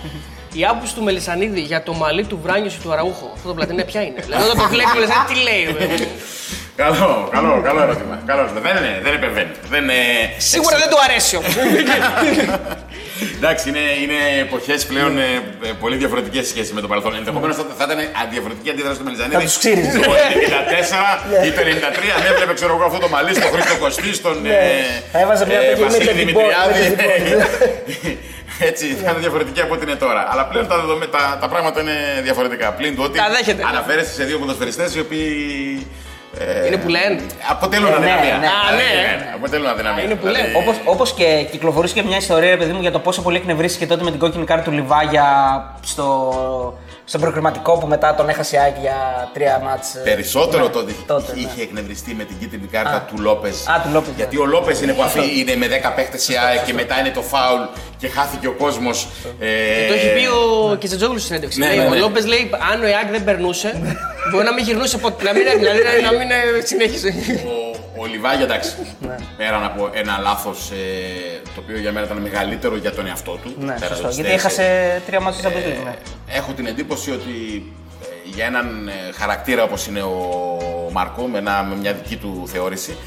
[0.53, 4.01] Η άποψη του Μελισανίδη για το μαλλί του Βράνιου του Αραούχο, αυτό το πλατινέ ποια
[4.01, 6.07] είναι; Δηλαδή όταν το βλέπει, Μελισανίδη τι λέει.
[6.83, 8.15] Καλό, καλό, καλό ερώτημα.
[8.25, 8.61] Καλό ερώτημα.
[8.67, 9.51] Δεν, είναι, δεν επεμβαίνει.
[9.69, 9.99] Δεν είναι...
[10.37, 11.53] Σίγουρα δεν του αρέσει όμως.
[13.37, 15.23] Εντάξει, είναι, είναι εποχές πλέον ε,
[15.67, 17.15] ε, πολύ διαφορετικές σχέσεις με το παρελθόν.
[17.15, 19.35] Ενδεχομένως θα, θα ήταν διαφορετική αντίδραση του Μελιζανίδη.
[19.35, 19.99] Θα τους ξύριζε.
[19.99, 20.11] Το
[21.41, 24.41] 94 ή το 93 αν έβλεπε ξέρω εγώ αυτό το μαλλί στο Χρήστο Κωστή, στον
[24.41, 24.49] ναι.
[25.11, 26.83] ε, έβαζε μια Βασίλη Δημητριάδη.
[28.59, 30.27] Έτσι, θα είναι διαφορετική από ό,τι είναι τώρα.
[30.31, 30.75] Αλλά πλέον τα,
[31.11, 32.71] τα, τα πράγματα είναι διαφορετικά.
[32.73, 33.19] Πλην του ότι
[33.69, 35.87] αναφέρεστε σε δύο ποδοσφαιριστές οι οποίοι
[36.37, 37.21] ε, είναι που λένε.
[37.49, 38.37] Αποτελούν αδυναμία.
[38.37, 39.17] Ναι, ναι.
[39.17, 39.31] ναι.
[39.35, 40.03] Αποτελούν αδυναμία.
[40.03, 40.37] Είναι που λένε.
[40.37, 43.87] Δηλαδή- όπως, όπως και κυκλοφορούσε και μια ιστορία, παιδί μου, για το πόσο πολύ εκνευρίστηκε
[43.87, 45.25] τότε με την κόκκινη κάρτα του Λιβάγια
[45.81, 46.33] στο,
[47.09, 49.95] στον προκριματικό που μετά τον έχασε η για τρία μάτς.
[49.95, 51.61] Ε, Περισσότερο ναι, τότε, τότε είχε ναι.
[51.61, 53.01] εκνευριστεί με την κίτρινη κάρτα Α.
[53.01, 53.65] του Λόπες.
[53.91, 54.11] Λόπες.
[54.15, 57.09] Γιατί ο Λόπες είναι που αφή είναι με 10 παίχτες σε ΑΕΚ και μετά είναι
[57.09, 57.61] το φάουλ
[57.97, 59.07] και χάθηκε ο κόσμος.
[59.39, 59.87] Ε...
[59.87, 61.59] Το έχει πει ο Κιζετζόγλου στην συνέντευξη.
[61.59, 61.95] Ναι, ναι, ναι.
[61.95, 63.81] Ο Λόπες λέει: Αν ο ΑΕΚ δεν περνούσε,
[64.31, 65.23] μπορεί να μην γυρνούσε ποτέ.
[65.23, 66.27] Να μην, δηλαδή, να μην
[66.63, 67.13] συνέχισε.
[67.99, 68.95] Ο, ο Λιβάγια, εντάξει.
[68.99, 69.15] Ναι.
[69.37, 70.75] Πέραν από ένα λάθος ε,
[71.55, 73.55] το οποίο για μένα ήταν μεγαλύτερο για τον εαυτό του.
[73.59, 75.95] Ναι, σωστό, γιατί έχασε τρία μάτια από το ναι.
[76.27, 77.65] Έχω την εντύπωση ότι
[78.01, 82.97] ε, για έναν ε, χαρακτήρα όπως είναι ο Μάρκο, με, με μια δική του θεώρηση,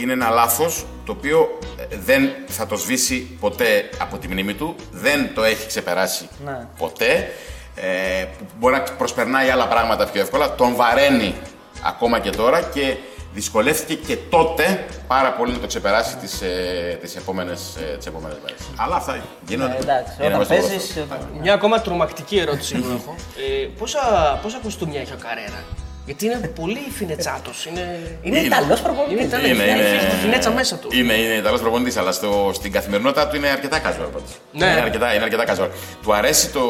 [0.00, 1.58] είναι ένα λάθος το οποίο
[1.90, 6.66] ε, δεν θα το σβήσει ποτέ από τη μνήμη του, δεν το έχει ξεπεράσει ναι.
[6.78, 7.30] ποτέ,
[7.74, 8.26] ε,
[8.58, 11.34] μπορεί να προσπερνάει άλλα πράγματα πιο εύκολα, τον βαραίνει
[11.82, 12.96] ακόμα και τώρα και
[13.34, 18.36] δυσκολεύτηκε και τότε πάρα πολύ να το ξεπεράσει τις, ε, τις, επόμενες, ε, τις επόμενες
[18.42, 18.60] μέρες.
[18.76, 19.74] Αλλά αυτά γίνονται.
[19.74, 20.98] Ε, εντάξει, όταν παίζεις...
[21.40, 23.14] Μια ακόμα τρομακτική ερώτηση που έχω.
[23.62, 24.00] Ε, πόσα,
[24.42, 25.64] πόσα κοστούμια έχει ο Καρέρα;
[26.06, 27.66] Γιατί είναι πολύ φινετσάτος.
[27.66, 29.16] Είναι, είναι Ιταλός προπονητής.
[29.16, 29.46] Είναι Ιταλό.
[29.46, 30.88] Είναι, είναι, έχει τη φινέτσα μέσα του.
[30.92, 34.20] Είναι, είναι Ιταλός προπονητής, αλλά στο, στην καθημερινότητά του είναι αρκετά casual
[34.52, 34.66] Ναι.
[34.66, 35.68] Είναι αρκετά, είναι αρκετά casual.
[36.02, 36.62] Του αρέσει το.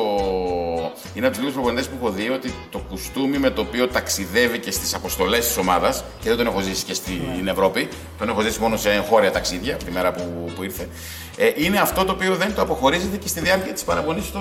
[1.14, 4.59] Είναι από τους λίγους προπονητές που έχω δει ότι το κουστούμι με το οποίο ταξιδεύει
[4.59, 7.51] και στις αποστολές της ομάδας και δεν τον έχω ζήσει και στην ναι.
[7.51, 7.89] Ευρώπη.
[8.18, 10.89] Τον έχω ζήσει μόνο σε χώρια ταξίδια από τη μέρα που, που ήρθε.
[11.37, 14.41] Ε, είναι αυτό το οποίο δεν το αποχωρίζεται και στη διάρκεια της παραμονή στο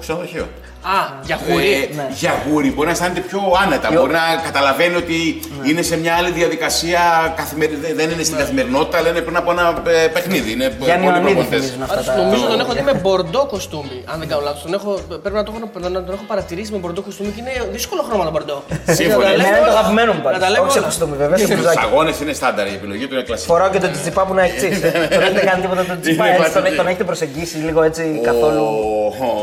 [0.00, 0.48] ξενοδοχείο.
[0.82, 1.72] Α, για γούρι.
[1.72, 2.06] Ε, ναι.
[2.14, 2.72] Για γούρι.
[2.72, 3.88] Μπορεί να αισθάνεται πιο άνετα.
[3.88, 4.00] Πιο...
[4.00, 5.68] Μπορεί να καταλαβαίνει ότι ναι.
[5.68, 7.00] είναι σε μια άλλη διαδικασία.
[7.36, 7.74] Καθημερι...
[8.00, 8.42] Δεν είναι στην ναι.
[8.42, 10.52] καθημερινότητα, αλλά είναι πριν από ένα ε, παιχνίδι.
[10.52, 11.76] Είναι για πολύ προπονητές.
[12.16, 14.02] Νομίζω τον έχω δει με μπορντό κοστούμι.
[14.04, 14.72] Αν δεν κάνω λάθος.
[14.72, 14.90] Έχω...
[15.22, 15.88] Πρέπει να, το έχω...
[15.88, 18.62] να τον έχω παρατηρήσει με μπορντό κοστούμι και είναι δύσκολο χρώμα το μπορντό.
[18.86, 19.32] Σύμφωνα.
[19.32, 20.60] Είναι το αγαπημένο μου πάντα.
[20.60, 21.38] Όχι σε κοστούμι βέβαια.
[21.38, 23.48] Στου αγώνες είναι στάνταρ η επιλογή του είναι κλασική.
[23.48, 26.29] Φοράω και το τσιπά που να έχει Δεν έχετε κάνει τίποτα το τσιπά.
[26.76, 28.64] Τον έχετε προσεγγίσει λίγο έτσι καθόλου;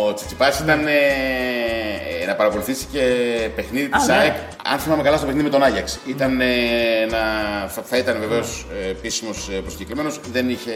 [0.07, 0.91] Ο Τσιτσιπάς ήταν να
[2.37, 3.01] παρακολουθήσει και
[3.55, 4.13] παιχνίδι της ναι.
[4.13, 4.33] ΑΕΚ.
[4.71, 5.99] Αν θυμάμαι καλά, στο παιχνίδι με τον Άγιαξ.
[6.05, 6.45] Ήταν ε,
[7.05, 7.17] ένα,
[7.67, 10.71] θα, θα ήταν βεβαίως επίσημος προσκεκλημένος, δεν είχε,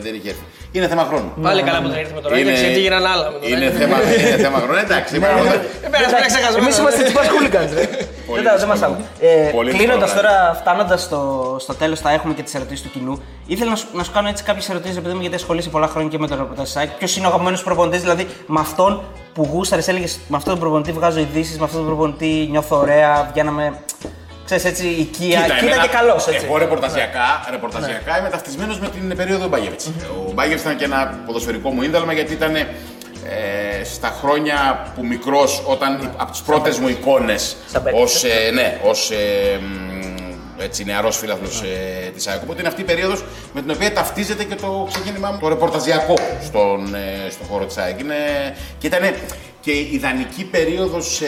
[0.00, 0.44] δεν είχε έρθει.
[0.72, 1.32] Είναι θέμα χρόνου.
[1.42, 3.76] Πάλι καλά που δεν ήρθε με τον Άγιαξ, γιατί γίνανε άλλα με τον είναι, Άγιαξ.
[3.78, 4.78] θέμα, είναι θέμα χρόνου.
[4.78, 6.64] Εντάξει, Ναι, πράγματα- Ε, πέρασε πέρα ξεχασμένο.
[6.64, 7.84] Εμείς είμαστε τσιπά χούλιγκανς, ρε.
[8.26, 8.98] Πολύ Δεν τα- Δεν μας δύσκολο.
[9.20, 9.50] άκουγα.
[9.52, 11.20] Πολύ Κλείνοντας δύσκολο, τώρα, φτάνοντας στο,
[11.60, 13.22] στο τέλος, θα έχουμε και τις ερωτήσεις του κοινού.
[13.46, 16.08] Ήθελα να σου, να σου κάνω έτσι κάποιες ερωτήσεις, επειδή μου γιατί ασχολείσαι πολλά χρόνια
[16.10, 16.90] και με τον ρεπορτάζ της ΑΕΚ.
[16.90, 19.02] Ποιος είναι ο αγαπημένος προπονητής, δηλαδή με αυτόν
[19.34, 23.28] που γούσταρε, έλεγες με αυτόν τον προπονητή βγάζω ειδήσεις, με αυτόν τον προπονητή νιώθω ωραία,
[23.32, 23.78] βγαίναμε.
[24.44, 25.40] Ξέρεις έτσι, οικία.
[25.40, 26.44] Κοίτα, Και ήταν εμένα- και καλός έτσι.
[26.44, 29.86] Εγώ ρεπορταζιακά, ρεπορταζιακά είμαι ταυτισμένος με την περίοδο Μπάγεβιτς.
[30.28, 35.62] Ο Μπάγεβιτς ήταν και ένα ποδοσφαιρικό μου ίνταλμα γιατί ήταν ε, στα χρόνια που μικρός,
[35.66, 39.16] όταν από τις πρώτες μου εικόνες Σαν παίκτης, ως ναι, ως, ε,
[39.60, 40.09] μ,
[40.62, 42.42] έτσι, νεαρός φίλαθλος ε, της ΑΕΚ.
[42.42, 46.14] Οπότε είναι αυτή η περίοδος με την οποία ταυτίζεται και το ξεκίνημά μου το ρεπορταζιακό
[46.42, 48.00] στον, ε, στον χώρο της ΑΕΚ.
[48.00, 48.14] Είναι,
[48.78, 49.02] και ήταν
[49.60, 51.26] και ιδανική περίοδος ε,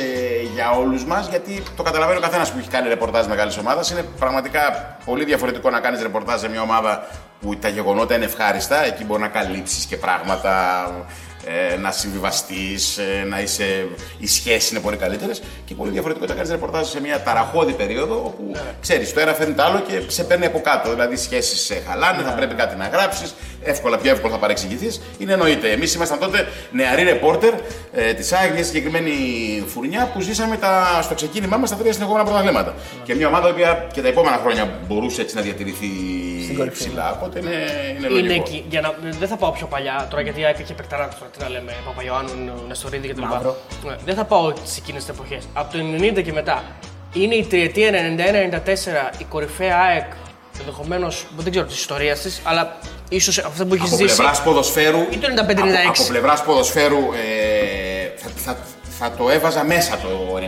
[0.54, 3.90] για όλους μας γιατί το καταλαβαίνει ο καθένας που έχει κάνει ρεπορτάζ μεγάλης ομάδας.
[3.90, 7.06] Είναι πραγματικά πολύ διαφορετικό να κάνεις ρεπορτάζ σε μια ομάδα
[7.40, 8.84] που τα γεγονότα είναι ευχάριστα.
[8.84, 10.84] Εκεί μπορεί να καλύψεις και πράγματα
[11.46, 13.86] ε, να συμβιβαστείς, να είσαι.
[14.18, 15.42] Οι σχέσεις είναι πολύ καλύτερες.
[15.64, 19.54] Και πολύ διαφορετικό να κάνεις ρεπορτάζ σε μια ταραχώδη περίοδο όπου ξέρεις, το ένα φέρνει
[19.54, 20.90] το άλλο και σε παίρνει από κάτω.
[20.90, 25.00] Δηλαδή, οι σχέσεις σε χαλάνε, θα πρέπει κάτι να γράψεις, εύκολα, πιο εύκολα θα παρεξηγηθείς.
[25.18, 25.70] Είναι εννοείται.
[25.70, 27.52] Εμείς ήμασταν τότε νεαροί ρεπόρτερ
[27.92, 29.12] ε, της ΑΕΚ, μια συγκεκριμένη
[29.66, 32.74] φουρνιά που ζήσαμε τα, στο ξεκίνημά μας τα τρία συνεχόμενα πρωταθλήματα.
[33.04, 35.88] Και μια ομάδα η οποία και τα επόμενα χρόνια μπορούσε έτσι να διατηρηθεί
[36.72, 37.12] ψηλά.
[37.12, 38.32] Οπότε είναι, είναι Είναι λογικό.
[38.34, 38.64] εκεί.
[38.68, 41.42] Για να, δεν θα πάω πιο παλιά, τώρα γιατί η ΑΕΚ είχε παικταρά τώρα, τι
[41.42, 43.22] να λέμε, Παπαϊωάννου, Νεστορίδη κτλ.
[43.22, 43.56] Μαύρο.
[43.86, 45.44] Ναι, δεν θα πάω σε εκείνες τις εποχές.
[45.52, 45.78] Από το
[46.18, 46.62] 90 και μετά.
[47.14, 50.04] Είναι η τριετία 91-94 η κορυφαία ΑΕΚ
[50.60, 52.76] ενδεχομένως, δεν ξέρω της ιστορίας της, αλλά
[53.08, 54.14] ίσως αυτό που έχεις Από ζήσει.
[54.16, 55.00] πλευράς ποδοσφαίρου.
[55.10, 55.88] Ή το 95-96.
[55.88, 58.56] Από, από πλευράς ποδοσφαίρου ε, θα, θα,
[58.98, 60.40] θα το έβαζα μέσα το 95-96.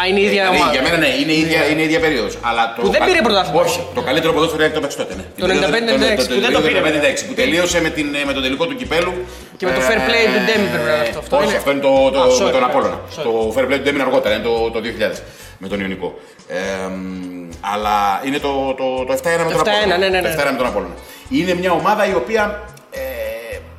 [0.00, 0.72] Α, είναι η ίδια δηλαδή, ομάδα.
[0.72, 2.38] Για μένα ναι, είναι η ίδια, είναι η ίδια περίοδος.
[2.40, 3.60] Αλλά το Που δεν κα- πήρε πρωτάθλημα.
[3.62, 5.14] Όχι, το καλύτερο ποδόσφαιρο είναι το παίξει τότε.
[5.14, 5.22] Ναι.
[5.38, 6.80] Το Την περίοδο- 95-96 που δεν το πήρε.
[6.80, 9.12] 95-96 που τελείωσε με, την, με τον τελικό του κυπέλου.
[9.58, 11.18] Και με το fair play του Ντέμι πρέπει να είναι αυτό.
[11.18, 11.56] Αυτό όχι, είναι.
[11.56, 12.66] αυτό είναι το, το, Α, sorry, με τον ναι.
[12.66, 13.00] Απόλλωνα.
[13.16, 13.22] Sorry.
[13.22, 14.80] Το fair play του Ντέμι είναι αργότερα, είναι το, το
[15.12, 15.20] 2000
[15.58, 16.18] με τον Ιωνικό.
[16.48, 16.56] Ε,
[16.88, 17.96] μ, αλλά
[18.26, 19.96] είναι το, το, το 7-1 με τον 7-1, Απόλλωνα.
[19.98, 20.34] ναι, ναι, ναι.
[20.34, 20.94] Το 7-1 με τον Απόλλωνα.
[21.28, 23.00] Είναι μια ομάδα η οποία ε,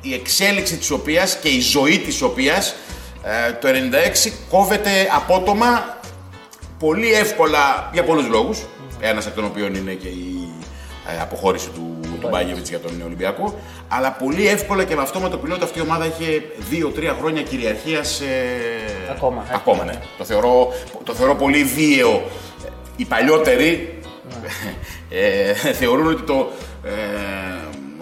[0.00, 2.74] η εξέλιξη της οποίας και η ζωή της οποίας
[3.22, 3.68] ε, το
[4.26, 5.98] 96 κόβεται απότομα
[6.78, 8.58] πολύ εύκολα για πολλούς λόγους.
[9.00, 10.48] Ένας από τον οποίων είναι και η
[11.08, 13.58] ε, αποχώρηση του, του Μπάγεβιτς για τον Ολυμπιακό.
[13.88, 17.42] Αλλά πολύ εύκολα και με αυτό με το πιλότο αυτή η ομάδα είχε 2-3 χρόνια
[17.42, 18.20] κυριαρχίας.
[18.20, 18.24] ε,
[19.10, 19.54] Ακόμα, ε.
[19.54, 19.92] Ακόμα, ναι.
[20.18, 20.72] Το θεωρώ,
[21.04, 22.22] το θεωρώ πολύ βίαιο.
[22.96, 23.98] Οι παλιότεροι
[25.10, 26.50] ε, θεωρούν ότι το.
[26.84, 26.90] Ε,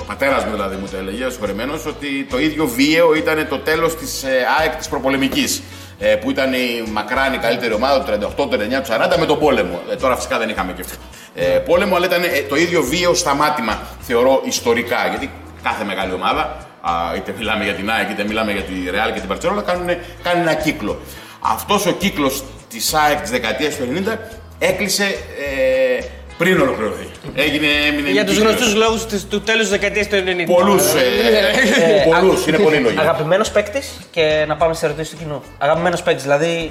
[0.00, 3.58] ο πατέρας μου δηλαδή μου το έλεγε, ο συγχωρεμένος, ότι το ίδιο βίαιο ήταν το
[3.58, 5.62] τέλος της ε, ΑΕΚ της προπολεμικής.
[6.00, 9.26] Ε, που ήταν η μακράν η καλύτερη ομάδα του 38, του 39, του 40 με
[9.26, 9.80] τον πόλεμο.
[9.90, 10.96] Ε, τώρα φυσικά δεν είχαμε και αυτό.
[11.40, 14.96] Ε, πόλεμο, αλλά ήταν ε, το ίδιο βίαιο σταμάτημα, θεωρώ, ιστορικά.
[15.08, 15.30] Γιατί
[15.62, 19.20] κάθε μεγάλη ομάδα, α, είτε μιλάμε για την ΑΕΚ, είτε μιλάμε για τη Real και
[19.20, 19.86] την Barcelona, κάνουν,
[20.22, 21.00] κάνουν ένα κύκλο.
[21.40, 24.16] Αυτός ο κύκλος της ΑΕΚ της δεκαετίας του 90
[24.58, 26.04] έκλεισε ε,
[26.38, 27.06] πριν ολοκληρωθεί.
[27.34, 28.52] Έγινε, έμεινε Για τους κύκλος.
[28.54, 30.44] γνωστούς λόγους του τέλους της δεκαετίας του 90.
[30.46, 32.98] Πολλούς, ε, πολλούς, είναι πολύ λόγοι.
[32.98, 35.42] Αγαπημένος παίκτης και να πάμε σε ερωτήσεις του κοινού.
[35.58, 36.70] Αγαπημένος παίκτης, δηλαδή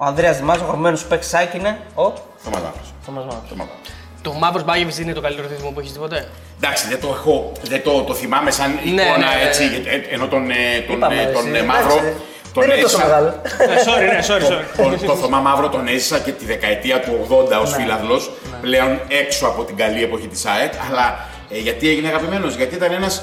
[0.00, 2.02] ο Ανδρέας Δημάζο, ο αγαπημένο παίκτη Σάικ είναι ο
[2.44, 2.88] Θωμάς Μαύρος.
[3.04, 3.48] Θωμάς Μαύρος.
[3.48, 3.88] Θωμάς Μαύρος.
[4.22, 6.28] Το μαύρος Μπάγεβιτ είναι το καλύτερο θεσμό που έχεις δει ποτέ;
[6.62, 9.46] Εντάξει, δεν το έχω, δεν το, το θυμάμαι σαν Ναι, εικόνα ναι, ναι.
[9.48, 10.54] έτσι, ε, ενώ τον, ε,
[10.86, 12.12] τον, Είπαμε, ε, τον εσύ, ε, Μαύρο, εντάξει,
[12.54, 13.28] τον δεν είναι τόσο έζησα- μεγάλο.
[13.58, 14.98] Ε, sorry, ναι, sorry, sorry.
[15.00, 18.30] το, το Θωμά Μαύρο τον έζησα και τη δεκαετία του 80 ως φίλαθλος,
[18.60, 21.18] πλέον έξω από την καλή εποχή της ΑΕΚ, αλλά
[21.50, 23.22] ε, γιατί έγινε αγαπημένος, γιατί ήταν ένας α,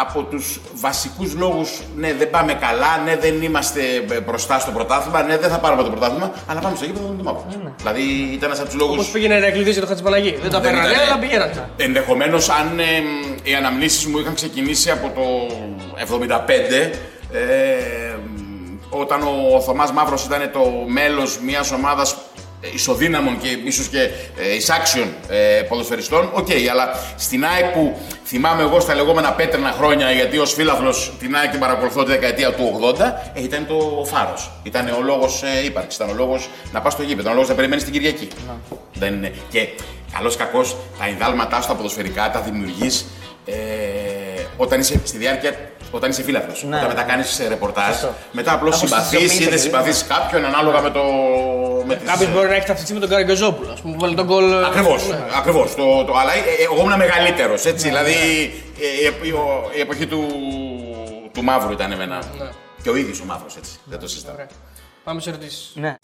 [0.00, 3.80] από τους βασικούς λόγους, ναι δεν πάμε καλά, ναι δεν είμαστε
[4.10, 7.14] ε, μπροστά στο πρωτάθλημα, ναι δεν θα πάρουμε το πρωτάθλημα, αλλά πάμε στο γήπεδο με
[7.14, 7.46] τον Μαύρο.
[7.76, 8.94] Δηλαδή ήταν ένας από τους λόγους...
[8.94, 10.38] Όπως πηγαίναν οι Ηρακλειδείς για το Χατζηπαναγή.
[10.42, 11.70] Δεν τα Δεν παίρνανε, ήταν, αλλά ε, πηγαίνανε.
[11.76, 12.84] Ενδεχομένως, αν ε,
[13.42, 15.54] οι αναμνήσεις μου είχαν ξεκινήσει από το
[16.28, 16.40] 75,
[17.32, 18.14] ε,
[18.90, 22.16] όταν ο Θωμάς Μαύρος ήταν το μέλος μιας ομάδας
[22.74, 28.80] ισοδύναμων και ίσως και ε, ισάξιων ε, ποδοσφαιριστών, οκ, αλλά στην ΑΕΚ που θυμάμαι εγώ
[28.80, 33.00] στα λεγόμενα πέτρινα χρόνια, γιατί ως φίλαθλος την ΑΕΚ την παρακολουθώ τη δεκαετία του 80,
[33.34, 34.50] ε, ήταν το φάρος.
[34.62, 37.48] Ήταν ο λόγος ε, ύπαρξης, ήταν ο λόγος να πας στο γήπεδο, ήταν ο λόγος
[37.48, 38.28] να περιμένεις την Κυριακή.
[38.92, 39.32] Δεν είναι.
[39.50, 39.68] Και
[40.16, 43.06] καλώς κακώς τα ενδάλματά σου τα ποδοσφαιρικά τα δημιουργείς
[43.44, 43.54] ε,
[44.56, 46.64] όταν είσαι στη διάρκεια όταν είσαι φίλαθλος.
[46.68, 46.76] Ναι.
[46.76, 48.14] Όταν μετά κάνεις ε, ρεπορτάζ, Σωστό.
[48.32, 51.02] μετά απλώς συμπαθείς ή Αποστασιοποιείσαι δεν και συμπαθείς κάποιον ανάλογα με το.
[51.86, 54.26] Με τις, Κάποιος μπορεί να έχει ταυτιστεί με τον Καραγκιόζόπουλο, ας πούμε, που βάλει τον
[54.26, 54.52] κολ.
[54.52, 55.08] ε, Ακριβώς.
[55.08, 55.18] ναι.
[55.36, 55.74] Ακριβώς.
[55.74, 57.64] Το, το, αλλά ε, ε, εγώ ήμουν μεγαλύτερος.
[57.64, 58.12] Έτσι, δηλαδή
[58.80, 60.26] ε, η, η- ο- η εποχή του,
[61.32, 62.16] του Μαύρου ήταν εμένα.
[62.38, 62.48] Ναι.
[62.82, 63.70] Και ο ίδιος ο μαύρος έτσι.
[63.84, 64.34] Δεν το συζητάμε.
[64.34, 64.48] Ωραία.
[65.04, 65.72] Πάμε σε ερωτήσεις.
[65.74, 65.94] Ναι.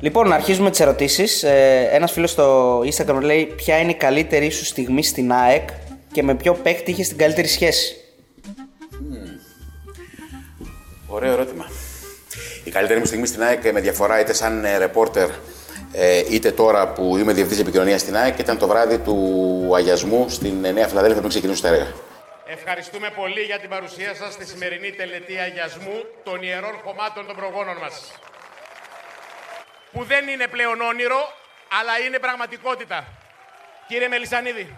[0.00, 1.42] Λοιπόν, αρχίζουμε τις ερωτήσεις.
[1.42, 5.68] Ε, Ένας φίλος στο Instagram λέει: Ποια είναι η καλύτερη σου στιγμή στην ΑΕΚ
[6.12, 7.96] και με ποιο παίκτη είχες την καλύτερη σχέση;
[11.06, 11.70] Ωραίο ερώτημα.
[12.64, 15.28] Η καλύτερη μου στιγμή στην ΑΕΚ με διαφορά είτε σαν ε, ρεπόρτερ
[15.92, 19.16] ε, είτε τώρα που είμαι διευθυντή επικοινωνίας στην ΑΕΚ ήταν το βράδυ του
[19.76, 21.86] αγιασμού στην ε, Νέα Φιλαδέλφια πριν ξεκινήσουν τα έργα.
[22.46, 27.76] Ευχαριστούμε πολύ για την παρουσία σας στη σημερινή τελετή αγιασμού των ιερών χωμάτων των προγόνων
[27.82, 27.94] μας.
[29.96, 31.32] Που δεν είναι πλέον όνειρο,
[31.80, 33.06] αλλά είναι πραγματικότητα.
[33.88, 34.76] Κύριε Μελισανίδη.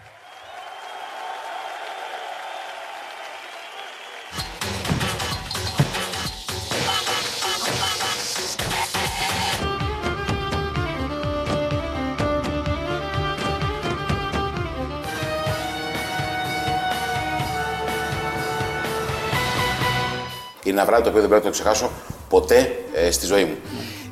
[20.63, 21.91] Είναι ένα βράδυ το οποίο δεν πρέπει να το ξεχάσω
[22.29, 23.57] ποτέ ε, στη ζωή μου.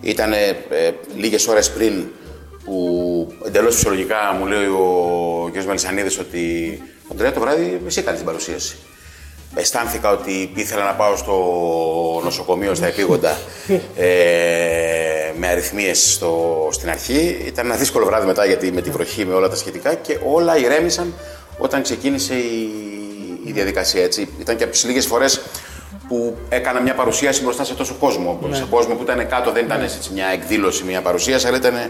[0.08, 0.56] Ήταν ε,
[1.16, 2.06] λίγες ώρες πριν
[2.64, 5.64] που εντελώς φυσιολογικά μου λέει ο κ.
[5.64, 6.82] Μελισανίδης ότι
[7.12, 8.76] Αντρέα το βράδυ εσύ έκανες την παρουσίαση.
[9.56, 11.34] Αισθάνθηκα ότι ήθελα να πάω στο
[12.24, 13.38] νοσοκομείο στα επίγοντα
[13.96, 17.42] ε, με αριθμίες στο, στην αρχή.
[17.46, 20.58] Ήταν ένα δύσκολο βράδυ μετά γιατί με τη βροχή, με όλα τα σχετικά και όλα
[20.58, 21.14] ηρέμησαν
[21.58, 22.70] όταν ξεκίνησε η,
[23.46, 24.04] η διαδικασία.
[24.04, 24.30] Έτσι.
[24.40, 25.42] Ήταν και από τις λίγες φορές
[26.08, 28.40] που έκανα μια παρουσίαση μπροστά σε τόσο κόσμο.
[28.52, 31.90] Σε κόσμο που ήταν κάτω, δεν ήταν έτσι μια εκδήλωση, μια παρουσίαση, αλλά ήταν ε,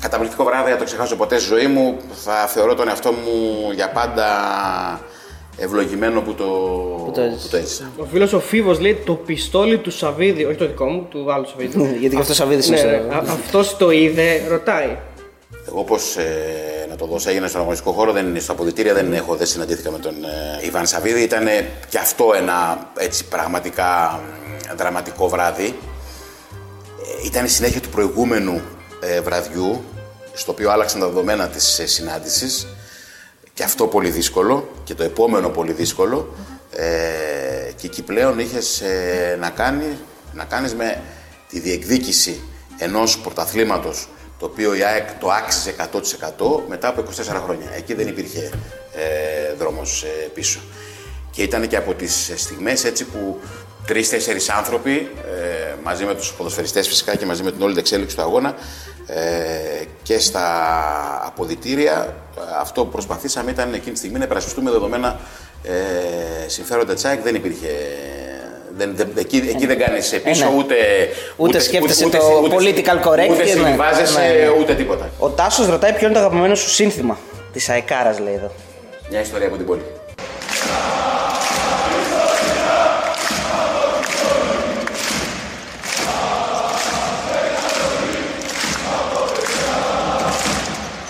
[0.00, 1.96] καταπληκτικό βράδυ, δεν το ξεχάσω ποτέ στη ζωή μου.
[2.24, 4.26] Θα θεωρώ τον εαυτό μου για πάντα
[5.56, 6.44] ευλογημένο που το,
[7.04, 7.90] που το που το έζησα.
[7.96, 11.46] Ο φίλος ο Φίβος λέει το πιστόλι του Σαββίδη, όχι το δικό μου, του άλλου
[11.46, 11.82] Σαββίδη.
[12.00, 14.96] Γιατί και αυτός Σαββίδης είναι ναι, στο- Αυτός το είδε, ρωτάει.
[15.68, 19.12] Εγώ όπως ε, να το δώσω έγινε στον αγωνιστικό χώρο, δεν είναι στα αποδητήρια, δεν
[19.12, 21.22] έχω, δεν συναντήθηκα με τον ε, Ιβάν Σαββίδη.
[21.22, 21.46] Ήταν
[21.88, 25.64] και αυτό ένα έτσι πραγματικά μ, δραματικό βράδυ.
[25.64, 28.62] Ε, ήταν η συνέχεια του προηγούμενου
[29.00, 29.84] ε, βραδιού,
[30.32, 32.66] στο οποίο άλλαξαν τα δεδομένα της ε, συνάντησης.
[33.54, 36.34] Και αυτό πολύ δύσκολο και το επόμενο πολύ δύσκολο.
[36.76, 39.98] Ε, και εκεί πλέον είχες ε, να, κάνει,
[40.32, 41.02] να κάνεις με
[41.48, 42.40] τη διεκδίκηση
[42.78, 44.08] ενός πρωταθλήματος
[44.38, 47.70] το οποίο η ΑΕΚ το άξιζε 100% μετά από 24 χρόνια.
[47.76, 48.50] Εκεί δεν υπήρχε
[48.94, 50.60] ε, δρόμος ε, πίσω.
[51.30, 53.40] Και ήταν και από τις στιγμές έτσι που
[53.86, 58.16] τρεις-τέσσερις άνθρωποι ε, μαζί με τους ποδοσφαιριστές φυσικά και μαζί με την όλη την εξέλιξη
[58.16, 58.54] του αγώνα
[59.06, 60.46] ε, και στα
[61.26, 65.20] αποδητήρια ε, αυτό που προσπαθήσαμε ήταν εκείνη τη στιγμή να υπερασπιστούμε δεδομένα
[65.62, 67.22] ε, συμφέροντα της ΑΕΚ.
[67.22, 67.68] Δεν υπήρχε
[68.78, 70.56] δεν, δεν, εκεί, εκεί δεν κάνεις πίσω ναι.
[70.56, 70.74] ούτε,
[71.36, 72.18] Ούτε σκέφτεσαι το
[72.50, 73.60] political correct Ούτε και ναι.
[73.60, 74.50] συμβιβάζεσαι, Ναι, ναι.
[74.60, 75.10] ούτε τίποτα.
[75.18, 77.18] Ο Τάσος ρωτάει ποιο είναι το αγαπημένο σου σύνθημα
[77.52, 78.52] της Αεκάρα, λέει εδώ.
[79.10, 79.82] Μια ιστορία από την πόλη.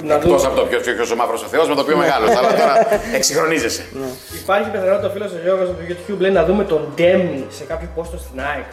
[0.09, 0.47] Να Εκτός δούμε.
[0.47, 2.31] από το ποιος ποιος ο μαύρος ο Θεός, με το οποίο μεγάλος.
[2.37, 2.75] αλλά τώρα
[3.17, 3.85] εξυγχρονίζεσαι.
[4.43, 7.65] Υπάρχει πιθανότητα ο φίλος ο Γιώργος από το YouTube λέει να δούμε τον Ντέμι σε
[7.65, 8.65] κάποιο πόστο στην ΑΕΚ.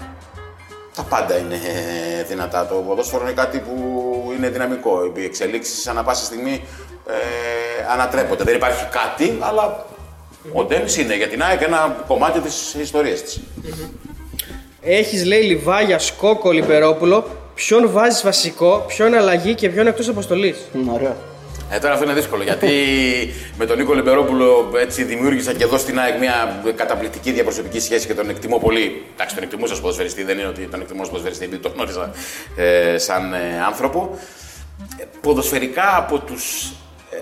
[0.95, 1.55] Τα πάντα είναι
[2.19, 2.65] ε, δυνατά.
[2.67, 3.73] Το ποδόσφαιρο είναι κάτι που
[4.37, 5.11] είναι δυναμικό.
[5.15, 6.63] Οι εξελίξεις ανά πάσα στιγμή
[7.07, 7.13] ε,
[7.93, 8.43] ανατρέπονται.
[8.43, 9.85] Δεν υπάρχει κάτι, αλλά
[10.53, 13.39] ο Ντέμις είναι για την ΑΕΚ ένα κομμάτι της ιστορίας της.
[14.81, 17.27] Έχεις λέει Λιβάγια, Σκόκο, Λιμπερόπουλο.
[17.55, 20.57] Ποιον βάζεις βασικό, ποιον αλλαγή και ποιον εκτός αποστολής.
[20.93, 21.15] Ωραίο.
[21.69, 22.69] Ε, τώρα αυτό είναι δύσκολο γιατί
[23.59, 28.13] με τον Νίκο Λιμπερόπουλο έτσι δημιούργησα και εδώ στην ΑΕΚ μια καταπληκτική διαπροσωπική σχέση και
[28.13, 29.05] τον εκτιμώ πολύ.
[29.13, 32.11] Εντάξει, τον εκτιμούσα ως ποδοσφαιριστή, δεν είναι ότι τον εκτιμώ ως ποδοσφαιριστή επειδή τον γνώριζα
[32.55, 34.19] ε, σαν ε, άνθρωπο.
[34.97, 36.73] Ε, ποδοσφαιρικά από τους,
[37.11, 37.17] ε,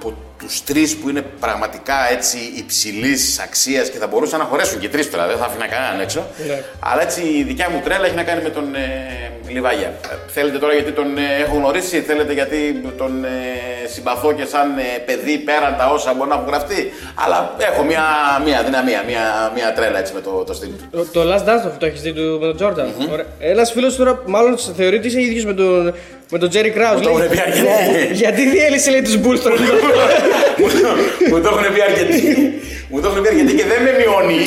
[0.00, 4.88] από τους τρεις που είναι πραγματικά έτσι υψηλής αξίας και θα μπορούσαν να χωρέσουν και
[4.88, 6.26] τρεις τώρα, δεν θα άφηνα κανέναν έξω.
[6.48, 6.62] Ναι.
[6.80, 8.82] Αλλά έτσι η δικιά μου τρέλα έχει να κάνει με τον ε,
[9.48, 9.86] Λιβάγια.
[9.86, 14.78] Ε, θέλετε τώρα γιατί τον ε, έχω γνωρίσει, θέλετε γιατί τον ε, συμπαθώ και σαν
[14.78, 16.92] ε, παιδί πέραν τα όσα μπορεί να έχουν γραφτεί.
[17.24, 18.04] Αλλά έχω μια,
[18.44, 20.84] μια δυναμία, μια, μια τρέλα έτσι με το, το στυλ του.
[20.90, 22.92] Το, το Last Dance το, το έχεις δει του, με τον Τζόρνταν;
[23.38, 25.94] Ένας φίλος τώρα, μάλλον θεωρεί ότι είσαι ίδιος με τον,
[26.30, 26.94] με τον Τζέρι Κράου.
[26.96, 28.14] Μου το έχουν πει αρκετοί.
[28.14, 29.54] Γιατί διέλυσε λέει τους Bulls τώρα.
[29.60, 29.87] Μου το-
[31.30, 32.22] Μου το έχουν πει αρκετοί.
[32.90, 34.38] Μου το έχουν πει αρκετοί και δεν με μειώνει.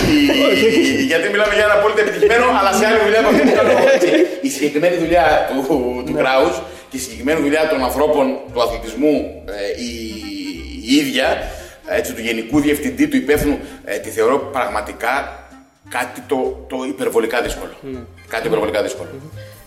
[0.99, 3.69] η- Γιατί μιλάμε για ένα απόλυτα επιτυχημένο, αλλά σε άλλη δουλειά από αυτή που κάνω
[3.75, 4.09] εγώ, έτσι.
[4.47, 5.57] Η συγκεκριμένη δουλειά του,
[6.05, 6.55] του Κράους
[6.89, 9.15] και η συγκεκριμένη δουλειά των ανθρώπων του αθλητισμού
[9.45, 9.91] ε, η,
[10.89, 11.27] η ίδια,
[11.97, 15.13] έτσι, του γενικού διευθυντή, του υπεύθυνου, ε, τη θεωρώ πραγματικά
[15.89, 17.73] κάτι το, το υπερβολικά δύσκολο.
[18.29, 19.09] Κάτι υπερβολικά δύσκολο.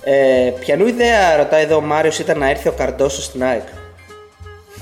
[0.05, 3.67] Ε, ποιανού ιδέα, ρωτάει εδώ ο Μάριος, ήταν να έρθει ο Καρντόσος στην ΑΕΚ.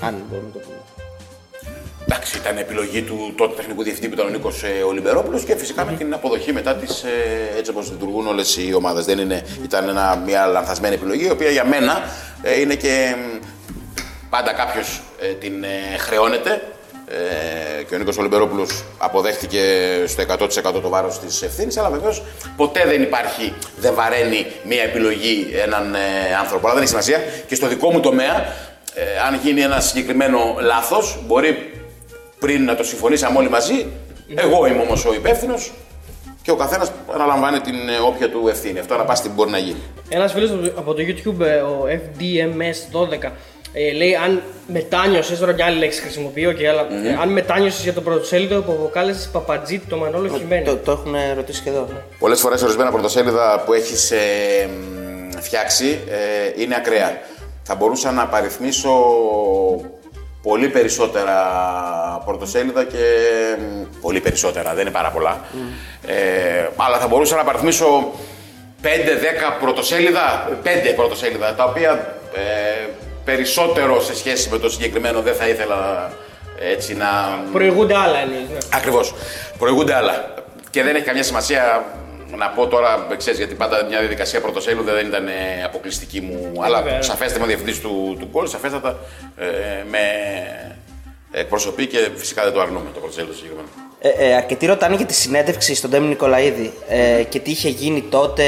[0.01, 0.77] Αν μπορούμε να το πούμε.
[2.05, 5.93] Εντάξει, ήταν επιλογή του τότε τεχνικού διευθυντή που ήταν ο Νίκος Ολυμπερόπουλος και φυσικά με
[5.93, 7.05] την αποδοχή μετά της
[7.59, 9.05] έτσι όπως λειτουργούν όλες οι ομάδες.
[9.05, 12.03] Δεν είναι, ήταν ένα, μια λανθασμένη επιλογή, η οποία για μένα
[12.43, 13.47] ε, είναι και μ,
[14.31, 15.01] πάντα κάποιος
[15.41, 16.63] την ε, χρεώνεται.
[17.09, 19.61] Ε, και ο Νίκος Ολυμπερόπουλος αποδέχτηκε
[20.07, 20.23] στο
[20.77, 22.23] 100% το βάρος της ευθύνης, αλλά βεβαίως
[22.57, 25.99] ποτέ δεν υπάρχει, δεν βαραίνει μια επιλογή έναν ε,
[26.41, 26.67] άνθρωπο.
[26.67, 27.19] Αλλά δεν έχει σημασία.
[27.47, 28.35] Και στο δικό μου τομέα,
[28.95, 31.82] ε, αν γίνει ένα συγκεκριμένο λάθος, μπορεί
[32.45, 33.87] πριν να το συμφωνήσαμε όλοι μαζί,
[34.35, 35.73] εγώ είμαι όμως ο υπεύθυνος
[36.43, 38.79] και ο καθένας αναλαμβάνει την ε, όποια του ευθύνη.
[38.79, 39.83] Αυτό να πάσει τι μπορεί να γίνει.
[40.09, 43.31] Ένας φίλος από το YouTube, ε, ο FDMS12,
[43.73, 46.81] ε, λέει αν μετάνιωσες, τώρα μια άλλη λέξη χρησιμοποιώ και άλλα.
[46.81, 50.65] ε, αν μετάνιωσες για το πρωτοσέλιδο που αποκάλεσες Παπατζή το Μανώλο Χιμένη.
[50.65, 51.89] Το, το έχουν ρωτήσει και εδώ.
[52.19, 54.19] Πολλές φορές ορισμένα πρωτοσέλιδα που έχεις ε,
[54.67, 57.21] μ, φτιάξει ε, είναι ακραία.
[57.63, 58.91] Θα μπορούσα να παριθμίσω
[60.43, 61.35] πολύ περισσότερα
[62.25, 62.99] πρωτοσέλιδα και.
[63.59, 65.41] μ, Πολύ περισσότερα, δεν είναι πάρα πολλά.
[66.07, 68.13] Ε, αλλά θα μπορούσα να παριθμίσω
[68.83, 68.87] 5-10
[69.61, 70.67] πρωτοσέλιδα, 5
[70.97, 72.89] πρωτοσέλιδα, τα οποία ε,
[73.25, 76.13] περισσότερο σε σχέση με το συγκεκριμένο δεν θα ήθελα
[76.73, 77.07] έτσι να.
[77.53, 78.59] Προηγούνται άλλα εννοείς, ναι.
[78.75, 79.15] Ακριβώς.
[79.59, 80.35] Προηγούνται άλλα.
[80.71, 81.85] Και δεν έχει καμιά σημασία
[82.39, 86.53] να πω τώρα, ξέρεις, γιατί πάντα μια διαδικασία πρωτοσέλιδου δεν ήταν ε, αποκλειστική μου.
[86.65, 87.03] αλλά βέβαια.
[87.03, 88.99] σαφέστατα είμαι διευθυντής του, του γκολ, σαφέστατα
[89.37, 89.47] ε,
[89.91, 89.99] με
[91.33, 93.69] εκπροσωπεί και φυσικά δεν το αρνούμε το πρωτοσέλιδο συγκεκριμένο.
[94.01, 98.03] Ε, ε, αρκετοί ρωτάνε για τη συνέντευξη στον Τέμι Νικολαίδη ε, και τι είχε γίνει
[98.03, 98.45] τότε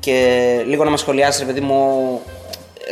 [0.00, 2.20] και λίγο να μας σχολιάσεις, ρε παιδί μου,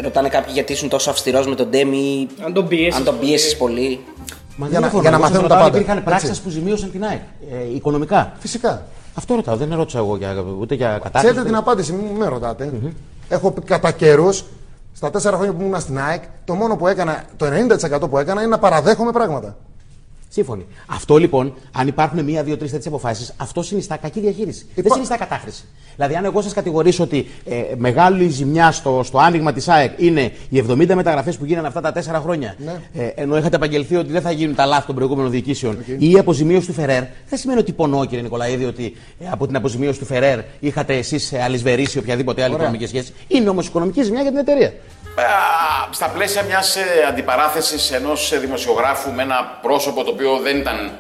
[0.03, 3.27] ρωτάνε κάποιοι γιατί ήσουν τόσο αυστηρός με τον Τέμι, Αν τον πιέσεις αν τον πολύ.
[3.27, 4.01] πίεσες πολύ.
[4.57, 5.77] Μα Για να- δεν για να εγώ σας μαθαίνουν τα ρωτάω αν πάντα.
[5.79, 6.09] Υπήρχαν Έτσι.
[6.09, 7.21] πράξεις που ζημίωσαν την ΑΕΚ.
[7.53, 8.33] Ε, οικονομικά.
[8.39, 8.87] Φυσικά.
[9.19, 9.57] Αυτό ρωτάω.
[9.57, 11.25] Δεν ρώτησα εγώ για, ούτε για κατάσταση.
[11.25, 12.73] Ξέρετε την απάντηση, μην με ρωτάτε.
[13.29, 14.45] Έχω πει κατά καιρούς,
[14.93, 18.41] στα τέσσερα χρόνια που ήμουν στην ΑΕΚ, το μόνο που έκανα, το 90% που έκανα
[18.41, 19.57] είναι να παραδέχομαι πράγματα.
[20.31, 20.67] Σύμφωνοι.
[20.87, 24.67] Αυτό λοιπόν, αν υπάρχουν μία, δύο, τρεις τέτοιες αποφάσεις, αυτό συνιστά κακή διαχείριση.
[24.75, 25.65] Δεν Υπά- συνιστά κατάχρηση.
[25.97, 30.33] Δηλαδή, αν εγώ σας κατηγορήσω ότι ε, μεγάλη ζημιά στο, στο άνοιγμα της ΑΕΚ είναι
[30.49, 33.03] οι 70 μεταγραφές που γίνανε αυτά τα τέσσερα χρόνια, Ναι.
[33.03, 36.19] ε, ενώ είχατε απαγγελθεί ότι δεν θα γίνουν τα λάθη των προηγούμενων διοικήσεων, ή η
[36.19, 40.05] αποζημίωση του Φερέρ, δεν σημαίνει ότι πονώ, κύριε Νικολαίδη, ότι ε, από την αποζημίωση του
[40.05, 42.67] Φερέρ είχατε εσείς αλυσβερήσει οποιαδήποτε άλλη Ωραία.
[42.67, 43.13] οικονομική σχέση.
[43.29, 44.73] Είναι όμως οικονομική ζημιά για την εταιρεία.
[45.19, 45.25] Ε,
[45.91, 50.93] στα πλαίσια μιας ε, αντιπαράθεσης ενός ε, δημοσιογράφου με ένα πρόσωπο το οποίο δεν ήταν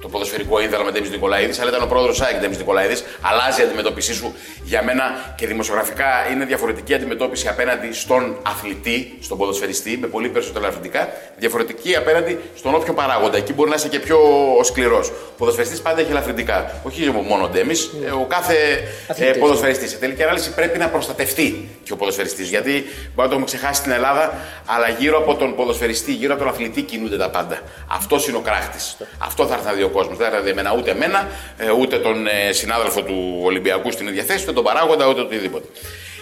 [0.00, 3.64] το ποδοσφαιρικό ίνδαλο με Ντέμις Νικολαίδης, αλλά ήταν ο πρόεδρος ΑΕΚ Ντέμις Νικολαίδης, αλλάζει η
[3.64, 10.06] αντιμετώπιση σου για μένα και δημοσιογραφικά είναι διαφορετική αντιμετώπιση απέναντι στον αθλητή, στον ποδοσφαιριστή, με
[10.06, 13.36] πολύ περισσότερα αθλητικά, διαφορετική απέναντι στον όποιο παράγοντα.
[13.36, 14.18] Εκεί μπορεί να είσαι και πιο
[14.62, 15.08] σκληρός.
[15.08, 16.80] Ο ποδοσφαιριστής πάντα έχει ελαφρυντικά.
[16.82, 19.38] Όχι μόνο ο Ντέμις, ε, ο κάθε ε, Αθλητής.
[19.38, 19.90] ποδοσφαιριστής.
[19.90, 22.48] Σε τελική ανάλυση πρέπει να προστατευτεί και ο ποδοσφαιριστής.
[22.48, 26.42] Γιατί μπορεί να το έχουμε ξεχάσει στην Ελλάδα, αλλά γύρω από τον ποδοσφαιριστή, γύρω από
[26.42, 27.58] τον αθλητή κινούνται τα πάντα.
[27.88, 28.96] Αυτός είναι ο κράχτης.
[29.18, 30.16] Αυτό θα έρθει να δει ο κόσμος.
[30.16, 34.22] Δεν θα έρθει εμένα, ούτε εμένα, ε, ούτε τον ε, συνάδελφο του Ολυμπιακού στην ίδια
[34.22, 35.66] θέση, ούτε τον παράγοντα, ούτε οτιδήποτε.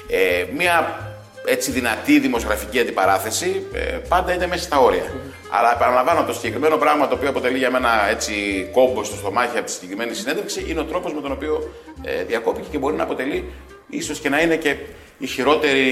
[0.08, 1.06] Ε, μια
[1.44, 5.12] έτσι δυνατή δημοσιογραφική αντιπαράθεση ε, πάντα είναι μέσα στα όρια.
[5.50, 8.32] Αλλά επαναλαμβάνω το συγκεκριμένο πράγμα το οποίο αποτελεί για μένα έτσι
[8.72, 11.70] κόμπο στο στομάχι από τη συγκεκριμένη συνέντευξη είναι ο τρόπος με τον οποίο
[12.02, 13.44] ε, διακόπηκε και μπορεί να αποτελεί
[13.88, 14.76] ίσως και να είναι και
[15.18, 15.82] η χειρότερη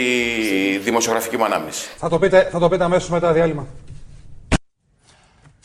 [0.83, 1.89] δημοσιογραφική μου ανάμνηση.
[1.97, 3.67] Θα το πείτε, θα το πείτε αμέσως μετά διάλειμμα.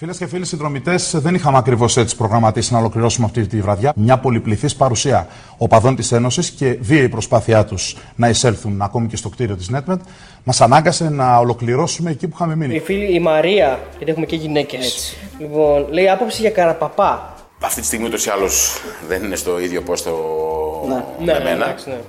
[0.02, 3.94] Φίλες και φίλοι συνδρομητές, δεν είχαμε ακριβώς έτσι προγραμματίσει να ολοκληρώσουμε αυτή τη βραδιά.
[3.96, 5.28] Μια πολυπληθής παρουσία
[5.58, 9.98] οπαδών της Ένωσης και βίαιη προσπάθειά τους να εισέλθουν ακόμη και στο κτίριο της NetMed
[10.44, 12.76] μας ανάγκασε να ολοκληρώσουμε εκεί που είχαμε μείνει.
[12.76, 15.16] Η φίλη η Μαρία, γιατί έχουμε και γυναίκες.
[15.40, 17.34] Λοιπόν, λέει άποψη για καραπαπά.
[17.64, 20.12] Αυτή τη στιγμή ούτως ή άλλως δεν είναι στο ίδιο πόστο
[20.88, 21.66] Ναι, με ναι, μένα.
[21.66, 22.00] εντάξει, ναι.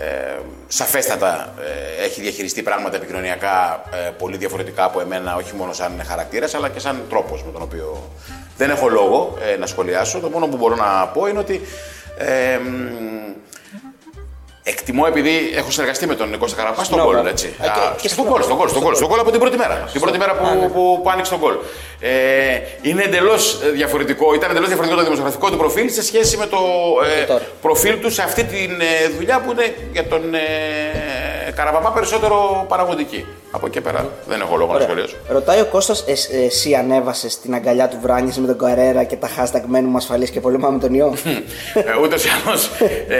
[0.00, 0.38] Ε,
[0.68, 1.54] σαφέστατα
[2.00, 6.68] ε, έχει διαχειριστεί πράγματα επικοινωνιακά ε, πολύ διαφορετικά από εμένα, όχι μόνο σαν χαρακτήρας, αλλά
[6.68, 8.10] και σαν τρόπος με τον οποίο
[8.56, 10.20] δεν έχω λόγο ε, να σχολιάσω.
[10.20, 11.60] Το μόνο που μπορώ να πω είναι ότι
[12.18, 13.38] ε, μ,
[14.72, 17.14] Εκτιμώ επειδή έχω συνεργαστεί με τον Κώστα Καραπάς στον Νόβα.
[17.14, 17.26] γκολ.
[17.26, 17.46] Έτσι.
[17.46, 19.40] Α, και- Α, και στον στο γκολ, στον γκολ, στον γκολ, στον γκολ από την
[19.40, 19.88] πρώτη μέρα.
[19.92, 21.54] Την πρώτη μέρα που, που, που άνοιξε τον γκολ.
[22.00, 22.10] Ε,
[22.82, 26.58] είναι εντελώς διαφορετικό, ήταν εντελώς διαφορετικό το δημοσιογραφικό του προφίλ σε σχέση με το
[27.20, 27.42] ε, τώρα.
[27.62, 30.38] προφίλ του σε αυτή τη ε, δουλειά που είναι για τον ε,
[31.56, 33.26] Καραπαπά περισσότερο παραγωγική.
[33.50, 35.14] Από εκεί πέρα δεν έχω λόγο να σχολιάσω.
[35.28, 39.16] Ρωτάει ο Κώστας, ε, ε, εσύ ανέβασες την αγκαλιά του Βράνιες με τον Καρέρα και
[39.16, 41.14] τα hashtag μένουμε ασφαλείς και πολεμάμε τον ιό;
[41.74, 42.66] ε, Ούτως ή άλλως
[43.08, 43.18] ε,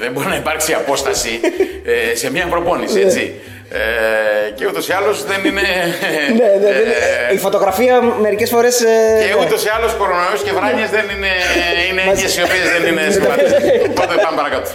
[0.00, 1.40] δεν μπορεί να υπάρξει απόσταση
[2.12, 3.34] ε, σε μια προπόνηση, έτσι.
[3.70, 5.60] Ε, και ούτως ή άλλως δεν είναι.
[6.40, 6.92] ναι, ναι, ναι,
[7.30, 8.80] ε, Η φωτογραφία μερικές φορές...
[8.80, 8.86] ε,
[9.28, 9.44] Και ναι.
[9.44, 11.32] ούτως ή άλλως κορονοϊός και βράνιε δεν είναι,
[11.90, 13.44] είναι έννοιες οι οποίες δεν είναι συμβατέ.
[13.90, 14.70] Οπότε πάμε παρακάτω.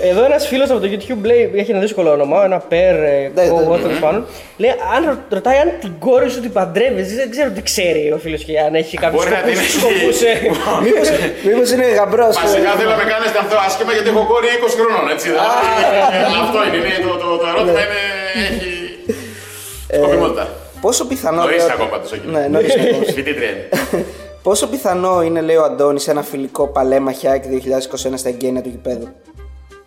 [0.00, 2.94] Εδώ ένας φίλος από το YouTube λέει: Έχει ένα δύσκολο όνομα, ένα περ,
[3.34, 3.82] Ναι, εγώ ναι.
[3.82, 4.26] τέλο πάντων.
[4.56, 8.18] Λέει: Αν ρω- ρωτάει αν την κόρη σου την παντρεύεις, δεν ξέρω τι ξέρει ο
[8.18, 9.78] φίλος και αν έχει κάποιους Μπορεί να την έχει.
[10.84, 11.08] Μήπως,
[11.46, 12.34] μήπως είναι γαμπρός.
[12.42, 15.04] Βασικά θέλω να με κάνετε αυτό άσχημα γιατί έχω κόρη 20 χρονών.
[15.14, 15.50] Έτσι, δηλαδή,
[16.44, 16.76] αυτό είναι.
[16.76, 18.00] είναι το, το, το ερώτημα είναι.
[18.46, 18.70] Έχει.
[19.96, 20.44] Σκοπιμότητα.
[20.80, 21.40] Πόσο πιθανό...
[21.42, 22.22] Νωρίς λέω- ακόμα πάντως, όχι.
[22.34, 23.04] Ναι, νωρίς ακόμα.
[23.16, 23.68] Φοιτήτρια είναι.
[24.42, 29.08] Πόσο πιθανό είναι, λέει ο Αντώνης, ένα φιλικό παλέμα Χιάκ 2021 στα εγγένεια του γηπέδου;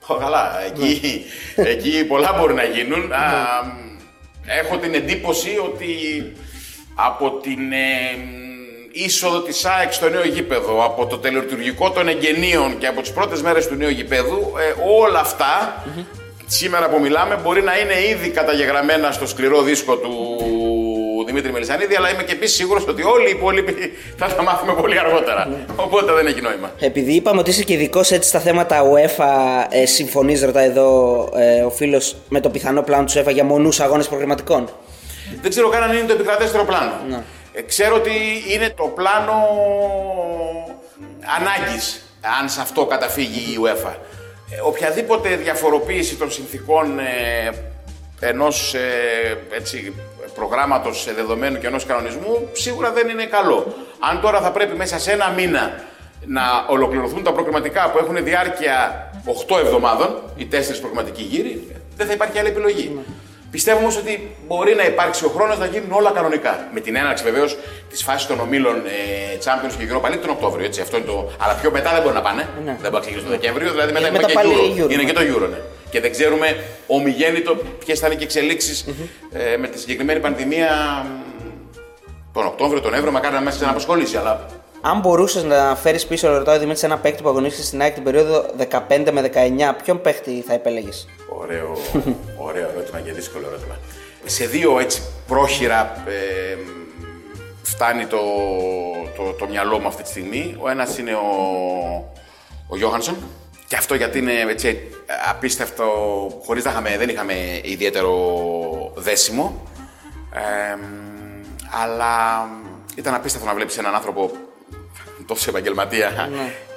[0.07, 1.25] Ω, Καλά, εκεί,
[1.55, 3.11] εκεί πολλά μπορεί να γίνουν.
[3.11, 3.19] Α,
[4.45, 5.95] έχω την εντύπωση ότι
[6.95, 8.17] από την ε,
[8.91, 13.41] είσοδο της ΑΕΚ στο νέο γήπεδο, από το τελεορτουργικό των εγγενείων και από τις πρώτες
[13.41, 15.83] μέρες του νέου γήπεδου, ε, όλα αυτά,
[16.45, 20.37] σήμερα που μιλάμε, μπορεί να είναι ήδη καταγεγραμμένα στο σκληρό δίσκο του
[21.35, 23.73] Δημήτρη Μελισανίδη, αλλά είμαι και επίσης σίγουρος ότι όλοι οι υπόλοιποι
[24.17, 25.49] θα τα μάθουμε πολύ αργότερα.
[25.75, 26.71] Οπότε δεν έχει νόημα.
[26.79, 31.61] Επειδή είπαμε ότι είσαι και ειδικός έτσι στα θέματα UEFA, ε, συμφωνείς, ρωτάει εδώ ε,
[31.61, 34.69] ο φίλος, με το πιθανό πλάνο του UEFA για μονούς αγώνες προγραμματικών.
[35.41, 36.91] Δεν ξέρω καν αν είναι το επικρατέστερο πλάνο.
[37.09, 37.23] Ναι.
[37.53, 38.11] Ε, ξέρω ότι
[38.53, 39.33] είναι το πλάνο
[41.39, 42.01] ανάγκης,
[42.39, 43.93] αν σε αυτό καταφύγει η UEFA.
[44.49, 47.49] Ε, οποιαδήποτε διαφοροποίηση των συνθήκων ε,
[48.19, 49.93] ενός ε, έτσι,
[50.35, 53.75] προγράμματος ε, δεδομένου και ενός κανονισμού σίγουρα δεν είναι καλό.
[54.09, 55.83] Αν τώρα θα πρέπει μέσα σε ένα μήνα
[56.25, 59.09] να ολοκληρωθούν τα προγραμματικά που έχουν διάρκεια
[59.47, 62.99] 8 εβδομάδων, οι 4 προγραμματικοί γύροι, δεν θα υπάρχει άλλη επιλογή.
[63.51, 66.67] Πιστεύω όμως ότι μπορεί να υπάρξει ο χρόνος να γίνουν όλα κανονικά.
[66.73, 67.57] Με την έναρξη βεβαίως
[67.89, 70.65] της φάσης των ομίλων ε, Champions και Europa League τον Οκτώβριο.
[70.65, 71.31] Έτσι, αυτό είναι το...
[71.39, 72.49] Αλλά πιο μετά δεν μπορεί να πάνε.
[72.65, 72.75] Ναι.
[72.81, 73.71] Δεν μπορεί να ξεκινήσει τον Δεκέμβριο.
[73.71, 74.81] Δηλαδή μετά, Ε, είναι μετά και πάλι Euro.
[74.81, 75.09] Euro, Είναι ναι.
[75.09, 75.59] και το Euro, ναι.
[75.89, 77.55] Και δεν ξέρουμε ομιγέννητο
[77.85, 78.95] ποιες θα είναι και εξελιξει
[79.31, 80.71] ε, με τη συγκεκριμένη πανδημία
[81.05, 81.25] μ,
[82.33, 83.13] τον Οκτώβριο, τον Νοέμβριο.
[83.13, 84.17] Μακάρι να μέσα να απασχολήσει.
[84.17, 84.45] Αλλά
[84.81, 88.03] Αν μπορούσες να φέρεις πίσω, ρωτάει ο Δημήτρη, ένα παίκτη που αγωνίστηκες στην ΑΕΚ την
[88.03, 91.07] περίοδο 15 με 19, ποιον παίκτη θα επέλεγες;
[91.39, 91.77] Ωραίο,
[92.47, 93.77] ωραίο ερώτημα και δύσκολο ερώτημα.
[94.25, 96.57] Σε δύο έτσι πρόχειρα ε,
[97.61, 98.17] φτάνει το,
[99.15, 100.55] το, το μυαλό μου αυτή τη στιγμή.
[100.59, 101.27] Ο ένας είναι ο,
[102.67, 103.15] ο Γιώχανσον
[103.67, 104.89] και αυτό γιατί είναι έτσι
[105.29, 105.85] απίστευτο,
[106.45, 108.13] χωρίς να είχαμε, δεν είχαμε ιδιαίτερο
[108.95, 109.63] δέσιμο.
[110.33, 110.77] Ε,
[111.83, 112.45] αλλά
[112.95, 114.31] ήταν απίστευτο να βλέπεις έναν άνθρωπο
[115.25, 116.29] τόσο επαγγελματία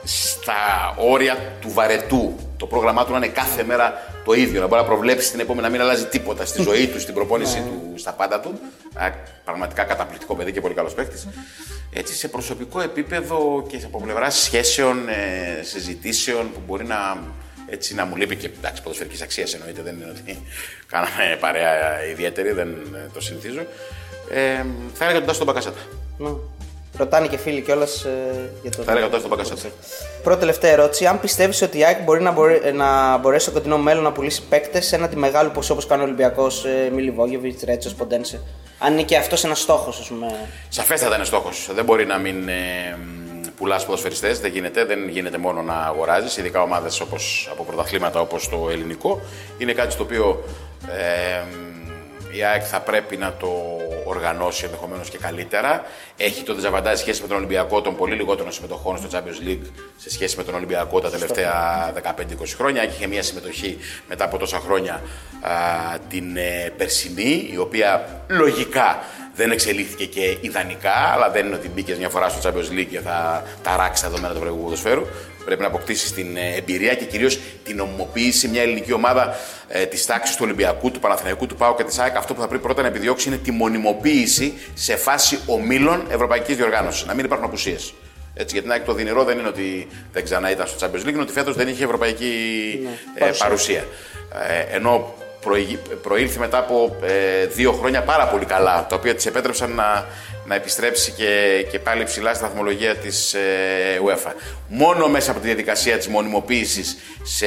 [0.05, 2.36] στα όρια του βαρετού.
[2.57, 3.92] Το πρόγραμμά του να είναι κάθε μέρα
[4.24, 7.01] το ίδιο, να μπορεί να προβλέψει την επόμενη να μην αλλάζει τίποτα στη ζωή του,
[7.01, 8.59] στην προπόνησή του, στα πάντα του.
[8.94, 9.11] Α,
[9.44, 11.28] Πραγματικά καταπληκτικό παιδί και πολύ καλός παίκτης.
[11.92, 17.18] Έτσι σε προσωπικό επίπεδο και από πλευράς σχέσεων, ε, συζητήσεων που μπορεί να,
[17.68, 20.42] έτσι, να μου λείπει και εντάξει, ποδοσφαιρικής αξίας εννοείται, δεν είναι ότι
[20.86, 23.61] κάναμε παρέα ιδιαίτερη, δεν ε, το συνηθίζω.
[24.30, 25.80] Ε, θα έλεγα τον Τάσο τον Μπακασέτα.
[26.18, 26.30] Ναι.
[26.99, 28.82] Ρωτάνε και φίλοι κιόλας ε, για το.
[28.82, 29.74] Θα έλεγα τον Τάσο τον Μπακασέτα.
[30.22, 31.07] Πρώτη τελευταία ερώτηση.
[31.07, 34.42] Αν πιστεύεις ότι η ΑΕΚ μπορεί να, μπορεί, να μπορέσει στο κοντινό μέλλον να πουλήσει
[34.49, 38.40] παίκτες σε ένα τη μεγάλο ποσό όπως κάνει ο Ολυμπιακός ε, Μιλιβόγεβιτ, Ρέτσος, Ποντένσε;
[38.78, 40.49] Αν είναι και αυτός ένας στόχος, ας πούμε.
[40.68, 41.70] Σαφέστατα είναι στόχος.
[41.74, 42.99] Δεν μπορεί να μην ε,
[43.57, 44.40] πουλάς ποδοσφαιριστές.
[44.40, 44.84] Δεν γίνεται.
[44.84, 46.36] Δεν γίνεται μόνο να αγοράζεις.
[46.36, 47.01] Ειδικά ομάδες
[47.51, 49.20] από πρωταθλήματα όπως το ελληνικό.
[49.59, 50.44] Είναι κάτι στο οποίο
[50.86, 51.42] ε,
[52.39, 53.51] η ΑΕΚ θα πρέπει να το
[54.05, 55.82] οργανώσει ενδεχομένως και καλύτερα.
[56.16, 59.66] Έχει το δεζαβαντάζ σχέση με τον Ολυμπιακό των πολύ λιγότερων συμμετοχών στο Champions League
[59.97, 62.03] σε σχέση με τον Ολυμπιακό τα τελευταία 15-20
[62.57, 62.82] χρόνια.
[62.82, 63.78] Έχει μια συμμετοχή
[64.09, 65.03] μετά από τόσα χρόνια
[65.41, 65.53] α,
[66.09, 68.99] την ε, περσινή, η οποία λογικά
[69.34, 73.01] δεν εξελίχθηκε και ιδανικά, αλλά δεν είναι ότι μπήκες μια φορά στο Champions League και
[73.01, 75.07] θα ταράξει τα δεδομένα του ευρωπαϊκού ποδοσφαίρου.
[75.49, 79.36] Πρέπει να αποκτήσεις την ε, εμπειρία και κυρίως την ομοποίηση μια ελληνική ομάδα
[79.68, 82.16] ε, της τάξης του Ολυμπιακού, του Παναθηναϊκού, του ΠΑΟ και της ΑΕΚ.
[82.16, 87.07] Αυτό που θα πρέπει πρώτα να επιδιώξει είναι τη μονιμοποίηση σε φάση ομίλων ευρωπαϊκής διοργάνωσης.
[87.07, 87.94] Να μην υπάρχουν απουσίες.
[88.34, 91.12] Έτσι, γιατί την ΑΕΚ το δυνηρό δεν είναι ότι δεν ξανά ήταν στο Champions League,
[91.12, 92.32] είναι ότι φέτος δεν είχε ευρωπαϊκή
[93.14, 93.44] ε, παρουσία.
[93.44, 93.84] παρουσία.
[94.49, 95.28] Ε, ενώ προηγη-
[96.03, 100.07] προήλθε μετά από ε, δύο χρόνια πάρα πολύ καλά, τα οποία της επέτρεψαν να,
[100.47, 103.41] να επιστρέψει και, και πάλι ψηλά στη βαθμολογία της ε,
[104.05, 104.32] UEFA.
[104.68, 107.47] Μόνο μέσα από τη διαδικασία της μονιμοποίησης σε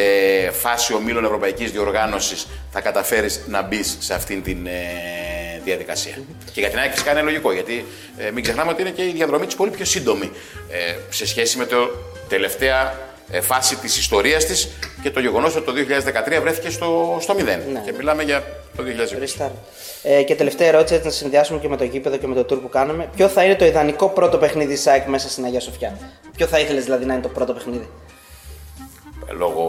[0.51, 4.71] φάση ομίλων ευρωπαϊκής διοργάνωσης θα καταφέρεις να μπεις σε αυτήν την ε,
[5.63, 6.13] διαδικασία.
[6.53, 7.85] Και για την ΑΕΚ φυσικά είναι λογικό, γιατί
[8.17, 10.31] ε, μην ξεχνάμε ότι είναι και η διαδρομή της πολύ πιο σύντομη
[10.69, 11.89] ε, σε σχέση με το
[12.27, 14.69] τελευταία ε, φάση της ιστορίας της
[15.01, 15.73] και το γεγονός ότι το
[16.37, 17.39] 2013 βρέθηκε στο, στο 0.
[17.85, 18.43] Και μιλάμε για
[18.75, 19.43] το 2020.
[19.43, 19.51] Restart.
[20.03, 22.61] Ε, και τελευταία ερώτηση, έτσι να συνδυάσουμε και με το γήπεδο και με το tour
[22.61, 23.09] που κάναμε.
[23.15, 25.97] Ποιο θα είναι το ιδανικό πρώτο παιχνίδι τη ΑΕΚ μέσα στην Αγία Σοφιά.
[26.35, 27.89] Ποιο θα ήθελες δηλαδή να είναι το πρώτο παιχνίδι;
[29.37, 29.63] Λόγω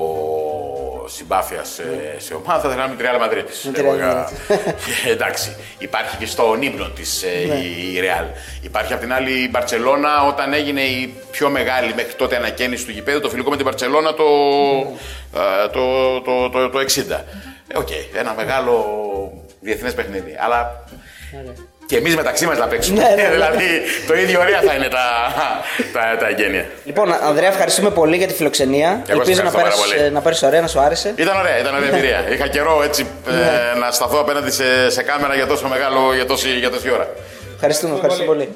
[1.08, 1.82] συμπάθεια σε,
[2.18, 3.64] σε ομάδα, θα ήθελα να είμαι τη Real Madrid της.
[3.64, 5.10] Με τη Εγώ Real είχα- Madrid.
[5.14, 7.54] Εντάξει, υπάρχει και στον ύμνο της Ναι.
[7.54, 8.24] η, η Real.
[8.62, 12.90] Υπάρχει απ' την άλλη η Μπαρσελόνα όταν έγινε η πιο μεγάλη μέχρι τότε ανακαίνιση του
[12.90, 14.24] γηπέδου, το φιλικό με την Μπαρσελόνα το,
[15.34, 16.84] ε, το, το, το, το, 60.
[17.68, 17.88] Ε, Οκ,
[18.18, 18.84] ένα μεγάλο
[19.60, 20.36] διεθνές παιχνίδι.
[20.40, 20.84] Αλλά
[21.86, 23.02] και εμείς μεταξύ μας να παίξουμε.
[23.02, 23.28] Ναι, ναι, ναι.
[23.30, 23.64] δηλαδή
[24.06, 25.04] το ίδιο ωραία θα είναι τα,
[25.94, 26.64] τα, τα εγκαίνια.
[26.84, 28.88] Λοιπόν, Ανδρέα, ευχαριστούμε πολύ για τη φιλοξενία.
[28.88, 30.06] Εγώ σας Ελπίζω να ευχαριστώ πέρασες, πάρα πολύ.
[30.06, 31.12] ε, να πέρασες ωραία, να σου άρεσε.
[31.16, 32.24] Ήταν ωραία, ήταν ωραία εμπειρία.
[32.32, 33.32] Είχα καιρό έτσι Ναι.
[33.74, 37.08] ε, να σταθώ απέναντι σε, σε κάμερα για τόσο μεγάλο, για τόση, για τόση ώρα.
[37.54, 38.48] Ευχαριστούμε, ευχαριστούμε πολύ.